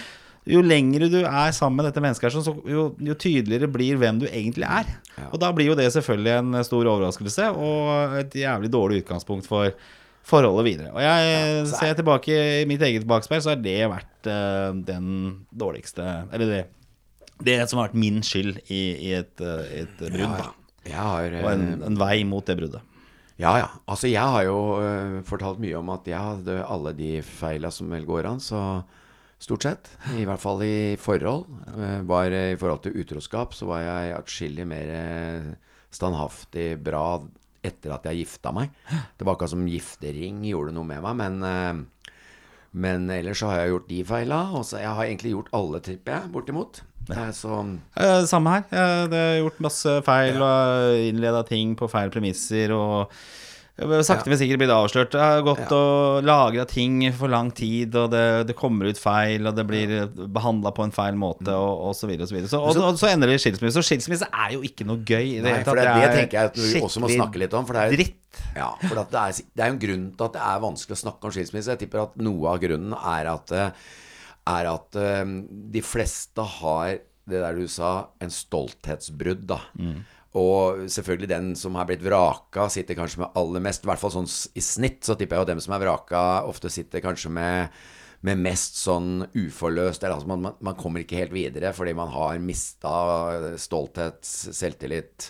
jo 0.49 0.63
lengre 0.65 1.11
du 1.13 1.19
er 1.21 1.53
sammen 1.57 1.79
med 1.81 1.89
dette 1.89 2.03
mennesket, 2.03 2.35
så, 2.35 2.55
jo, 2.69 2.89
jo 3.05 3.17
tydeligere 3.21 3.69
blir 3.71 4.01
hvem 4.01 4.23
du 4.23 4.27
egentlig 4.31 4.67
er. 4.69 4.89
Og 5.29 5.39
da 5.43 5.51
blir 5.55 5.71
jo 5.71 5.79
det 5.79 5.91
selvfølgelig 5.95 6.35
en 6.39 6.59
stor 6.67 6.89
overraskelse, 6.89 7.51
og 7.53 8.19
et 8.23 8.37
jævlig 8.43 8.73
dårlig 8.73 9.03
utgangspunkt 9.03 9.49
for 9.49 9.75
forholdet 10.29 10.67
videre. 10.67 10.93
Og 10.95 11.03
jeg 11.03 11.29
ja, 11.29 11.65
ser 11.69 11.79
ser 11.79 11.99
tilbake 12.01 12.39
i 12.63 12.67
mitt 12.69 12.83
eget 12.85 13.07
bakspeil, 13.09 13.43
så 13.45 13.55
har 13.55 13.63
det 13.63 13.79
vært 13.91 14.29
uh, 14.29 14.73
den 14.89 15.09
dårligste 15.49 16.05
Eller 16.33 16.53
det, 16.53 16.63
det 17.45 17.59
som 17.69 17.81
har 17.81 17.89
vært 17.89 18.01
min 18.01 18.21
skyld 18.25 18.61
i, 18.67 18.83
i 19.09 19.15
et, 19.21 19.35
uh, 19.41 19.65
et 19.73 20.05
brudd. 20.05 20.25
Ja, 20.25 20.33
ja. 20.45 20.55
Jeg 20.89 20.97
har 21.05 21.35
Og 21.43 21.51
en, 21.51 21.67
eh, 21.75 21.83
en 21.85 21.99
vei 22.01 22.23
mot 22.25 22.47
det 22.47 22.57
bruddet. 22.57 22.95
Ja, 23.39 23.53
ja. 23.61 23.67
Altså, 23.87 24.09
jeg 24.09 24.25
har 24.25 24.47
jo 24.47 24.59
uh, 24.81 25.19
fortalt 25.27 25.61
mye 25.63 25.77
om 25.79 25.91
at 25.95 26.09
jeg 26.09 26.19
hadde 26.19 26.63
alle 26.65 26.95
de 26.97 27.19
feila 27.23 27.71
som 27.75 27.91
vel 27.93 28.07
går 28.09 28.31
an, 28.31 28.41
så 28.43 28.63
stort 29.39 29.67
sett. 29.67 29.91
I 30.19 30.27
hvert 30.29 30.43
fall 30.43 30.63
i 30.67 30.97
forhold. 31.01 31.47
Øh, 31.75 32.01
var 32.09 32.31
øh, 32.35 32.53
I 32.53 32.59
forhold 32.61 32.83
til 32.87 32.97
utroskap 33.01 33.55
så 33.55 33.69
var 33.71 33.85
jeg 33.85 34.17
atskillig 34.19 34.67
mer 34.69 34.95
øh, 34.99 35.53
standhaftig 35.91 36.71
bra 36.85 37.21
etter 37.65 37.95
at 37.95 38.05
jeg 38.07 38.25
gifta 38.25 38.53
meg. 38.55 38.71
Det 39.19 39.27
var 39.27 39.35
akkurat 39.35 39.53
som 39.55 39.67
giftering 39.67 40.45
gjorde 40.47 40.75
noe 40.77 40.87
med 40.87 41.03
meg, 41.05 41.17
men 41.19 41.87
men 42.79 43.09
ellers 43.11 43.41
så 43.41 43.49
har 43.49 43.63
jeg 43.63 43.73
gjort 43.73 43.89
de 43.89 43.99
feila. 44.07 44.39
Og 44.55 44.65
så 44.69 44.79
jeg 44.83 44.93
har 44.95 45.09
egentlig 45.09 45.33
gjort 45.33 45.49
alle, 45.57 45.81
tipper 45.83 46.15
jeg, 46.15 46.31
bortimot. 46.33 46.83
Ja. 47.09 47.31
Så 47.33 47.57
Eh, 47.97 48.25
samme 48.29 48.53
her. 48.53 48.65
Jeg 48.71 49.11
har 49.11 49.41
gjort 49.41 49.61
masse 49.65 49.95
feil 50.07 50.39
og 50.45 50.99
innleda 51.09 51.43
ting 51.49 51.75
på 51.77 51.89
feil 51.91 52.13
premisser. 52.15 52.73
Og 52.77 53.11
sakte, 53.79 54.27
men 54.31 54.39
sikkert 54.41 54.59
blir 54.59 54.71
det 54.71 54.75
avslørt. 54.75 55.13
Det 55.15 55.21
har 55.23 55.45
gått 55.47 55.73
og 55.75 56.25
lagra 56.27 56.65
ting 56.69 57.01
for 57.15 57.31
lang 57.31 57.53
tid, 57.55 57.95
og 57.95 58.11
det, 58.11 58.25
det 58.49 58.57
kommer 58.59 58.91
ut 58.91 58.99
feil, 58.99 59.47
og 59.47 59.55
det 59.55 59.65
blir 59.69 59.93
behandla 60.35 60.73
på 60.75 60.87
en 60.89 60.95
feil 60.95 61.19
måte, 61.19 61.55
og, 61.55 61.85
og 61.89 61.95
så 61.95 62.11
videre 62.11 62.27
og 62.27 62.33
så 62.33 62.37
videre. 62.37 62.51
Så, 62.51 62.61
og, 62.63 62.81
og 62.83 62.99
så 62.99 63.13
ender 63.13 63.31
det 63.31 63.39
i 63.39 63.45
skilsmisse. 63.45 63.79
Og 63.79 63.87
skilsmisse 63.87 64.27
er 64.29 64.57
jo 64.57 64.65
ikke 64.67 64.87
noe 64.89 64.99
gøy 65.03 65.39
det 65.39 65.47
Nei, 65.47 65.63
for 65.67 65.79
det, 65.79 65.87
det, 65.87 66.03
det 66.03 66.11
tenker 66.17 66.41
jeg 66.41 66.53
at 66.53 66.61
vi 66.63 66.85
også 66.89 67.05
må 67.05 67.13
snakke 67.13 67.43
litt 67.45 67.55
om. 67.55 67.69
For 67.69 67.79
det 67.79 67.87
er, 67.87 67.97
dritt. 68.01 68.43
Ja, 68.59 68.73
for 68.83 68.99
det, 68.99 69.07
er, 69.23 69.41
det 69.55 69.67
er 69.67 69.73
en 69.73 69.83
grunn 69.87 70.07
til 70.19 70.29
at 70.29 70.37
det 70.39 70.45
er 70.51 70.65
vanskelig 70.67 70.99
å 70.99 71.03
snakke 71.07 71.31
om 71.31 71.37
skilsmisse. 71.39 71.75
Jeg 71.77 71.85
tipper 71.87 72.05
at 72.09 72.19
noe 72.23 72.53
av 72.55 72.63
grunnen 72.65 72.99
er 72.99 73.31
at, 73.31 73.55
eh, 73.55 73.89
er 74.59 74.73
at 74.75 74.99
eh, 74.99 75.35
de 75.79 75.85
fleste 75.87 76.51
har 76.59 76.99
det 77.29 77.43
der 77.45 77.59
du 77.61 77.67
sa, 77.69 78.09
en 78.25 78.31
stolthetsbrudd, 78.33 79.43
da. 79.51 79.59
Og 80.37 80.83
selvfølgelig 80.93 81.31
den 81.31 81.53
som 81.57 81.79
har 81.79 81.87
blitt 81.89 82.05
vraka, 82.05 82.67
sitter 82.69 82.99
kanskje 82.99 83.23
med 83.23 83.39
aller 83.41 83.65
mest. 83.65 83.87
I 83.87 83.89
hvert 83.89 84.03
fall 84.03 84.13
sånn 84.13 84.29
i 84.29 84.65
snitt 84.65 85.07
så 85.09 85.17
tipper 85.17 85.39
jeg 85.39 85.47
jo 85.47 85.51
dem 85.55 85.63
som 85.65 85.77
er 85.77 85.87
vraka, 85.87 86.25
ofte 86.49 86.73
sitter 86.73 87.05
kanskje 87.05 87.33
med 87.33 87.79
med 88.27 88.41
mest 88.43 88.81
sånn 88.81 89.21
uforløst 89.31 90.03
eller, 90.03 90.17
altså 90.17 90.27
man, 90.27 90.41
man, 90.43 90.57
man 90.67 90.75
kommer 90.79 91.05
ikke 91.05 91.21
helt 91.21 91.31
videre 91.31 91.71
fordi 91.71 91.93
man 91.95 92.11
har 92.11 92.41
mista 92.43 92.91
stolthet, 93.63 94.19
selvtillit, 94.27 95.29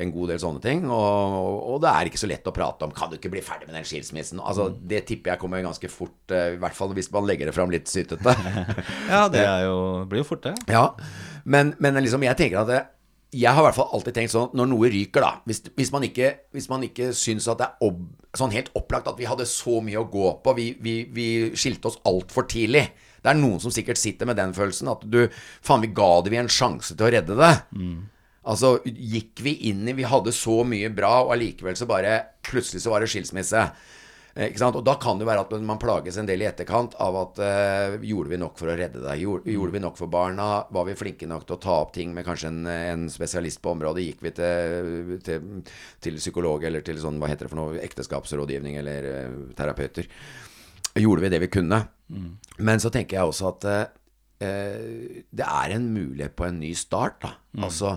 en 0.00 0.12
god 0.14 0.30
del 0.32 0.38
sånne 0.40 0.62
ting. 0.64 0.86
Og, 0.86 1.56
og 1.74 1.82
det 1.82 1.90
er 1.90 2.08
ikke 2.08 2.20
så 2.22 2.30
lett 2.30 2.46
å 2.48 2.54
prate 2.54 2.86
om. 2.86 2.94
Kan 2.96 3.10
du 3.10 3.18
ikke 3.18 3.32
bli 3.32 3.42
ferdig 3.44 3.66
med 3.68 3.76
den 3.76 3.84
skilsmissen? 3.88 4.40
Altså, 4.40 4.70
Det 4.72 5.02
tipper 5.10 5.34
jeg 5.34 5.42
kommer 5.42 5.60
ganske 5.66 5.90
fort, 5.92 6.22
eh, 6.32 6.54
i 6.54 6.62
hvert 6.62 6.78
fall 6.78 6.94
hvis 6.96 7.10
man 7.12 7.26
legger 7.28 7.50
det 7.50 7.56
fram 7.56 7.74
litt 7.74 7.90
sytete. 7.90 8.32
Ja, 9.12 9.26
det 9.32 9.44
er 9.56 9.66
jo, 9.66 9.76
blir 10.08 10.22
jo 10.22 10.30
fort, 10.30 10.46
det. 10.46 10.54
Ja, 10.72 10.86
men, 11.44 11.74
men 11.82 12.00
liksom 12.00 12.24
jeg 12.24 12.38
tenker 12.38 12.62
at 12.62 12.70
det, 12.70 12.80
jeg 13.32 13.48
har 13.48 13.62
i 13.62 13.64
hvert 13.64 13.76
fall 13.78 13.94
alltid 13.96 14.16
tenkt 14.16 14.32
sånn 14.34 14.50
når 14.56 14.68
noe 14.68 14.88
ryker, 14.92 15.24
da 15.24 15.30
Hvis, 15.48 15.62
hvis 15.78 15.92
man 15.94 16.04
ikke, 16.04 16.28
hvis 16.52 16.68
man 16.68 16.82
ikke 16.84 17.12
syns 17.16 17.48
at 17.48 17.60
det 17.62 17.68
er 17.70 17.86
ob, 17.88 18.02
sånn 18.36 18.52
helt 18.52 18.68
opplagt 18.76 19.08
at 19.08 19.16
vi 19.16 19.28
hadde 19.28 19.46
så 19.48 19.78
mye 19.84 20.02
å 20.02 20.08
gå 20.12 20.28
på, 20.44 20.54
vi, 20.58 20.66
vi, 20.84 20.94
vi 21.08 21.26
skilte 21.56 21.88
oss 21.88 21.96
altfor 22.08 22.44
tidlig 22.52 22.84
Det 23.24 23.32
er 23.32 23.40
noen 23.40 23.60
som 23.62 23.72
sikkert 23.72 24.00
sitter 24.00 24.28
med 24.28 24.36
den 24.36 24.52
følelsen 24.56 24.90
at 24.92 25.06
du 25.08 25.22
Faen, 25.64 25.84
vi 25.84 25.92
ga 25.96 26.10
det 26.20 26.34
vi 26.34 26.40
en 26.42 26.52
sjanse 26.52 26.92
til 26.96 27.08
å 27.08 27.12
redde 27.14 27.38
det. 27.40 27.54
Altså, 28.42 28.74
gikk 28.84 29.38
vi 29.46 29.52
inn 29.70 29.86
i 29.88 29.94
Vi 29.94 30.08
hadde 30.10 30.32
så 30.34 30.60
mye 30.66 30.90
bra, 30.92 31.22
og 31.22 31.32
allikevel 31.36 31.76
så 31.78 31.86
bare 31.86 32.16
Plutselig 32.42 32.82
så 32.82 32.90
var 32.90 33.00
det 33.00 33.12
skilsmisse. 33.12 33.68
Eh? 34.34 34.54
Og 34.64 34.80
da 34.84 34.94
kan 35.00 35.18
det 35.20 35.26
være 35.28 35.44
at 35.44 35.50
man 35.60 35.80
plages 35.80 36.16
en 36.16 36.28
del 36.28 36.44
i 36.44 36.48
etterkant 36.48 36.94
av 37.04 37.18
at 37.20 37.40
uh, 37.42 37.96
Gjorde 38.00 38.32
vi 38.32 38.38
nok 38.40 38.56
for 38.60 38.72
å 38.72 38.76
redde 38.78 39.02
deg? 39.02 39.20
Gjorde, 39.20 39.52
gjorde 39.52 39.76
vi 39.76 39.82
nok 39.84 39.98
for 40.00 40.12
barna? 40.12 40.46
Var 40.72 40.86
vi 40.88 40.96
flinke 40.96 41.28
nok 41.28 41.44
til 41.48 41.58
å 41.58 41.62
ta 41.62 41.78
opp 41.82 41.92
ting 41.96 42.14
med 42.16 42.24
kanskje 42.26 42.48
en, 42.48 42.62
en 42.66 43.04
spesialist 43.12 43.60
på 43.64 43.74
området? 43.74 44.06
Gikk 44.06 44.24
vi 44.24 44.34
til, 44.38 45.18
til, 45.26 45.50
til 46.02 46.20
psykolog 46.22 46.64
eller 46.68 46.84
til 46.86 47.00
sånn, 47.02 47.20
hva 47.20 47.28
heter 47.28 47.48
det 47.48 47.52
for 47.52 47.60
noe, 47.60 47.82
ekteskapsrådgivning 47.84 48.80
eller 48.80 49.10
uh, 49.10 49.36
terapeuter? 49.58 50.08
Gjorde 50.96 51.24
vi 51.24 51.32
det 51.32 51.42
vi 51.44 51.52
kunne? 51.52 51.82
Men 52.60 52.80
så 52.80 52.92
tenker 52.92 53.16
jeg 53.16 53.30
også 53.30 53.46
at 53.48 53.66
eh, 54.44 55.22
det 55.32 55.46
er 55.46 55.72
en 55.72 55.86
mulighet 55.94 56.34
på 56.36 56.44
en 56.44 56.58
ny 56.60 56.74
start. 56.76 57.22
Da. 57.24 57.30
Altså, 57.64 57.94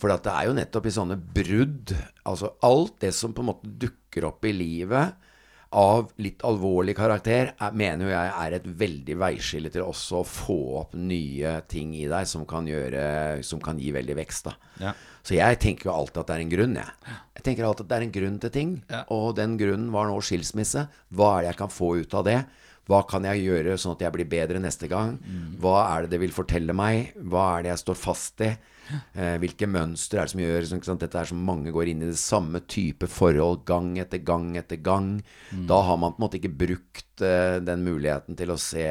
for 0.00 0.14
at 0.14 0.24
det 0.24 0.32
er 0.32 0.48
jo 0.48 0.54
nettopp 0.56 0.88
i 0.88 0.92
sånne 0.94 1.18
brudd 1.20 1.92
Altså 2.24 2.54
alt 2.64 3.02
det 3.04 3.10
som 3.12 3.34
på 3.36 3.42
en 3.42 3.50
måte 3.50 3.68
dukker 3.82 4.24
opp 4.30 4.46
i 4.48 4.54
livet 4.56 5.28
av 5.76 6.08
litt 6.18 6.42
alvorlig 6.46 6.96
karakter, 6.98 7.52
er, 7.54 7.74
mener 7.78 8.08
jo 8.08 8.10
jeg 8.10 8.30
er 8.42 8.56
et 8.56 8.66
veldig 8.80 9.16
veiskille 9.22 9.70
til 9.70 9.86
også 9.86 10.20
å 10.20 10.26
få 10.26 10.58
opp 10.80 10.96
nye 10.98 11.60
ting 11.70 11.92
i 11.94 12.08
deg 12.10 12.26
som 12.26 12.46
kan, 12.48 12.66
gjøre, 12.66 13.42
som 13.46 13.62
kan 13.62 13.78
gi 13.78 13.92
veldig 13.94 14.16
vekst. 14.18 14.50
Ja. 14.82 14.94
Så 15.22 15.36
jeg 15.36 15.60
tenker 15.62 15.90
jo 15.90 15.94
alltid 15.94 16.22
at 16.22 16.32
det 16.32 16.36
er 16.36 16.44
en 16.46 16.54
grunn, 16.54 16.74
jeg. 16.80 17.14
Jeg 17.38 17.46
tenker 17.46 17.68
alltid 17.68 17.86
at 17.86 17.92
det 17.92 17.98
er 17.98 18.06
en 18.08 18.16
grunn 18.16 18.40
til 18.42 18.54
ting. 18.56 18.72
Ja. 18.90 19.04
Og 19.14 19.28
den 19.38 19.54
grunnen 19.60 19.92
var 19.94 20.10
nå 20.10 20.18
skilsmisse. 20.24 20.88
Hva 21.14 21.30
er 21.36 21.44
det 21.44 21.52
jeg 21.52 21.60
kan 21.62 21.72
få 21.74 21.92
ut 22.00 22.18
av 22.18 22.26
det? 22.26 22.40
Hva 22.90 23.04
kan 23.06 23.26
jeg 23.28 23.44
gjøre 23.46 23.78
sånn 23.78 23.94
at 23.94 24.02
jeg 24.02 24.14
blir 24.16 24.26
bedre 24.26 24.58
neste 24.62 24.88
gang? 24.90 25.20
Hva 25.62 25.84
er 25.92 26.02
det 26.02 26.16
det 26.16 26.22
vil 26.24 26.34
fortelle 26.34 26.74
meg? 26.74 27.12
Hva 27.14 27.44
er 27.52 27.62
det 27.62 27.74
jeg 27.76 27.84
står 27.84 28.00
fast 28.00 28.42
i? 28.42 28.50
Eh, 29.14 29.36
hvilke 29.42 29.68
mønstre 29.70 30.20
er 30.20 30.28
det 30.28 30.34
som 30.34 30.42
gjør 30.42 30.68
sånn, 30.70 31.00
dette 31.00 31.20
er 31.20 31.30
som 31.30 31.44
mange 31.46 31.72
går 31.74 31.92
inn 31.92 32.04
i 32.04 32.10
det 32.10 32.18
samme 32.20 32.62
type 32.70 33.08
forhold 33.10 33.64
gang 33.68 33.92
etter 34.02 34.22
gang 34.24 34.52
etter 34.60 34.80
gang? 34.82 35.12
Da 35.68 35.82
har 35.86 36.00
man 36.00 36.14
på 36.14 36.20
en 36.20 36.26
måte 36.26 36.40
ikke 36.40 36.54
brukt 36.64 37.24
eh, 37.24 37.60
den 37.64 37.84
muligheten 37.86 38.38
til 38.38 38.54
å 38.54 38.58
se, 38.60 38.88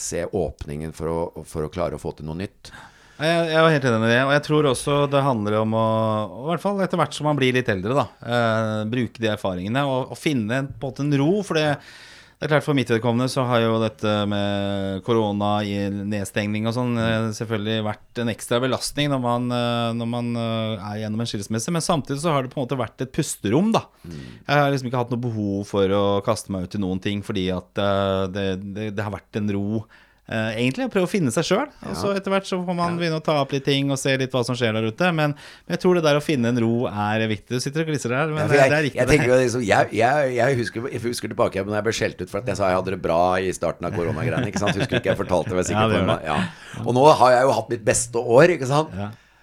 se 0.00 0.24
åpningen 0.26 0.94
for 0.96 1.12
å, 1.12 1.20
for 1.48 1.66
å 1.66 1.72
klare 1.72 1.98
å 1.98 2.02
få 2.02 2.14
til 2.18 2.28
noe 2.30 2.42
nytt. 2.44 2.72
Jeg, 3.22 3.42
jeg 3.52 3.58
er 3.58 3.74
helt 3.76 3.84
enig 3.86 4.06
i 4.08 4.12
det. 4.12 4.22
Og 4.26 4.32
jeg 4.34 4.44
tror 4.46 4.70
også 4.72 4.94
det 5.12 5.22
handler 5.22 5.58
om 5.60 5.76
å 5.78 5.88
I 6.42 6.46
hvert 6.50 6.64
fall 6.64 6.80
etter 6.82 6.98
hvert 6.98 7.14
som 7.14 7.28
man 7.28 7.38
blir 7.38 7.54
litt 7.54 7.68
eldre, 7.70 7.94
da. 7.98 8.06
Eh, 8.24 8.78
bruke 8.90 9.22
de 9.22 9.30
erfaringene 9.30 9.84
og, 9.88 10.14
og 10.14 10.18
finne 10.18 10.64
på 10.72 10.88
en 10.88 10.90
måte 10.90 11.06
en 11.06 11.14
ro. 11.20 11.30
For 11.46 11.60
det, 11.60 11.68
det 12.42 12.48
er 12.48 12.56
klart 12.56 12.64
For 12.66 12.74
mitt 12.74 12.90
vedkommende 12.90 13.30
så 13.30 13.44
har 13.46 13.60
jo 13.62 13.76
dette 13.78 14.12
med 14.26 15.02
korona 15.06 15.52
i 15.62 15.76
nedstengning 15.94 16.64
og 16.66 16.74
sånn 16.74 16.96
eh, 16.98 17.28
selvfølgelig 17.38 17.84
vært 17.86 18.18
en 18.18 18.32
ekstra 18.32 18.58
belastning 18.64 19.12
når 19.12 19.20
man, 19.22 19.46
eh, 19.54 19.90
når 19.94 20.08
man 20.10 20.32
eh, 20.34 20.82
er 20.88 20.96
gjennom 21.04 21.22
en 21.22 21.30
skilsmisse. 21.30 21.70
Men 21.70 21.84
samtidig 21.86 22.18
så 22.24 22.34
har 22.34 22.42
det 22.42 22.50
på 22.50 22.58
en 22.58 22.64
måte 22.64 22.80
vært 22.80 23.04
et 23.06 23.12
pusterom, 23.14 23.70
da. 23.70 23.84
Jeg 24.02 24.58
har 24.58 24.74
liksom 24.74 24.90
ikke 24.90 25.04
hatt 25.04 25.14
noe 25.14 25.22
behov 25.22 25.70
for 25.70 25.94
å 25.94 26.02
kaste 26.26 26.50
meg 26.50 26.66
ut 26.66 26.74
i 26.74 26.82
noen 26.82 27.02
ting 27.04 27.22
fordi 27.22 27.46
at 27.54 27.78
det, 28.34 28.48
det, 28.64 28.90
det 28.98 29.06
har 29.06 29.14
vært 29.14 29.38
en 29.38 29.54
ro. 29.54 29.84
Eh, 30.32 30.62
egentlig 30.62 30.86
prøve 30.92 31.04
å 31.04 31.10
finne 31.10 31.32
seg 31.34 31.44
sjøl. 31.44 31.66
Og 31.90 31.96
så 31.98 32.12
etter 32.16 32.32
hvert 32.32 32.46
så 32.48 32.56
får 32.64 32.76
man 32.78 32.96
begynne 32.96 33.18
å 33.20 33.24
ta 33.24 33.34
opp 33.42 33.50
litt 33.52 33.66
ting 33.66 33.90
og 33.92 33.98
se 34.00 34.14
litt 34.16 34.32
hva 34.32 34.40
som 34.46 34.56
skjer 34.56 34.72
der 34.78 34.86
ute. 34.88 35.10
Men, 35.12 35.34
men 35.36 35.74
jeg 35.76 35.82
tror 35.82 35.98
det 35.98 36.04
der 36.06 36.20
å 36.20 36.22
finne 36.24 36.52
en 36.52 36.60
ro 36.62 36.86
er 36.88 37.26
viktig. 37.28 37.58
Du 37.58 37.60
sitter 37.60 37.84
og 37.84 37.90
gliser 37.92 38.14
der, 38.14 38.32
men 38.32 38.46
Ja, 38.46 38.48
det, 38.48 38.60
jeg, 38.60 38.70
det 38.72 38.78
er 38.78 38.86
riktig. 38.86 39.00
jeg, 39.02 39.10
tenker 39.12 39.42
liksom, 39.42 39.66
jeg, 39.68 39.90
jeg, 39.98 40.30
jeg, 40.38 40.58
husker, 40.62 40.86
jeg 40.94 41.04
husker 41.04 41.34
tilbake 41.34 41.66
da 41.68 41.78
jeg 41.78 41.88
ble 41.88 41.96
skjelt 41.98 42.22
ut 42.24 42.30
for 42.32 42.40
at 42.40 42.52
jeg 42.52 42.60
sa 42.60 42.70
jeg 42.70 42.80
hadde 42.80 42.94
det 42.96 43.02
bra 43.04 43.22
i 43.42 43.52
starten 43.56 43.88
av 43.88 43.98
koronagreiene. 43.98 44.52
Husker 44.52 44.80
du 44.88 44.96
ikke 45.02 45.12
jeg 45.12 45.20
fortalte 45.20 45.58
det? 45.58 45.66
Ja, 45.74 45.84
det 45.90 46.00
det. 46.08 46.18
Ja. 46.30 46.38
Og 46.86 46.96
nå 46.96 47.04
har 47.20 47.36
jeg 47.36 47.50
jo 47.50 47.58
hatt 47.58 47.74
mitt 47.74 47.84
beste 47.84 48.22
år, 48.22 48.56
ikke 48.56 48.70
sant? 48.70 48.96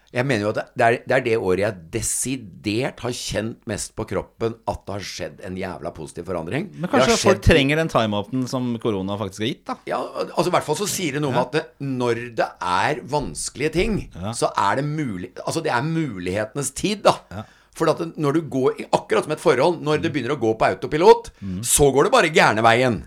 Ja. 0.09 0.19
Jeg 0.19 0.25
mener 0.25 0.47
jo 0.47 0.51
at 0.51 0.71
det 0.73 0.85
er, 0.85 0.95
det 1.05 1.15
er 1.15 1.23
det 1.25 1.35
året 1.37 1.61
jeg 1.61 1.89
desidert 1.93 3.03
har 3.05 3.13
kjent 3.13 3.67
mest 3.69 3.93
på 3.97 4.07
kroppen 4.09 4.55
at 4.69 4.81
det 4.87 4.95
har 4.95 5.05
skjedd 5.05 5.43
en 5.45 5.59
jævla 5.59 5.91
positiv 5.93 6.25
forandring. 6.29 6.69
Men 6.75 6.89
kanskje 6.89 7.13
skjedd... 7.13 7.25
folk 7.27 7.43
trenger 7.45 7.79
den 7.79 7.91
timeouten 7.93 8.47
som 8.49 8.71
korona 8.81 9.19
faktisk 9.21 9.45
har 9.45 9.51
gitt, 9.51 9.63
da. 9.69 9.77
ja, 9.89 10.01
altså 10.31 10.49
i 10.49 10.55
hvert 10.57 10.65
fall 10.65 10.79
så 10.81 10.89
sier 10.89 11.17
det 11.17 11.23
noe 11.23 11.35
om 11.35 11.41
at 11.43 11.53
det, 11.55 11.63
når 11.85 12.23
det 12.39 12.49
er 12.57 13.03
vanskelige 13.11 13.73
ting, 13.77 14.01
så 14.37 14.49
er 14.57 14.81
det 14.81 14.87
mulig 14.89 15.31
Altså 15.45 15.61
det 15.63 15.71
er 15.73 15.85
mulighetenes 15.85 16.73
tid, 16.77 17.05
da. 17.05 17.45
For 17.77 17.87
når 18.19 18.33
du 18.35 18.41
går 18.51 18.79
Akkurat 18.91 19.23
som 19.23 19.33
et 19.33 19.41
forhold, 19.41 19.79
når 19.85 20.01
det 20.03 20.11
begynner 20.11 20.33
å 20.33 20.39
gå 20.41 20.53
på 20.57 20.67
autopilot, 20.67 21.29
så 21.63 21.89
går 21.93 22.07
det 22.07 22.11
bare 22.11 22.31
gærne 22.33 22.63
veien. 22.65 22.97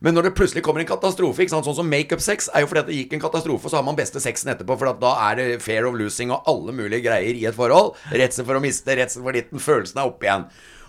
Men 0.00 0.14
når 0.14 0.28
det 0.28 0.34
plutselig 0.38 0.62
kommer 0.64 0.80
en 0.80 0.88
katastrofe, 0.88 1.44
sånn 1.50 1.64
som 1.66 1.90
makeup-sex, 1.90 2.48
er 2.54 2.64
jo 2.64 2.70
fordi 2.70 2.84
det 2.88 2.98
gikk 3.00 3.16
en 3.18 3.24
katastrofe, 3.26 3.68
så 3.68 3.80
har 3.80 3.86
man 3.86 3.98
beste 3.98 4.22
sexen 4.22 4.52
etterpå, 4.54 4.78
for 4.78 4.92
da 5.02 5.12
er 5.28 5.36
det 5.38 5.62
fair 5.62 5.86
of 5.88 5.98
losing 5.98 6.32
og 6.32 6.48
alle 6.50 6.74
mulige 6.76 7.04
greier 7.04 7.34
i 7.36 7.46
et 7.50 7.56
forhold. 7.58 7.98
Redsel 8.14 8.46
for 8.48 8.58
å 8.58 8.64
miste, 8.64 8.96
redsel 8.96 9.24
for 9.26 9.36
ditten, 9.36 9.62
følelsen 9.62 10.00
er 10.00 10.10
oppe 10.10 10.28
igjen. 10.28 10.46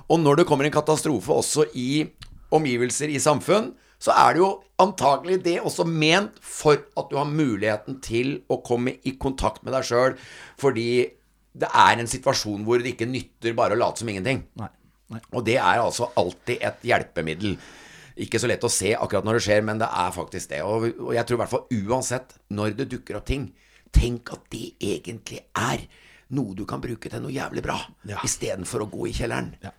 Og 0.10 0.19
når 0.22 0.41
det 0.41 0.48
kommer 0.50 0.67
en 0.67 0.76
katastrofe 0.76 1.34
også 1.34 1.67
i 1.80 2.06
omgivelser 2.54 3.12
i 3.12 3.22
samfunn, 3.24 3.74
så 4.04 4.12
er 4.19 4.36
det 4.36 4.41
jo 4.41 4.52
antagelig 4.84 5.38
det 5.46 5.60
også 5.63 5.86
ment 5.88 6.39
for 6.43 6.82
at 7.00 7.12
du 7.12 7.15
har 7.15 7.30
muligheten 7.30 8.02
til 8.04 8.34
å 8.52 8.60
komme 8.65 8.98
i 9.08 9.15
kontakt 9.22 9.63
med 9.63 9.76
deg 9.78 9.88
sjøl, 9.88 10.17
fordi 10.60 10.88
det 11.54 11.70
er 11.70 12.00
en 12.02 12.08
situasjon 12.10 12.63
hvor 12.66 12.82
det 12.82 12.96
ikke 12.96 13.06
nytter 13.10 13.54
bare 13.58 13.76
å 13.76 13.80
late 13.80 14.02
som 14.02 14.10
ingenting. 14.10 14.44
Nei. 14.60 14.70
Nei. 15.13 15.20
Og 15.38 15.44
det 15.46 15.58
er 15.62 15.82
altså 15.84 16.08
alltid 16.18 16.63
et 16.66 16.86
hjelpemiddel. 16.89 17.58
Ikke 18.24 18.39
så 18.42 18.48
lett 18.50 18.63
å 18.66 18.70
se 18.72 18.94
akkurat 18.96 19.26
når 19.26 19.38
det 19.39 19.44
skjer, 19.48 19.62
men 19.66 19.82
det 19.82 19.89
er 19.89 20.13
faktisk 20.16 20.50
det. 20.54 20.62
Og, 20.66 20.88
og 21.02 21.13
jeg 21.18 21.26
tror 21.26 21.38
i 21.38 21.42
hvert 21.44 21.54
fall 21.54 21.68
uansett 21.89 22.34
når 22.54 22.76
det 22.80 22.88
dukker 22.94 23.20
opp 23.20 23.26
ting, 23.30 23.48
tenk 23.94 24.32
at 24.34 24.48
det 24.54 24.72
egentlig 24.82 25.44
er 25.54 25.86
noe 26.34 26.56
du 26.58 26.63
kan 26.70 26.82
bruke 26.82 27.10
til 27.13 27.22
noe 27.22 27.34
jævlig 27.34 27.62
bra, 27.66 27.78
Ja. 28.10 28.18
istedenfor 28.26 28.86
å 28.86 28.89
gå 28.89 29.08
i 29.10 29.13
kjelleren. 29.13 29.52
Ja. 29.62 29.70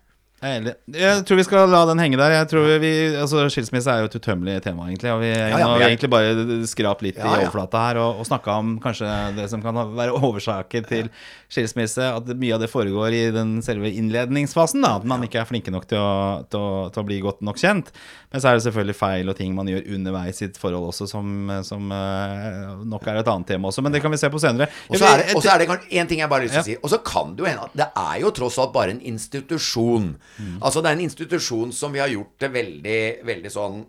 Jeg 0.43 1.21
tror 1.25 1.39
vi 1.39 1.43
skal 1.47 1.69
la 1.71 1.79
den 1.89 1.97
henge 2.03 2.17
der. 2.19 2.33
Jeg 2.35 2.47
tror 2.51 2.67
vi, 2.83 2.89
altså 3.17 3.45
Skilsmisse 3.49 3.89
er 3.89 4.03
jo 4.03 4.09
et 4.11 4.17
utømmelig 4.19 4.59
tema, 4.61 4.83
egentlig. 4.91 5.09
Og 5.15 5.21
vi, 5.23 5.29
ja, 5.31 5.47
ja, 5.57 5.67
har 5.67 5.79
jeg- 5.79 5.95
egentlig 5.95 6.09
bare 6.11 6.67
skrapt 6.67 7.01
litt 7.01 7.17
Ja, 7.17 7.23
i 7.23 7.45
overflata 7.47 7.79
her 7.87 7.97
og, 8.03 8.19
og 8.19 8.25
snakka 8.27 8.51
om 8.59 8.79
kanskje 8.83 9.07
det 9.35 9.49
som 9.49 9.61
kan 9.63 9.73
være 9.95 10.11
årsaken 10.13 10.85
til 10.85 11.09
skilsmisse. 11.49 12.03
At 12.19 12.27
mye 12.37 12.53
av 12.53 12.59
det 12.61 12.69
foregår 12.69 13.15
i 13.15 13.31
den 13.31 13.61
selve 13.65 13.89
innledningsfasen. 13.89 14.81
da 14.83 14.97
At 14.97 15.05
man 15.05 15.23
ikke 15.23 15.39
er 15.41 15.45
flinke 15.49 15.71
nok 15.73 15.87
til 15.87 15.97
å, 15.97 16.45
til, 16.51 16.59
å, 16.59 16.91
til 16.93 17.01
å 17.01 17.05
bli 17.07 17.21
godt 17.21 17.41
nok 17.41 17.57
kjent. 17.57 17.89
Men 18.31 18.41
så 18.43 18.51
er 18.51 18.59
det 18.59 18.67
selvfølgelig 18.67 18.95
feil 18.99 19.29
og 19.31 19.37
ting 19.37 19.55
man 19.55 19.65
gjør 19.71 19.87
underveis 19.95 20.41
i 20.41 20.45
et 20.51 20.57
forhold 20.59 20.91
også, 20.91 21.07
som, 21.09 21.49
som 21.63 21.89
eh, 21.89 22.75
nok 22.85 23.07
er 23.07 23.21
et 23.23 23.27
annet 23.33 23.47
tema 23.47 23.71
også. 23.71 23.81
Men 23.81 23.95
det 23.95 24.03
kan 24.03 24.11
vi 24.11 24.17
se 24.21 24.29
på 24.29 24.37
senere. 24.43 24.67
Og 24.91 24.99
så 24.99 25.09
er 25.55 25.63
det, 25.63 25.69
en 25.95 26.07
ting 26.11 26.19
jeg 26.19 26.29
bare 26.29 26.43
har 26.43 26.45
lyst 26.45 26.59
til 26.59 26.59
Ja. 26.59 26.61
å 26.61 26.69
si. 26.69 26.77
Og 26.83 26.91
så 26.91 27.01
kan 27.01 27.33
det 27.35 27.45
jo 27.45 27.49
hende 27.49 27.63
at 27.65 27.73
det 27.73 27.89
er 27.95 28.19
jo 28.21 28.29
tross 28.35 28.59
alt 28.61 28.73
bare 28.75 28.91
en 28.93 29.01
institusjon. 29.01 30.17
Mm. 30.37 30.55
Altså 30.61 30.81
det 30.81 30.91
er 30.91 30.97
en 30.97 31.05
institusjon 31.07 31.73
som 31.75 31.93
vi 31.95 32.01
har 32.03 32.11
gjort 32.11 32.35
det 32.43 32.51
veldig, 32.55 33.01
veldig 33.27 33.51
sånn 33.53 33.83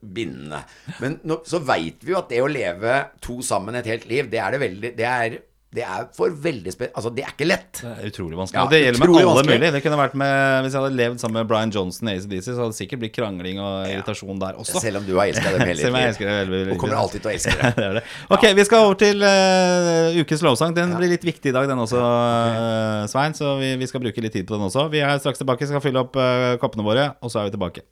bindende. 0.00 0.62
Men 1.02 1.18
nå, 1.26 1.40
så 1.48 1.60
veit 1.64 2.04
vi 2.04 2.14
jo 2.14 2.20
at 2.20 2.30
det 2.30 2.42
å 2.44 2.50
leve 2.50 2.98
to 3.24 3.40
sammen 3.44 3.76
et 3.78 3.88
helt 3.90 4.06
liv, 4.10 4.30
det 4.30 4.40
er 4.40 4.54
det 4.54 4.62
veldig 4.62 4.92
Det 4.96 5.08
er, 5.08 5.38
det 5.74 5.82
er 5.82 6.04
for 6.14 6.30
veldig 6.30 6.70
spe... 6.70 6.88
Altså, 6.94 7.10
det 7.14 7.24
er 7.24 7.32
ikke 7.32 7.46
lett. 7.48 7.80
Det 7.80 7.90
er 7.90 8.10
utrolig 8.12 8.38
vanskelig. 8.38 8.60
Ja, 8.60 8.70
det 8.70 8.78
gjelder 8.78 9.02
med 9.02 9.08
alle 9.10 9.26
vanskelig. 9.26 9.56
mulig. 9.58 9.70
Det 9.74 9.80
kunne 9.82 9.98
vært 9.98 10.14
med, 10.20 10.34
Hvis 10.62 10.76
jeg 10.76 10.84
hadde 10.84 10.98
levd 11.00 11.22
sammen 11.22 11.38
med 11.40 11.48
Brian 11.50 11.72
Johnson 11.74 12.10
i 12.10 12.14
ACDC, 12.14 12.46
så 12.46 12.56
hadde 12.60 12.74
det 12.74 12.78
sikkert 12.78 13.02
blitt 13.02 13.14
krangling 13.16 13.58
og 13.62 13.90
irritasjon 13.90 14.42
der 14.42 14.60
også. 14.60 14.82
Selv 14.84 15.00
om 15.00 15.08
du 15.08 15.14
har 15.18 15.32
elska 15.32 15.54
dem 15.56 15.64
hele 15.66 15.80
Selv 15.82 15.96
om 15.96 15.98
jeg 15.98 16.06
livet. 16.06 16.14
elsker 16.14 16.30
det 16.30 16.36
veldig, 16.38 16.60
veldig 16.60 16.76
Og 16.76 16.82
kommer 16.84 17.00
alltid 17.02 17.24
til 17.24 17.30
å 17.30 17.34
elske 17.34 17.56
det. 17.58 17.72
det 17.80 17.86
er 17.88 17.98
det. 17.98 18.04
Ok, 18.38 18.46
vi 18.60 18.66
skal 18.70 18.86
over 18.86 19.00
til 19.02 19.26
uh, 19.26 20.20
ukens 20.22 20.44
lovsang. 20.46 20.76
Den 20.78 20.94
blir 21.00 21.10
litt 21.16 21.26
viktig 21.26 21.50
i 21.50 21.56
dag, 21.56 21.66
den 21.70 21.82
også, 21.86 22.02
eh, 22.02 23.00
Svein. 23.10 23.34
Så 23.34 23.56
vi, 23.58 23.74
vi 23.80 23.90
skal 23.90 24.04
bruke 24.04 24.24
litt 24.24 24.36
tid 24.36 24.46
på 24.46 24.54
den 24.54 24.68
også. 24.68 24.86
Vi 24.94 25.02
er 25.02 25.18
straks 25.18 25.42
tilbake, 25.42 25.66
skal 25.66 25.82
fylle 25.82 26.06
opp 26.06 26.14
uh, 26.14 26.54
koppene 26.62 26.86
våre, 26.86 27.10
og 27.18 27.34
så 27.34 27.42
er 27.42 27.50
vi 27.50 27.56
tilbake. 27.58 27.82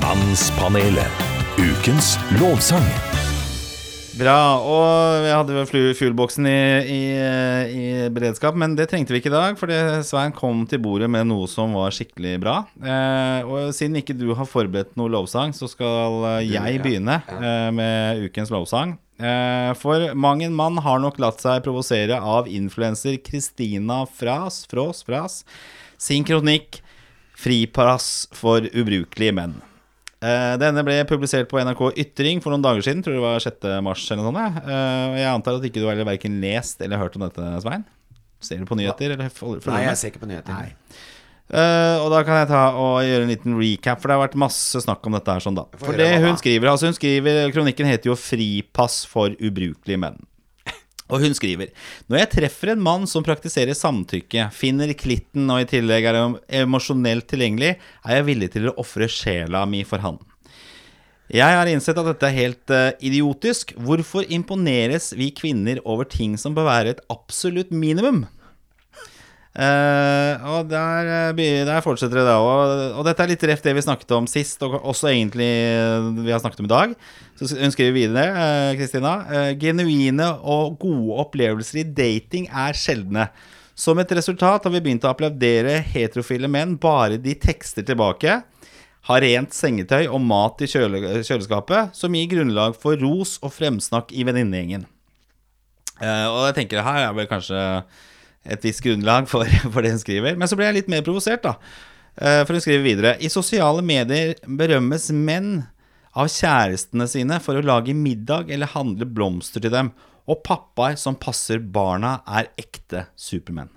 Mannspanelet. 0.00 1.28
Ukens 1.60 2.16
lovsang. 2.40 2.88
Bra. 4.14 4.62
Og 4.62 5.24
vi 5.24 5.30
hadde 5.32 5.62
fuelboksen 5.98 6.46
i, 6.46 6.58
i, 6.86 7.00
i 7.74 7.86
beredskap, 8.14 8.54
men 8.58 8.76
det 8.78 8.86
trengte 8.92 9.10
vi 9.10 9.18
ikke 9.18 9.32
i 9.32 9.34
dag, 9.34 9.56
fordi 9.58 9.78
Svein 10.06 10.34
kom 10.36 10.62
til 10.70 10.82
bordet 10.84 11.08
med 11.10 11.26
noe 11.26 11.48
som 11.50 11.74
var 11.74 11.94
skikkelig 11.94 12.36
bra. 12.44 12.60
Eh, 12.78 13.48
og 13.48 13.74
siden 13.74 13.98
ikke 13.98 14.14
du 14.14 14.28
har 14.38 14.46
forberedt 14.46 14.94
noe 15.00 15.10
lovsang, 15.10 15.54
så 15.56 15.66
skal 15.70 16.20
eh, 16.36 16.52
jeg 16.52 16.78
begynne 16.84 17.18
eh, 17.26 17.68
med 17.74 18.22
ukens 18.28 18.54
lovsang. 18.54 18.94
Eh, 19.18 19.74
for 19.82 20.06
mang 20.14 20.46
en 20.46 20.54
mann 20.54 20.78
har 20.86 21.02
nok 21.02 21.18
latt 21.22 21.42
seg 21.42 21.62
provosere 21.66 22.18
av 22.18 22.46
influenser 22.50 23.18
Kristina 23.22 24.04
Fras, 24.06 24.62
Frås, 24.70 25.02
Fras, 25.06 25.42
sin 25.98 26.26
kronikk 26.26 26.84
'Fripass 27.34 28.28
for 28.30 28.62
ubrukelige 28.62 29.34
menn'. 29.34 29.73
Eh, 30.24 30.54
Denne 30.62 30.84
ble 30.86 31.00
publisert 31.08 31.50
på 31.50 31.60
NRK 31.60 31.82
Ytring 32.00 32.40
for 32.44 32.54
noen 32.54 32.64
dager 32.64 32.84
siden. 32.86 33.02
Tror 33.04 33.18
det 33.18 33.24
var 33.24 33.42
6. 33.44 33.66
mars 33.84 34.04
eller 34.08 34.24
noe 34.24 34.32
sånt. 34.32 34.62
Eh, 34.64 35.18
Jeg 35.20 35.30
antar 35.32 35.58
at 35.58 35.66
ikke 35.68 35.82
du 35.82 35.88
har 35.90 36.00
verken 36.08 36.40
lest 36.44 36.80
eller 36.84 37.02
hørt 37.02 37.18
om 37.18 37.26
dette, 37.26 37.50
Svein? 37.64 37.84
Ser 38.44 38.62
du 38.62 38.68
på 38.68 38.78
nyheter? 38.78 39.16
Eller 39.16 39.32
følger 39.32 39.72
Nei, 39.72 39.84
jeg 39.88 40.00
ser 40.00 40.12
ikke 40.12 40.24
på 40.24 40.30
nyheter. 40.30 40.56
Nei. 40.56 40.72
Uh, 41.44 42.00
og 42.00 42.08
da 42.08 42.22
kan 42.24 42.38
jeg 42.40 42.48
ta 42.48 42.60
og 42.80 43.02
gjøre 43.04 43.26
en 43.26 43.30
liten 43.30 43.56
recap, 43.58 44.00
for 44.00 44.08
det 44.08 44.14
har 44.16 44.22
vært 44.22 44.36
masse 44.40 44.80
snakk 44.80 45.04
om 45.04 45.12
dette 45.12 45.28
her 45.28 45.44
sånn, 45.44 45.58
da. 45.58 45.66
For 45.76 45.96
det 45.96 46.08
hun 46.22 46.38
skriver, 46.40 46.70
altså 46.70 46.88
hun 46.88 46.96
skriver 46.96 47.52
Kronikken 47.52 47.88
heter 47.88 48.08
jo 48.10 48.16
'Fripass 48.16 49.02
for 49.04 49.36
ubrukelige 49.36 50.00
menn'. 50.00 50.22
Og 51.12 51.20
hun 51.20 51.34
skriver 51.36 51.72
Når 52.08 52.22
jeg 52.22 52.30
treffer 52.38 52.72
en 52.72 52.84
mann 52.84 53.08
som 53.10 53.24
praktiserer 53.26 53.76
samtykke, 53.76 54.48
finner 54.56 54.92
klitten 54.96 55.50
og 55.52 55.64
i 55.64 55.68
tillegg 55.68 56.08
er 56.08 56.20
emosjonelt 56.62 57.28
tilgjengelig, 57.30 57.74
er 58.04 58.20
jeg 58.20 58.28
villig 58.30 58.52
til 58.54 58.70
å 58.70 58.78
ofre 58.80 59.10
sjela 59.10 59.64
mi 59.68 59.82
for 59.88 60.04
han. 60.04 60.20
Jeg 61.32 61.56
har 61.56 61.68
innsett 61.68 61.96
at 61.98 62.08
dette 62.08 62.28
er 62.28 62.36
helt 62.36 62.72
eh, 62.72 62.90
idiotisk. 63.08 63.72
Hvorfor 63.80 64.26
imponeres 64.28 65.12
vi 65.16 65.30
kvinner 65.32 65.80
over 65.88 66.04
ting 66.08 66.36
som 66.40 66.56
bør 66.56 66.68
være 66.68 66.94
et 66.94 67.04
absolutt 67.12 67.72
minimum? 67.72 68.26
Eh, 69.54 70.46
og 70.50 70.66
der, 70.66 71.30
eh, 71.30 71.64
der 71.66 71.82
fortsetter 71.84 72.18
det 72.18 72.26
da. 72.26 72.38
Og, 72.42 72.98
og 72.98 73.04
dette 73.06 73.22
er 73.22 73.30
litt 73.30 73.44
reft 73.46 73.66
det 73.66 73.74
vi 73.76 73.84
snakket 73.86 74.14
om 74.16 74.26
sist, 74.30 74.62
og 74.66 74.80
også 74.80 75.12
egentlig 75.12 75.46
eh, 75.46 76.08
vi 76.24 76.32
har 76.34 76.42
snakket 76.42 76.64
om 76.64 76.70
i 76.70 76.72
dag. 76.72 76.94
Så 77.38 77.50
hun 77.58 77.74
skriver 77.74 77.94
videre, 77.94 78.74
Kristina. 78.78 79.14
genuine 79.58 80.28
og 80.42 80.78
gode 80.82 81.18
opplevelser 81.22 81.82
i 81.82 81.86
dating 81.86 82.48
er 82.50 82.78
sjeldne. 82.78 83.28
Som 83.74 83.98
et 83.98 84.12
resultat 84.14 84.66
har 84.66 84.70
vi 84.74 84.82
begynt 84.82 85.06
å 85.06 85.10
applaudere 85.10 85.80
heterofile 85.82 86.50
menn 86.50 86.76
bare 86.78 87.18
de 87.18 87.34
tekster 87.34 87.86
tilbake. 87.86 88.40
Har 89.04 89.20
rent 89.20 89.52
sengetøy 89.52 90.06
og 90.06 90.22
mat 90.22 90.62
i 90.62 90.68
kjøle, 90.70 91.02
kjøleskapet, 91.26 91.94
som 91.98 92.14
gir 92.14 92.30
grunnlag 92.30 92.78
for 92.78 92.96
ros 93.02 93.36
og 93.42 93.52
fremsnakk 93.52 94.14
i 94.14 94.24
venninnegjengen. 94.24 94.86
Uh, 95.98 96.26
og 96.30 96.40
jeg 96.48 96.56
tenker 96.56 96.86
her 96.86 97.04
er 97.08 97.12
vel 97.18 97.28
kanskje 97.30 97.58
et 98.44 98.64
visst 98.64 98.84
grunnlag 98.84 99.28
for, 99.30 99.48
for 99.72 99.84
det 99.84 99.94
hun 99.94 100.02
skriver. 100.02 100.38
Men 100.38 100.50
så 100.50 100.58
ble 100.58 100.68
jeg 100.68 100.80
litt 100.80 100.90
mer 100.92 101.04
provosert, 101.06 101.44
da. 101.44 101.56
Eh, 102.16 102.42
for 102.44 102.54
hun 102.54 102.62
skriver 102.62 102.84
videre 102.84 103.14
I 103.18 103.30
sosiale 103.32 103.82
medier 103.82 104.36
berømmes 104.46 105.08
menn 105.10 105.64
av 106.14 106.28
kjærestene 106.30 107.08
sine 107.10 107.40
for 107.42 107.58
å 107.58 107.64
lage 107.64 107.94
middag 107.96 108.52
eller 108.54 108.70
handle 108.74 109.08
blomster 109.10 109.64
til 109.64 109.74
dem. 109.74 109.90
Og 110.30 110.44
pappaer 110.46 110.96
som 111.00 111.18
passer 111.20 111.58
barna, 111.60 112.20
er 112.24 112.52
ekte 112.60 113.08
supermenn. 113.18 113.72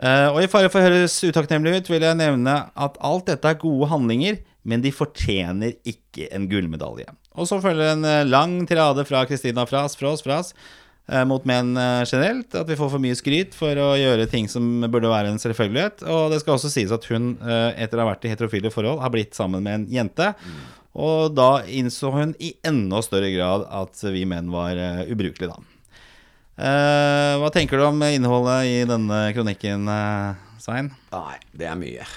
Eh, 0.00 0.28
og 0.32 0.40
i 0.40 0.48
fare 0.48 0.70
for 0.72 0.80
å 0.80 0.88
høres 0.88 1.18
utakknemlig 1.20 1.76
ut, 1.76 1.90
vil 1.92 2.06
jeg 2.06 2.18
nevne 2.18 2.56
at 2.72 2.96
alt 3.04 3.28
dette 3.28 3.50
er 3.50 3.60
gode 3.60 3.90
handlinger, 3.90 4.40
men 4.64 4.82
de 4.84 4.92
fortjener 4.92 5.76
ikke 5.88 6.30
en 6.34 6.48
gullmedalje. 6.48 7.08
Og 7.36 7.48
så 7.48 7.60
følger 7.62 7.92
en 7.92 8.06
eh, 8.08 8.26
lang 8.28 8.62
tirade 8.68 9.04
fra 9.08 9.26
Kristina 9.28 9.66
Fras, 9.68 9.96
Fras 10.00 10.24
eh, 10.24 10.56
mot 11.26 11.46
menn 11.48 11.72
eh, 11.76 12.02
generelt. 12.06 12.54
At 12.54 12.68
vi 12.70 12.78
får 12.78 12.92
for 12.92 13.02
mye 13.02 13.16
skryt 13.18 13.56
for 13.58 13.78
å 13.82 13.88
gjøre 13.98 14.28
ting 14.30 14.48
som 14.50 14.84
burde 14.86 15.10
være 15.10 15.32
en 15.32 15.40
selvfølgelighet. 15.42 16.04
Og 16.06 16.30
det 16.32 16.40
skal 16.42 16.56
også 16.56 16.70
sies 16.72 16.94
at 16.94 17.06
hun, 17.10 17.32
eh, 17.42 17.82
etter 17.82 17.98
å 17.98 18.04
ha 18.04 18.12
vært 18.12 18.28
i 18.28 18.32
heterofile 18.32 18.72
forhold, 18.74 19.02
har 19.02 19.12
blitt 19.14 19.34
sammen 19.38 19.66
med 19.66 19.80
en 19.80 19.88
jente. 20.00 20.30
Og 21.00 21.34
da 21.34 21.62
innså 21.70 22.10
hun 22.14 22.32
i 22.42 22.54
enda 22.66 23.02
større 23.06 23.30
grad 23.34 23.66
at 23.82 24.00
vi 24.10 24.24
menn 24.28 24.50
var 24.54 24.78
eh, 24.78 25.04
ubrukelige, 25.10 25.52
da. 25.52 25.66
Eh, 26.60 27.34
hva 27.40 27.50
tenker 27.54 27.80
du 27.80 27.86
om 27.86 28.02
innholdet 28.04 28.66
i 28.68 28.80
denne 28.88 29.20
kronikken, 29.36 29.86
eh, 29.88 30.58
Svein? 30.60 30.90
Nei, 31.14 31.38
det 31.56 31.70
er 31.70 31.78
mye. 31.80 32.10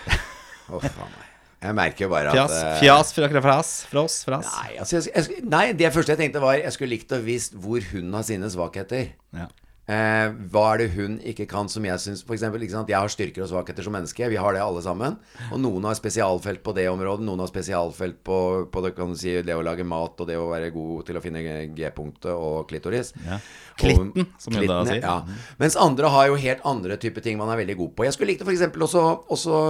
Å, 0.69 0.81
faen 0.81 1.13
meg. 1.13 1.32
Jeg 1.64 1.76
merker 1.78 2.09
bare 2.11 2.32
at 2.32 2.36
Fjas, 2.36 2.55
eh, 2.59 2.80
fjas 2.82 3.14
fra 3.16 3.41
fras, 3.45 3.72
Fra 3.88 4.03
fras. 4.07 4.49
Nei, 4.59 4.78
altså, 4.84 4.99
jeg, 4.99 5.11
jeg, 5.16 5.43
nei, 5.47 5.66
det 5.80 5.91
første 5.95 6.11
jeg 6.16 6.20
tenkte 6.20 6.41
var 6.43 6.57
Jeg 6.59 6.76
skulle 6.76 6.91
likt 6.97 7.14
å 7.16 7.22
visst 7.24 7.55
hvor 7.55 7.84
hun 7.93 8.11
har 8.18 8.26
sine 8.28 8.49
svakheter. 8.51 9.14
Ja. 9.36 9.47
Eh, 9.84 10.29
hva 10.47 10.61
er 10.71 10.77
det 10.79 10.93
hun 10.93 11.17
ikke 11.27 11.43
kan 11.51 11.67
som 11.67 11.84
jeg 11.84 11.99
syns 11.99 12.21
For 12.23 12.31
eksempel? 12.38 12.61
Jeg 12.63 12.95
har 12.95 13.09
styrker 13.11 13.43
og 13.43 13.49
svakheter 13.51 13.84
som 13.84 13.91
menneske. 13.91 14.29
Vi 14.31 14.38
har 14.39 14.55
det 14.55 14.61
alle 14.63 14.79
sammen. 14.86 15.17
Og 15.51 15.59
noen 15.59 15.84
har 15.84 15.97
spesialfelt 15.99 16.61
på 16.63 16.71
det 16.77 16.86
området. 16.88 17.25
Noen 17.27 17.43
har 17.43 17.51
spesialfelt 17.51 18.21
på, 18.23 18.38
på 18.71 18.84
det, 18.86 18.93
kan 18.95 19.11
du 19.11 19.19
si, 19.19 19.34
det 19.43 19.57
å 19.57 19.65
lage 19.65 19.84
mat 19.84 20.15
og 20.23 20.29
det 20.29 20.38
å 20.39 20.47
være 20.53 20.71
god 20.71 21.03
til 21.09 21.19
å 21.19 21.23
finne 21.25 21.43
G-punktet 21.75 22.31
og 22.31 22.63
klitoris. 22.71 23.11
Ja. 23.27 23.36
Og- 23.36 23.84
Klitten, 23.84 24.27
som 24.39 24.55
hun 24.55 24.67
da 24.71 24.79
sier. 24.88 25.03
Ja. 25.03 25.17
Mens 25.59 25.75
andre 25.75 26.07
har 26.15 26.27
jo 26.31 26.39
helt 26.39 26.63
andre 26.63 26.95
typer 27.01 27.25
ting 27.25 27.38
man 27.41 27.51
er 27.51 27.59
veldig 27.65 27.75
god 27.84 27.95
på. 27.97 28.07
Jeg 28.07 28.15
skulle 28.15 28.31
likt 28.31 28.45
det 28.45 28.47
f.eks. 28.53 28.67
også, 28.88 29.05
også 29.36 29.61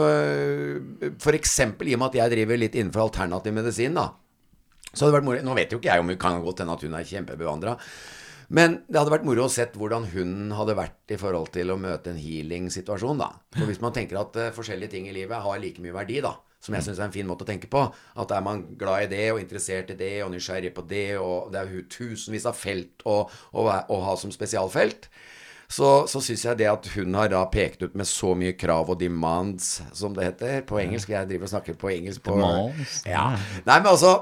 For 1.23 1.33
eksempel 1.33 1.89
i 1.89 1.95
og 1.97 2.03
med 2.03 2.11
at 2.13 2.19
jeg 2.21 2.35
driver 2.37 2.59
litt 2.61 2.75
innenfor 2.77 3.07
alternativ 3.09 3.55
medisin, 3.55 3.97
da. 3.97 4.11
Så 4.93 5.07
hadde 5.07 5.13
det 5.15 5.21
vært 5.23 5.25
moro 5.25 5.41
Nå 5.47 5.55
vet 5.57 5.71
jo 5.73 5.79
ikke 5.81 5.89
jeg 5.89 6.03
om 6.03 6.11
hun 6.13 6.19
kan 6.21 6.43
godt 6.43 6.61
hende 6.61 6.75
at 6.77 6.83
hun 6.85 6.93
er 6.99 7.07
kjempebevandra. 7.09 7.79
Men 8.49 8.81
det 8.87 8.99
hadde 8.99 9.13
vært 9.13 9.27
moro 9.27 9.47
å 9.47 9.51
sett 9.51 9.77
hvordan 9.79 10.09
hun 10.13 10.53
hadde 10.57 10.77
vært 10.77 11.13
i 11.13 11.19
forhold 11.19 11.53
til 11.55 11.73
å 11.73 11.79
møte 11.79 12.11
en 12.11 12.19
healing-situasjon, 12.19 13.21
da. 13.21 13.29
For 13.55 13.69
hvis 13.69 13.81
man 13.83 13.95
tenker 13.95 14.19
at 14.21 14.39
uh, 14.39 14.49
forskjellige 14.55 14.95
ting 14.95 15.07
i 15.09 15.15
livet 15.15 15.43
har 15.45 15.61
like 15.61 15.83
mye 15.83 15.95
verdi, 15.95 16.19
da, 16.23 16.35
som 16.63 16.75
jeg 16.77 16.85
syns 16.85 17.01
er 17.01 17.09
en 17.09 17.15
fin 17.15 17.27
måte 17.27 17.43
å 17.43 17.49
tenke 17.49 17.67
på, 17.71 17.83
at 17.91 18.31
er 18.31 18.43
man 18.45 18.63
glad 18.79 19.07
i 19.07 19.11
det 19.11 19.27
og 19.33 19.41
interessert 19.41 19.91
i 19.91 19.99
det 19.99 20.15
og 20.23 20.31
nysgjerrig 20.33 20.73
på 20.75 20.85
det, 20.87 21.07
og 21.19 21.51
det 21.53 21.61
er 21.61 21.87
tusenvis 21.91 22.47
av 22.49 22.57
felt 22.57 23.03
å, 23.03 23.23
å, 23.27 23.67
å 23.67 24.01
ha 24.07 24.17
som 24.19 24.31
spesialfelt, 24.31 25.09
så, 25.73 26.03
så 26.09 26.19
syns 26.21 26.43
jeg 26.45 26.59
det 26.59 26.67
at 26.69 26.87
hun 26.93 27.15
har 27.17 27.31
da 27.33 27.41
pekt 27.49 27.81
ut 27.81 27.95
med 27.97 28.07
så 28.07 28.33
mye 28.37 28.53
krav 28.59 28.91
og 28.93 28.99
demands, 29.01 29.79
som 29.95 30.13
det 30.15 30.27
heter 30.27 30.61
på 30.69 30.77
engelsk 30.81 31.09
Jeg 31.15 31.29
driver 31.31 31.47
og 31.47 31.53
snakker 31.55 31.79
på 31.79 31.89
engelsk 31.95 32.23
på 32.27 32.37
Demands, 32.37 32.99
Ja. 33.09 33.31
Nei, 33.65 33.79
men 33.79 33.89
altså 33.95 34.13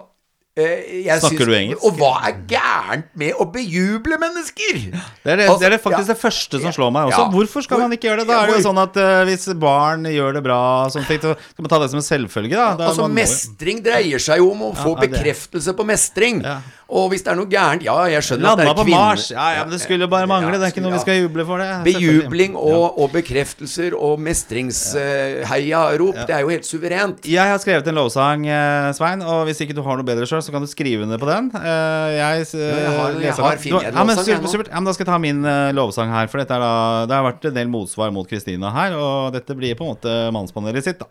Snakker 0.62 1.28
synes, 1.28 1.50
du 1.50 1.56
engelsk? 1.58 1.86
Og 1.88 2.00
hva 2.00 2.12
er 2.30 2.38
gærent 2.50 3.10
med 3.18 3.38
å 3.40 3.48
bejuble 3.52 4.18
mennesker? 4.22 4.82
Det 4.92 5.34
er, 5.34 5.42
det, 5.42 5.48
Altså, 5.48 5.60
det 5.64 5.70
er 5.70 5.78
faktisk 5.84 6.08
ja. 6.08 6.14
det 6.14 6.20
første 6.22 6.62
som 6.64 6.76
slår 6.76 6.94
meg 6.96 7.12
også. 7.12 7.22
Ja. 7.24 7.30
Hvorfor 7.36 7.66
skal 7.66 7.84
man 7.84 7.96
ikke 7.96 8.10
gjøre 8.10 8.24
det? 8.24 8.30
Da 8.32 8.42
er 8.42 8.52
det 8.52 8.60
jo 8.60 8.66
sånn 8.68 8.82
at 8.82 9.00
uh, 9.02 9.22
hvis 9.30 9.48
barn 9.62 10.08
gjør 10.12 10.38
det 10.38 10.44
bra, 10.46 10.62
sånn 10.94 11.08
så 11.08 11.34
skal 11.36 11.66
man 11.66 11.72
ta 11.74 11.82
det 11.84 11.90
som 11.94 12.02
en 12.02 12.08
selvfølge. 12.08 12.56
Da. 12.58 12.70
da 12.80 12.92
Altså 12.92 13.10
Mestring 13.12 13.82
dreier 13.86 14.22
seg 14.22 14.42
jo 14.44 14.52
om 14.56 14.68
å 14.70 14.74
få 14.78 14.96
bekreftelse 15.02 15.76
på 15.78 15.88
mestring. 15.88 16.44
Og 16.92 17.06
hvis 17.14 17.24
det 17.24 17.32
er 17.32 17.38
noe 17.40 17.48
gærent 17.48 17.84
Ja, 17.86 17.94
jeg 18.12 18.24
skjønner 18.28 18.52
at 18.52 18.60
det 18.60 18.66
Landa 18.68 18.72
er 18.74 18.76
på 18.76 18.84
kvinner 18.84 19.06
Mars. 19.08 19.28
Ja, 19.32 19.46
ja, 19.56 19.62
men 19.64 19.72
det 19.72 19.80
skulle 19.80 20.08
bare 20.12 20.28
mangle. 20.28 20.58
Det 20.60 20.68
er 20.68 20.74
ikke 20.74 20.84
noe 20.84 20.92
vi 20.98 21.00
skal 21.04 21.20
juble 21.22 21.46
for, 21.48 21.62
det. 21.64 21.70
Bejubling 21.88 22.58
og, 22.60 22.98
og 23.00 23.14
bekreftelser 23.14 23.96
og 23.96 24.20
mestringsheiarop, 24.26 26.20
det 26.28 26.36
er 26.36 26.44
jo 26.44 26.52
helt 26.52 26.68
suverent. 26.68 27.24
Jeg 27.32 27.54
har 27.54 27.62
skrevet 27.64 27.88
en 27.88 27.96
lovsang, 28.00 28.44
eh, 28.48 28.90
Svein, 28.98 29.24
og 29.24 29.46
hvis 29.48 29.62
ikke 29.64 29.76
du 29.78 29.82
har 29.86 30.00
noe 30.00 30.08
bedre 30.08 30.28
sjøl, 30.30 30.44
så 30.44 30.52
kan 30.54 30.62
du 30.66 30.70
skrive 30.72 31.06
under 31.08 31.22
på 31.22 31.30
den. 31.32 31.52
Eh, 31.56 32.12
Jeg, 32.12 32.42
eh, 32.42 32.60
jeg 32.60 32.92
har- 32.98 33.16
jeg 33.22 33.34
har 33.34 33.52
en 33.56 33.94
ja, 33.96 34.04
men 34.04 34.16
supert, 34.18 34.50
supert. 34.52 34.68
Ja, 34.70 34.76
men 34.76 34.86
da 34.86 34.94
skal 34.94 35.06
jeg 35.06 35.12
ta 35.14 35.18
min 35.18 35.42
lovsang 35.76 36.10
her, 36.12 36.28
for 36.28 36.40
er 36.40 36.46
da, 36.46 37.06
det 37.08 37.16
har 37.16 37.24
vært 37.32 37.46
en 37.46 37.54
del 37.54 37.68
motsvar 37.68 38.12
mot 38.12 38.28
Kristina 38.28 38.72
her, 38.72 38.94
og 38.98 39.34
dette 39.34 39.56
blir 39.56 39.76
på 39.76 39.86
en 39.88 39.96
måte 39.96 40.32
mannspanelet 40.34 40.84
sitt, 40.84 41.00
da. 41.00 41.06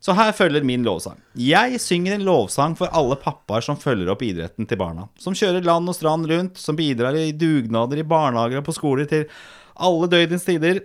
Så 0.00 0.14
her 0.14 0.32
følger 0.36 0.64
min 0.66 0.84
lovsang. 0.86 1.18
Jeg 1.40 1.80
synger 1.82 2.16
en 2.16 2.26
lovsang 2.26 2.76
for 2.78 2.92
alle 2.94 3.16
pappaer 3.20 3.64
som 3.64 3.78
følger 3.80 4.12
opp 4.12 4.22
idretten 4.26 4.68
til 4.68 4.78
barna. 4.80 5.08
Som 5.18 5.34
kjører 5.36 5.64
land 5.66 5.90
og 5.90 5.96
strand 5.96 6.28
rundt, 6.30 6.60
som 6.60 6.78
bidrar 6.78 7.16
i 7.18 7.32
dugnader 7.34 8.02
i 8.02 8.06
barnehager 8.06 8.60
og 8.60 8.68
på 8.68 8.76
skoler 8.76 9.08
til 9.10 9.24
alle 9.76 10.08
døgnets 10.12 10.46
tider. 10.46 10.82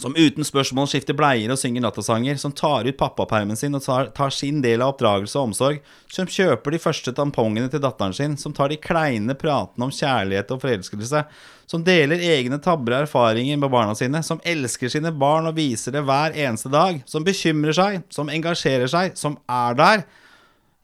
Som 0.00 0.14
uten 0.16 0.44
spørsmål 0.44 0.86
skifter 0.88 1.12
bleier 1.16 1.52
og 1.52 1.58
synger 1.60 1.84
nattasanger. 1.84 2.38
Som 2.40 2.54
tar 2.56 2.86
ut 2.88 2.96
pappapermen 2.98 3.58
sin 3.60 3.76
og 3.76 3.84
tar, 3.84 4.08
tar 4.16 4.32
sin 4.32 4.62
del 4.64 4.80
av 4.80 4.94
oppdragelse 4.94 5.36
og 5.36 5.50
omsorg. 5.50 5.82
Som 6.12 6.30
kjøper 6.32 6.72
de 6.72 6.80
første 6.80 7.12
tampongene 7.16 7.68
til 7.70 7.82
datteren 7.84 8.16
sin. 8.16 8.38
Som 8.40 8.56
tar 8.56 8.72
de 8.72 8.80
kleine 8.80 9.36
pratene 9.38 9.88
om 9.88 9.92
kjærlighet 9.92 10.54
og 10.56 10.64
forelskelse. 10.64 11.22
Som 11.68 11.84
deler 11.84 12.24
egne 12.24 12.56
tabber 12.62 12.96
og 12.96 13.06
erfaringer 13.06 13.60
med 13.60 13.72
barna 13.72 13.94
sine. 13.98 14.24
Som 14.24 14.40
elsker 14.48 14.92
sine 14.92 15.12
barn 15.12 15.50
og 15.50 15.58
viser 15.60 15.94
det 15.94 16.06
hver 16.08 16.40
eneste 16.40 16.72
dag. 16.72 17.04
Som 17.04 17.28
bekymrer 17.28 17.76
seg. 17.76 18.02
Som 18.08 18.32
engasjerer 18.32 18.88
seg. 18.90 19.16
Som 19.20 19.36
er 19.44 19.76
der. 19.78 20.08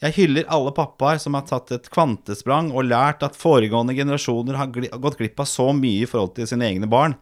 Jeg 0.05 0.15
hyller 0.15 0.47
alle 0.55 0.71
pappaer 0.77 1.19
som 1.19 1.35
har 1.35 1.49
tatt 1.49 1.73
et 1.75 1.89
kvantesprang 1.91 2.69
og 2.71 2.87
lært 2.87 3.25
at 3.27 3.35
foregående 3.35 3.97
generasjoner 3.99 4.61
har 4.61 4.69
gått 4.71 5.17
glipp 5.19 5.41
av 5.43 5.49
så 5.51 5.73
mye 5.75 6.05
i 6.05 6.07
forhold 6.07 6.37
til 6.37 6.47
sine 6.47 6.69
egne 6.69 6.87
barn. 6.87 7.17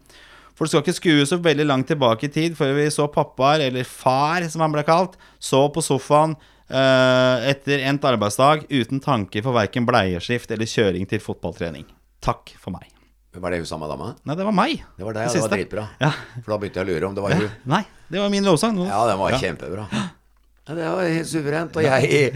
For 0.56 0.64
du 0.64 0.72
skal 0.72 0.84
ikke 0.84 0.96
skue 0.96 1.28
så 1.28 1.36
veldig 1.42 1.66
langt 1.68 1.90
tilbake 1.90 2.28
i 2.28 2.32
tid 2.32 2.56
før 2.56 2.72
vi 2.78 2.88
så 2.92 3.06
pappaer, 3.12 3.66
eller 3.68 3.84
far 3.84 4.46
som 4.48 4.64
han 4.64 4.72
ble 4.72 4.86
kalt, 4.88 5.18
så 5.36 5.66
på 5.72 5.84
sofaen 5.84 6.32
eh, 6.72 7.50
etter 7.52 7.84
endt 7.90 8.06
arbeidsdag 8.08 8.64
uten 8.72 9.02
tanke 9.04 9.44
for 9.44 9.56
verken 9.56 9.88
bleieskift 9.88 10.52
eller 10.56 10.70
kjøring 10.70 11.04
til 11.10 11.20
fotballtrening. 11.20 11.84
Takk 12.24 12.56
for 12.60 12.72
meg. 12.74 12.88
Var 13.36 13.52
det 13.52 13.58
hun 13.60 13.68
samme 13.68 13.88
dama? 13.90 14.14
Nei, 14.24 14.34
det 14.38 14.44
var 14.48 14.54
meg. 14.56 14.78
Det 14.96 15.04
var 15.04 15.16
deg, 15.18 15.26
ja. 15.26 15.28
Det 15.28 15.36
Det 15.36 15.44
var 15.44 15.56
dritbra. 15.58 15.82
Ja. 16.00 16.12
For 16.40 16.54
da 16.54 16.56
begynte 16.62 16.80
jeg 16.80 16.86
å 16.86 16.92
lure 16.94 17.08
om 17.10 17.16
det 17.18 17.24
var 17.26 17.34
hun. 17.36 17.50
Nei, 17.68 17.82
det 18.08 18.22
var 18.22 18.30
min 18.32 18.46
lovsang. 18.48 18.78
Ja, 18.86 19.02
den 19.10 19.20
var 19.20 19.36
kjempebra. 19.42 19.84
Ja, 19.92 20.06
det 20.72 20.86
var 20.88 21.04
helt 21.04 21.28
suverent. 21.28 21.76
Og 21.76 21.84
jeg 21.84 22.32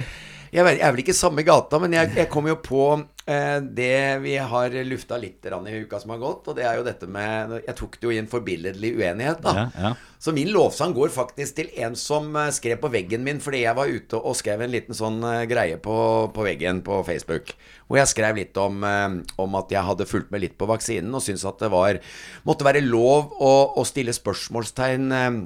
jeg, 0.50 0.64
vet, 0.66 0.80
jeg 0.80 0.86
er 0.86 0.94
vel 0.94 1.02
ikke 1.04 1.14
samme 1.14 1.44
gata, 1.46 1.78
men 1.78 1.94
jeg, 1.94 2.10
jeg 2.18 2.28
kom 2.30 2.48
jo 2.50 2.56
på 2.58 2.84
det 3.30 4.18
vi 4.24 4.32
har 4.38 4.74
lufta 4.86 5.18
litt 5.20 5.46
i 5.46 5.80
uka 5.84 6.00
som 6.02 6.10
har 6.14 6.18
gått, 6.18 6.48
og 6.50 6.56
det 6.58 6.64
er 6.66 6.80
jo 6.80 6.86
dette 6.86 7.06
med 7.06 7.60
Jeg 7.60 7.76
tok 7.78 7.98
det 8.00 8.08
jo 8.08 8.14
i 8.14 8.18
en 8.18 8.30
forbilledlig 8.30 8.94
uenighet, 8.98 9.42
da. 9.44 9.52
Ja, 9.54 9.66
ja. 9.76 9.92
Så 10.20 10.34
min 10.36 10.50
lovsang 10.52 10.92
går 10.92 11.08
faktisk 11.14 11.56
til 11.56 11.70
en 11.80 11.94
som 11.96 12.34
eh, 12.36 12.50
skrev 12.52 12.76
på 12.82 12.90
veggen 12.92 13.22
min 13.24 13.38
fordi 13.40 13.62
jeg 13.62 13.76
var 13.78 13.88
ute 13.88 14.18
og 14.20 14.36
skrev 14.36 14.60
en 14.60 14.72
liten 14.72 14.96
sånn 14.96 15.16
eh, 15.24 15.46
greie 15.48 15.78
på, 15.80 15.94
på 16.34 16.44
veggen 16.44 16.82
på 16.84 16.98
Facebook. 17.06 17.54
Hvor 17.88 18.02
jeg 18.02 18.10
skrev 18.12 18.36
litt 18.36 18.60
om, 18.60 18.84
eh, 18.84 19.06
om 19.40 19.56
at 19.56 19.72
jeg 19.72 19.86
hadde 19.86 20.08
fulgt 20.10 20.28
med 20.34 20.44
litt 20.44 20.58
på 20.60 20.68
vaksinen 20.68 21.16
og 21.16 21.24
syntes 21.24 21.46
at 21.48 21.64
det 21.64 21.72
var 21.72 22.02
måtte 22.44 22.68
være 22.68 22.84
lov 22.84 23.32
å, 23.40 23.54
å 23.80 23.86
stille 23.88 24.12
spørsmålstegn 24.16 25.16
eh, 25.16 25.40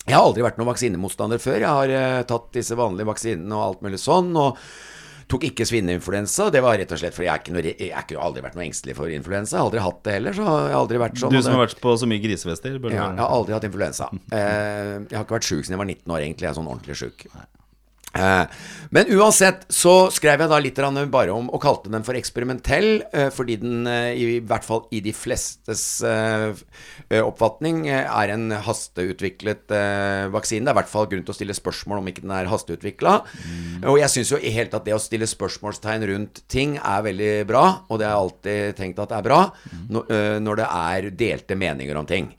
jeg 0.00 0.16
har 0.16 0.24
aldri 0.24 0.42
vært 0.42 0.56
noen 0.58 0.70
vaksinemotstander 0.72 1.40
før. 1.40 1.58
Jeg 1.60 1.70
har 1.70 1.90
eh, 1.92 2.22
tatt 2.28 2.48
disse 2.56 2.76
vanlige 2.76 3.08
vaksinene 3.08 3.56
og 3.56 3.66
alt 3.66 3.82
mulig 3.84 4.00
sånn. 4.00 4.32
Og 4.36 4.56
tok 5.30 5.46
ikke 5.50 5.66
svineinfluensa. 5.68 6.48
Det 6.54 6.62
var 6.64 6.78
rett 6.80 6.92
og 6.94 7.00
slett 7.00 7.16
fordi 7.16 7.28
jeg, 7.28 7.34
er 7.36 7.44
ikke 7.44 7.74
jeg 7.84 7.92
har 7.94 8.06
ikke 8.06 8.24
aldri 8.26 8.44
vært 8.46 8.58
noe 8.58 8.66
engstelig 8.66 8.96
for 8.98 9.12
influensa. 9.14 9.56
Jeg 9.56 9.60
har 9.62 9.68
aldri 9.70 9.84
hatt 9.86 10.02
det 10.06 10.16
heller. 10.18 10.36
Så 10.36 10.44
jeg 10.46 10.74
har 10.74 10.78
aldri 10.80 11.00
vært 11.04 11.22
sånn 11.22 11.34
Du 11.34 11.40
som 11.40 11.56
har 11.56 11.64
vært 11.66 11.80
på 11.84 11.94
så 12.02 12.10
mye 12.10 12.24
grisefester. 12.24 12.76
ja, 12.90 13.06
jeg 13.06 13.22
har 13.22 13.38
aldri 13.38 13.56
hatt 13.56 13.68
influensa. 13.70 14.10
Eh, 14.30 14.92
jeg 15.06 15.16
har 15.16 15.26
ikke 15.26 15.38
vært 15.38 15.50
sjuk 15.50 15.64
siden 15.64 15.76
jeg 15.78 15.82
var 15.84 15.90
19 15.94 16.14
år, 16.16 16.26
egentlig. 16.26 16.46
Jeg 16.48 16.52
er 16.52 16.60
sånn 16.60 16.70
ordentlig 16.70 16.98
sjuk. 17.00 17.26
Eh, 18.10 18.44
men 18.90 19.10
uansett 19.14 19.68
så 19.70 20.08
skrev 20.10 20.42
jeg 20.42 20.50
da 20.50 20.58
litt 20.58 20.78
bare 21.12 21.30
om 21.30 21.46
og 21.54 21.62
kalte 21.62 21.92
den 21.92 22.02
for 22.06 22.18
eksperimentell, 22.18 23.04
eh, 23.12 23.28
fordi 23.30 23.56
den 23.62 23.86
eh, 23.86 24.18
i 24.18 24.40
hvert 24.42 24.66
fall 24.66 24.86
i 24.90 25.02
de 25.04 25.12
flestes 25.14 26.02
oppfatning 27.10 27.84
er 27.90 28.32
en 28.34 28.50
hasteutviklet 28.64 29.70
vaksine. 30.32 30.64
Det 30.64 30.70
er 30.70 30.74
i 30.74 30.78
hvert 30.80 30.90
fall 30.90 31.08
grunn 31.10 31.24
til 31.26 31.34
å 31.34 31.38
stille 31.38 31.56
spørsmål 31.56 32.00
om 32.00 32.10
ikke 32.10 32.24
den 32.24 32.34
er 32.34 32.50
hasteutvikla. 32.50 33.14
Og 33.90 33.98
jeg 34.00 34.12
syns 34.12 34.32
jo 34.34 34.40
i 34.40 34.52
hele 34.54 34.70
tatt 34.72 34.86
det 34.86 34.94
å 34.96 35.02
stille 35.02 35.28
spørsmålstegn 35.30 36.06
rundt 36.10 36.42
ting 36.50 36.76
er 36.78 37.06
veldig 37.06 37.32
bra, 37.50 37.64
og 37.88 38.00
det 38.00 38.08
har 38.08 38.14
jeg 38.14 38.24
alltid 38.24 38.78
tenkt 38.80 39.02
at 39.02 39.12
det 39.12 39.18
er 39.20 39.26
bra, 39.26 39.40
når, 39.90 40.14
eh, 40.14 40.56
det 40.60 40.68
er 40.68 41.10
delte 41.24 41.58
meninger 41.58 42.00
om 42.00 42.08
ting. 42.08 42.32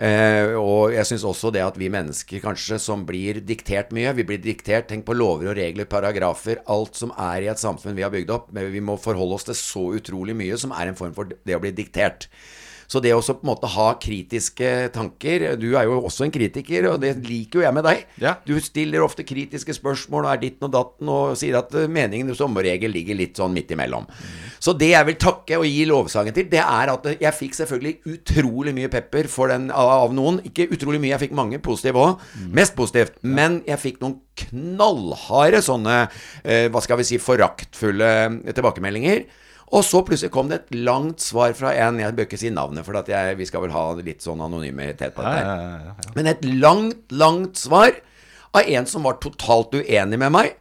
Og 0.00 0.79
jeg 1.00 1.08
syns 1.08 1.24
også 1.26 1.50
det 1.54 1.62
at 1.64 1.78
vi 1.80 1.88
mennesker 1.92 2.42
kanskje 2.44 2.76
som 2.82 3.06
blir 3.08 3.40
diktert 3.46 3.92
mye 3.96 4.12
Vi 4.18 4.26
blir 4.28 4.40
diktert, 4.42 4.88
tenk 4.90 5.06
på 5.08 5.16
lover 5.16 5.52
og 5.52 5.58
regler, 5.58 5.88
paragrafer, 5.88 6.60
alt 6.70 6.98
som 6.98 7.14
er 7.16 7.46
i 7.46 7.50
et 7.52 7.60
samfunn 7.60 7.96
vi 7.96 8.04
har 8.04 8.12
bygd 8.12 8.32
opp. 8.34 8.50
Men 8.54 8.68
vi 8.72 8.82
må 8.84 8.98
forholde 9.00 9.38
oss 9.38 9.48
til 9.48 9.58
så 9.58 9.84
utrolig 10.00 10.36
mye 10.36 10.58
som 10.60 10.74
er 10.76 10.90
en 10.90 10.98
form 10.98 11.14
for 11.16 11.30
det 11.30 11.56
å 11.56 11.62
bli 11.62 11.72
diktert. 11.76 12.28
Så 12.90 12.98
det 13.02 13.12
å 13.14 13.20
på 13.22 13.44
en 13.44 13.50
måte 13.52 13.70
ha 13.70 13.86
kritiske 14.02 14.90
tanker 14.94 15.44
Du 15.60 15.68
er 15.78 15.86
jo 15.86 16.00
også 16.02 16.26
en 16.26 16.32
kritiker, 16.34 16.88
og 16.90 16.98
det 17.04 17.12
liker 17.22 17.60
jo 17.60 17.64
jeg 17.64 17.76
med 17.76 17.86
deg. 17.86 18.02
Ja. 18.22 18.34
Du 18.46 18.56
stiller 18.62 19.04
ofte 19.04 19.22
kritiske 19.26 19.76
spørsmål 19.76 20.26
og 20.26 20.32
er 20.32 20.40
ditten 20.42 20.66
og 20.66 20.74
datten 20.74 21.12
og 21.12 21.36
sier 21.38 21.60
at 21.60 21.74
eh, 21.78 21.90
meningen 21.90 22.34
som 22.36 22.56
regel 22.58 22.90
ligger 22.94 23.18
litt 23.18 23.38
sånn 23.38 23.54
midt 23.54 23.70
imellom. 23.76 24.08
Så 24.58 24.74
det 24.76 24.90
jeg 24.90 25.06
vil 25.06 25.18
takke 25.22 25.60
og 25.60 25.68
gi 25.68 25.84
lovsangen 25.88 26.34
til, 26.34 26.48
det 26.50 26.62
er 26.64 26.92
at 26.92 27.06
jeg 27.12 27.36
fikk 27.36 27.58
selvfølgelig 27.60 28.14
utrolig 28.16 28.74
mye 28.76 28.90
pepper 28.92 29.30
for 29.30 29.52
den 29.52 29.70
av, 29.70 30.10
noen. 30.16 30.40
Ikke 30.48 30.66
utrolig 30.74 31.00
mye, 31.02 31.14
jeg 31.14 31.24
fikk 31.28 31.36
mange 31.38 31.60
positive 31.62 32.02
òg. 32.02 32.24
Mest 32.56 32.74
positivt. 32.78 33.20
Men 33.22 33.60
jeg 33.68 33.80
fikk 33.80 34.02
noen 34.02 34.18
knallharde 34.40 35.62
sånne, 35.62 36.00
eh, 36.42 36.66
hva 36.72 36.82
skal 36.82 36.98
vi 37.00 37.06
si, 37.06 37.20
foraktfulle 37.22 38.10
tilbakemeldinger. 38.50 39.24
Og 39.70 39.84
så 39.86 40.00
plutselig 40.02 40.32
kom 40.34 40.48
det 40.50 40.60
et 40.60 40.78
langt 40.82 41.22
svar 41.22 41.52
fra 41.54 41.72
en 41.78 42.00
Jeg 42.02 42.14
bør 42.16 42.26
ikke 42.26 42.40
si 42.40 42.50
navnet, 42.50 42.82
for 42.86 42.98
at 42.98 43.10
jeg, 43.10 43.36
vi 43.38 43.46
skal 43.46 43.62
vel 43.64 43.74
ha 43.74 43.84
litt 44.02 44.24
sånn 44.24 44.42
anonymitet 44.42 45.14
på 45.14 45.22
dette. 45.22 45.44
ja, 45.46 45.92
ja. 45.92 46.14
Men 46.16 46.30
et 46.32 46.46
langt, 46.46 47.04
langt 47.14 47.60
svar 47.60 47.92
av 48.50 48.66
en 48.66 48.88
som 48.90 49.06
var 49.06 49.20
totalt 49.22 49.76
uenig 49.78 50.18
med 50.18 50.34
meg. 50.34 50.56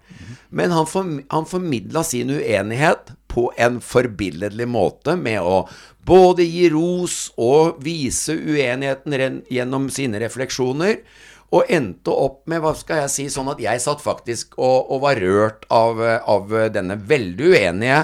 Men 0.49 0.73
han, 0.73 0.85
form 0.89 1.15
han 1.29 1.47
formidla 1.49 2.03
sin 2.05 2.29
uenighet 2.33 3.13
på 3.29 3.49
en 3.57 3.77
forbilledlig 3.81 4.67
måte 4.69 5.15
med 5.17 5.41
å 5.41 5.63
både 6.05 6.45
gi 6.45 6.69
ros 6.73 7.31
og 7.37 7.81
vise 7.85 8.33
uenigheten 8.33 9.41
gjennom 9.49 9.89
sine 9.93 10.21
refleksjoner. 10.21 11.01
Og 11.49 11.69
endte 11.73 12.13
opp 12.13 12.43
med, 12.49 12.61
hva 12.61 12.75
skal 12.77 13.03
jeg 13.03 13.13
si, 13.13 13.27
sånn 13.33 13.49
at 13.49 13.61
jeg 13.61 13.81
satt 13.81 14.03
faktisk 14.05 14.57
og, 14.61 14.89
og 14.93 15.05
var 15.05 15.21
rørt 15.21 15.65
av, 15.73 16.01
av 16.29 16.53
denne 16.73 16.97
veldig 17.09 17.53
uenige 17.55 18.03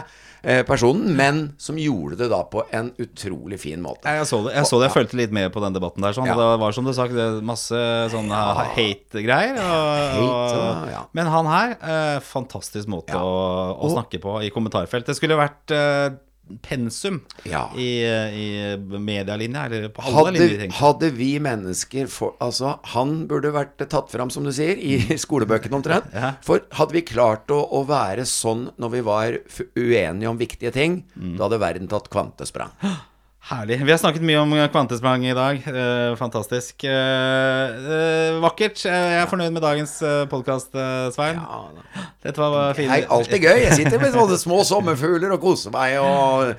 personen, 0.67 1.15
men 1.17 1.39
som 1.57 1.77
gjorde 1.81 2.19
det 2.19 2.27
da 2.29 2.41
på 2.45 2.61
en 2.75 2.91
utrolig 3.01 3.57
fin 3.63 3.81
måte. 3.81 4.11
Jeg 4.19 4.27
så 4.29 4.43
det, 4.45 4.53
jeg, 4.55 4.67
så 4.69 4.77
det, 4.79 4.87
jeg 4.89 4.95
følte 4.95 5.17
litt 5.19 5.33
med 5.33 5.49
på 5.55 5.63
den 5.63 5.73
debatten 5.73 6.05
der. 6.05 6.13
Sånn. 6.17 6.27
Ja. 6.29 6.35
Det 6.37 6.49
var 6.61 6.75
som 6.77 6.85
du 6.85 6.93
sa, 6.93 7.07
masse 7.45 7.79
sånne 8.13 8.41
hate-greier. 8.75 9.57
Hate, 9.57 10.91
ja. 10.93 11.01
Men 11.17 11.31
han 11.33 11.49
her, 11.49 11.75
eh, 11.81 12.19
fantastisk 12.25 12.89
måte 12.91 13.15
Ja. 13.17 13.23
å, 13.25 13.73
å 13.81 13.89
snakke 13.93 14.21
på 14.21 14.37
i 14.45 14.51
kommentarfelt. 14.53 15.07
Det 15.09 15.17
skulle 15.17 15.39
vært 15.39 15.73
eh, 15.73 16.13
pensum 16.61 17.21
Ja. 17.47 17.69
i, 17.75 17.87
i 18.05 18.75
medialinja, 18.77 19.65
eller 19.65 19.89
på 19.89 20.03
alle 20.05 20.15
Hadde, 20.15 20.33
linjer. 20.37 20.59
Tenker. 20.65 20.77
hadde 20.79 21.09
vi 21.17 21.29
mennesker 21.39 22.07
for, 22.11 22.35
Altså, 22.43 22.75
han 22.93 23.27
burde 23.27 23.51
vært 23.55 23.77
tatt 23.89 24.11
fram, 24.13 24.29
som 24.29 24.43
du 24.45 24.51
sier, 24.55 24.77
i 24.77 24.99
skolebøkene 25.25 25.79
omtrent. 25.79 26.11
Ja. 26.13 26.35
For 26.45 26.61
hadde 26.77 26.93
vi 26.99 27.01
klart 27.07 27.47
å, 27.53 27.61
å 27.71 27.83
være 27.89 28.25
sånn 28.29 28.67
når 28.77 28.95
vi 28.97 29.01
var 29.01 29.39
uenige 29.75 30.29
om 30.29 30.37
viktige 30.41 30.71
ting, 30.75 31.03
Mm. 31.15 31.37
da 31.37 31.45
hadde 31.47 31.59
verden 31.61 31.87
tatt 31.91 32.09
kvantesprang. 32.13 32.71
Herlig. 33.45 33.85
Vi 33.85 33.91
har 33.91 33.99
snakket 34.01 34.23
mye 34.25 34.39
om 34.41 34.53
kvantesprang 34.73 35.21
i 35.29 35.33
dag. 35.37 35.59
Eh, 35.69 36.15
fantastisk. 36.17 36.83
Eh, 36.83 37.91
eh, 37.93 38.39
vakkert. 38.41 38.79
Jeg 38.89 39.19
er 39.19 39.27
fornøyd 39.29 39.53
med 39.53 39.61
dagens 39.61 39.93
uh, 40.01 40.23
podkast, 40.31 40.73
Svein. 41.13 41.37
Ja. 41.37 42.05
Dette 42.25 42.41
var 42.41 42.73
fint. 42.73 42.89
Hei, 42.89 43.03
alltid 43.05 43.45
gøy. 43.45 43.59
Jeg 43.67 43.77
sitter 43.77 44.01
med 44.01 44.15
sånne 44.15 44.39
små 44.41 44.63
sommerfugler 44.65 45.35
og 45.35 45.43
koser 45.43 45.73
meg, 45.75 45.99
og 46.01 46.55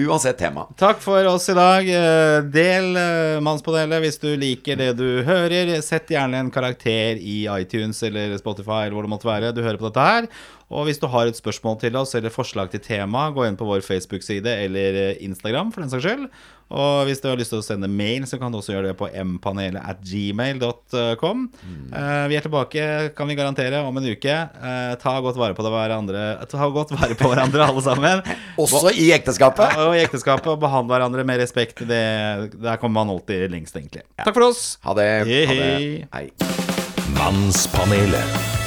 uansett 0.00 0.40
tema. 0.40 0.64
Takk 0.80 1.02
for 1.04 1.28
oss 1.28 1.50
i 1.52 1.56
dag. 1.58 1.90
Eh, 2.00 2.36
Del 2.54 2.96
eh, 2.96 3.40
Mannspanelet 3.44 4.00
hvis 4.06 4.16
du 4.22 4.30
liker 4.40 4.80
det 4.80 4.94
du 4.96 5.20
hører. 5.28 5.74
Sett 5.84 6.08
gjerne 6.08 6.40
en 6.40 6.48
karakter 6.54 7.20
i 7.20 7.42
iTunes 7.52 8.00
eller 8.08 8.32
Spotify 8.40 8.86
eller 8.86 8.96
hvor 8.96 9.04
det 9.04 9.12
måtte 9.12 9.28
være 9.28 9.52
du 9.52 9.60
hører 9.60 9.76
på 9.76 9.90
dette 9.90 10.08
her. 10.08 10.30
Og 10.70 10.86
hvis 10.86 11.00
du 11.02 11.08
har 11.10 11.26
et 11.26 11.38
spørsmål 11.38 11.80
til 11.82 11.98
oss 11.98 12.14
eller 12.14 12.30
forslag 12.30 12.70
til 12.70 12.82
tema, 12.84 13.26
gå 13.34 13.44
inn 13.48 13.58
på 13.58 13.66
vår 13.66 13.82
Facebook-side 13.82 14.52
eller 14.66 14.98
eh, 15.10 15.20
Instagram 15.26 15.72
for 15.74 15.82
den 15.82 15.90
saks 15.92 16.06
skyld. 16.06 16.28
Og 16.70 17.08
hvis 17.08 17.18
du 17.18 17.26
har 17.26 17.38
lyst 17.38 17.50
til 17.50 17.58
å 17.58 17.66
sende 17.66 17.88
mail, 17.90 18.22
så 18.30 18.38
kan 18.38 18.52
du 18.52 18.60
også 18.60 18.76
gjøre 18.76 18.92
det 18.92 18.98
på 19.00 19.08
mpanelet 19.26 19.82
at 19.82 20.04
gmail.com. 20.06 21.40
Mm. 21.50 21.88
vi 22.30 22.36
er 22.38 22.46
tilbake, 22.46 22.84
kan 23.18 23.26
vi 23.26 23.34
garantere, 23.38 23.80
om 23.82 23.98
en 23.98 24.06
uke. 24.06 24.36
Eh, 24.46 24.92
ta 25.02 25.16
godt 25.24 25.40
vare 25.40 25.56
på 25.58 25.66
det 25.66 25.72
hverandre 25.74 26.22
vare 26.94 27.18
på 27.18 27.32
hverandre, 27.32 27.66
alle 27.66 27.82
sammen. 27.82 28.22
Også 28.62 28.94
i 28.94 29.10
ekteskapet. 29.16 29.74
Og 29.82 29.98
i 29.98 30.04
ekteskapet 30.04 30.52
og 30.54 30.62
behandle 30.62 30.94
hverandre 30.94 31.26
med 31.26 31.42
respekt. 31.42 31.82
Det, 31.90 32.00
der 32.54 32.78
kommer 32.78 33.02
man 33.02 33.16
alltid 33.16 33.50
lengst, 33.50 33.74
egentlig. 33.74 34.06
Takk 34.22 34.34
for 34.36 34.50
oss. 34.52 34.64
Ha 34.86 34.94
det. 34.98 35.10
Hei, 35.26 35.42
Ha 35.50 35.58
det. 35.58 35.68
hei. 36.14 36.30
Hei. 36.30 37.10
Mannspanelet. 37.18 38.59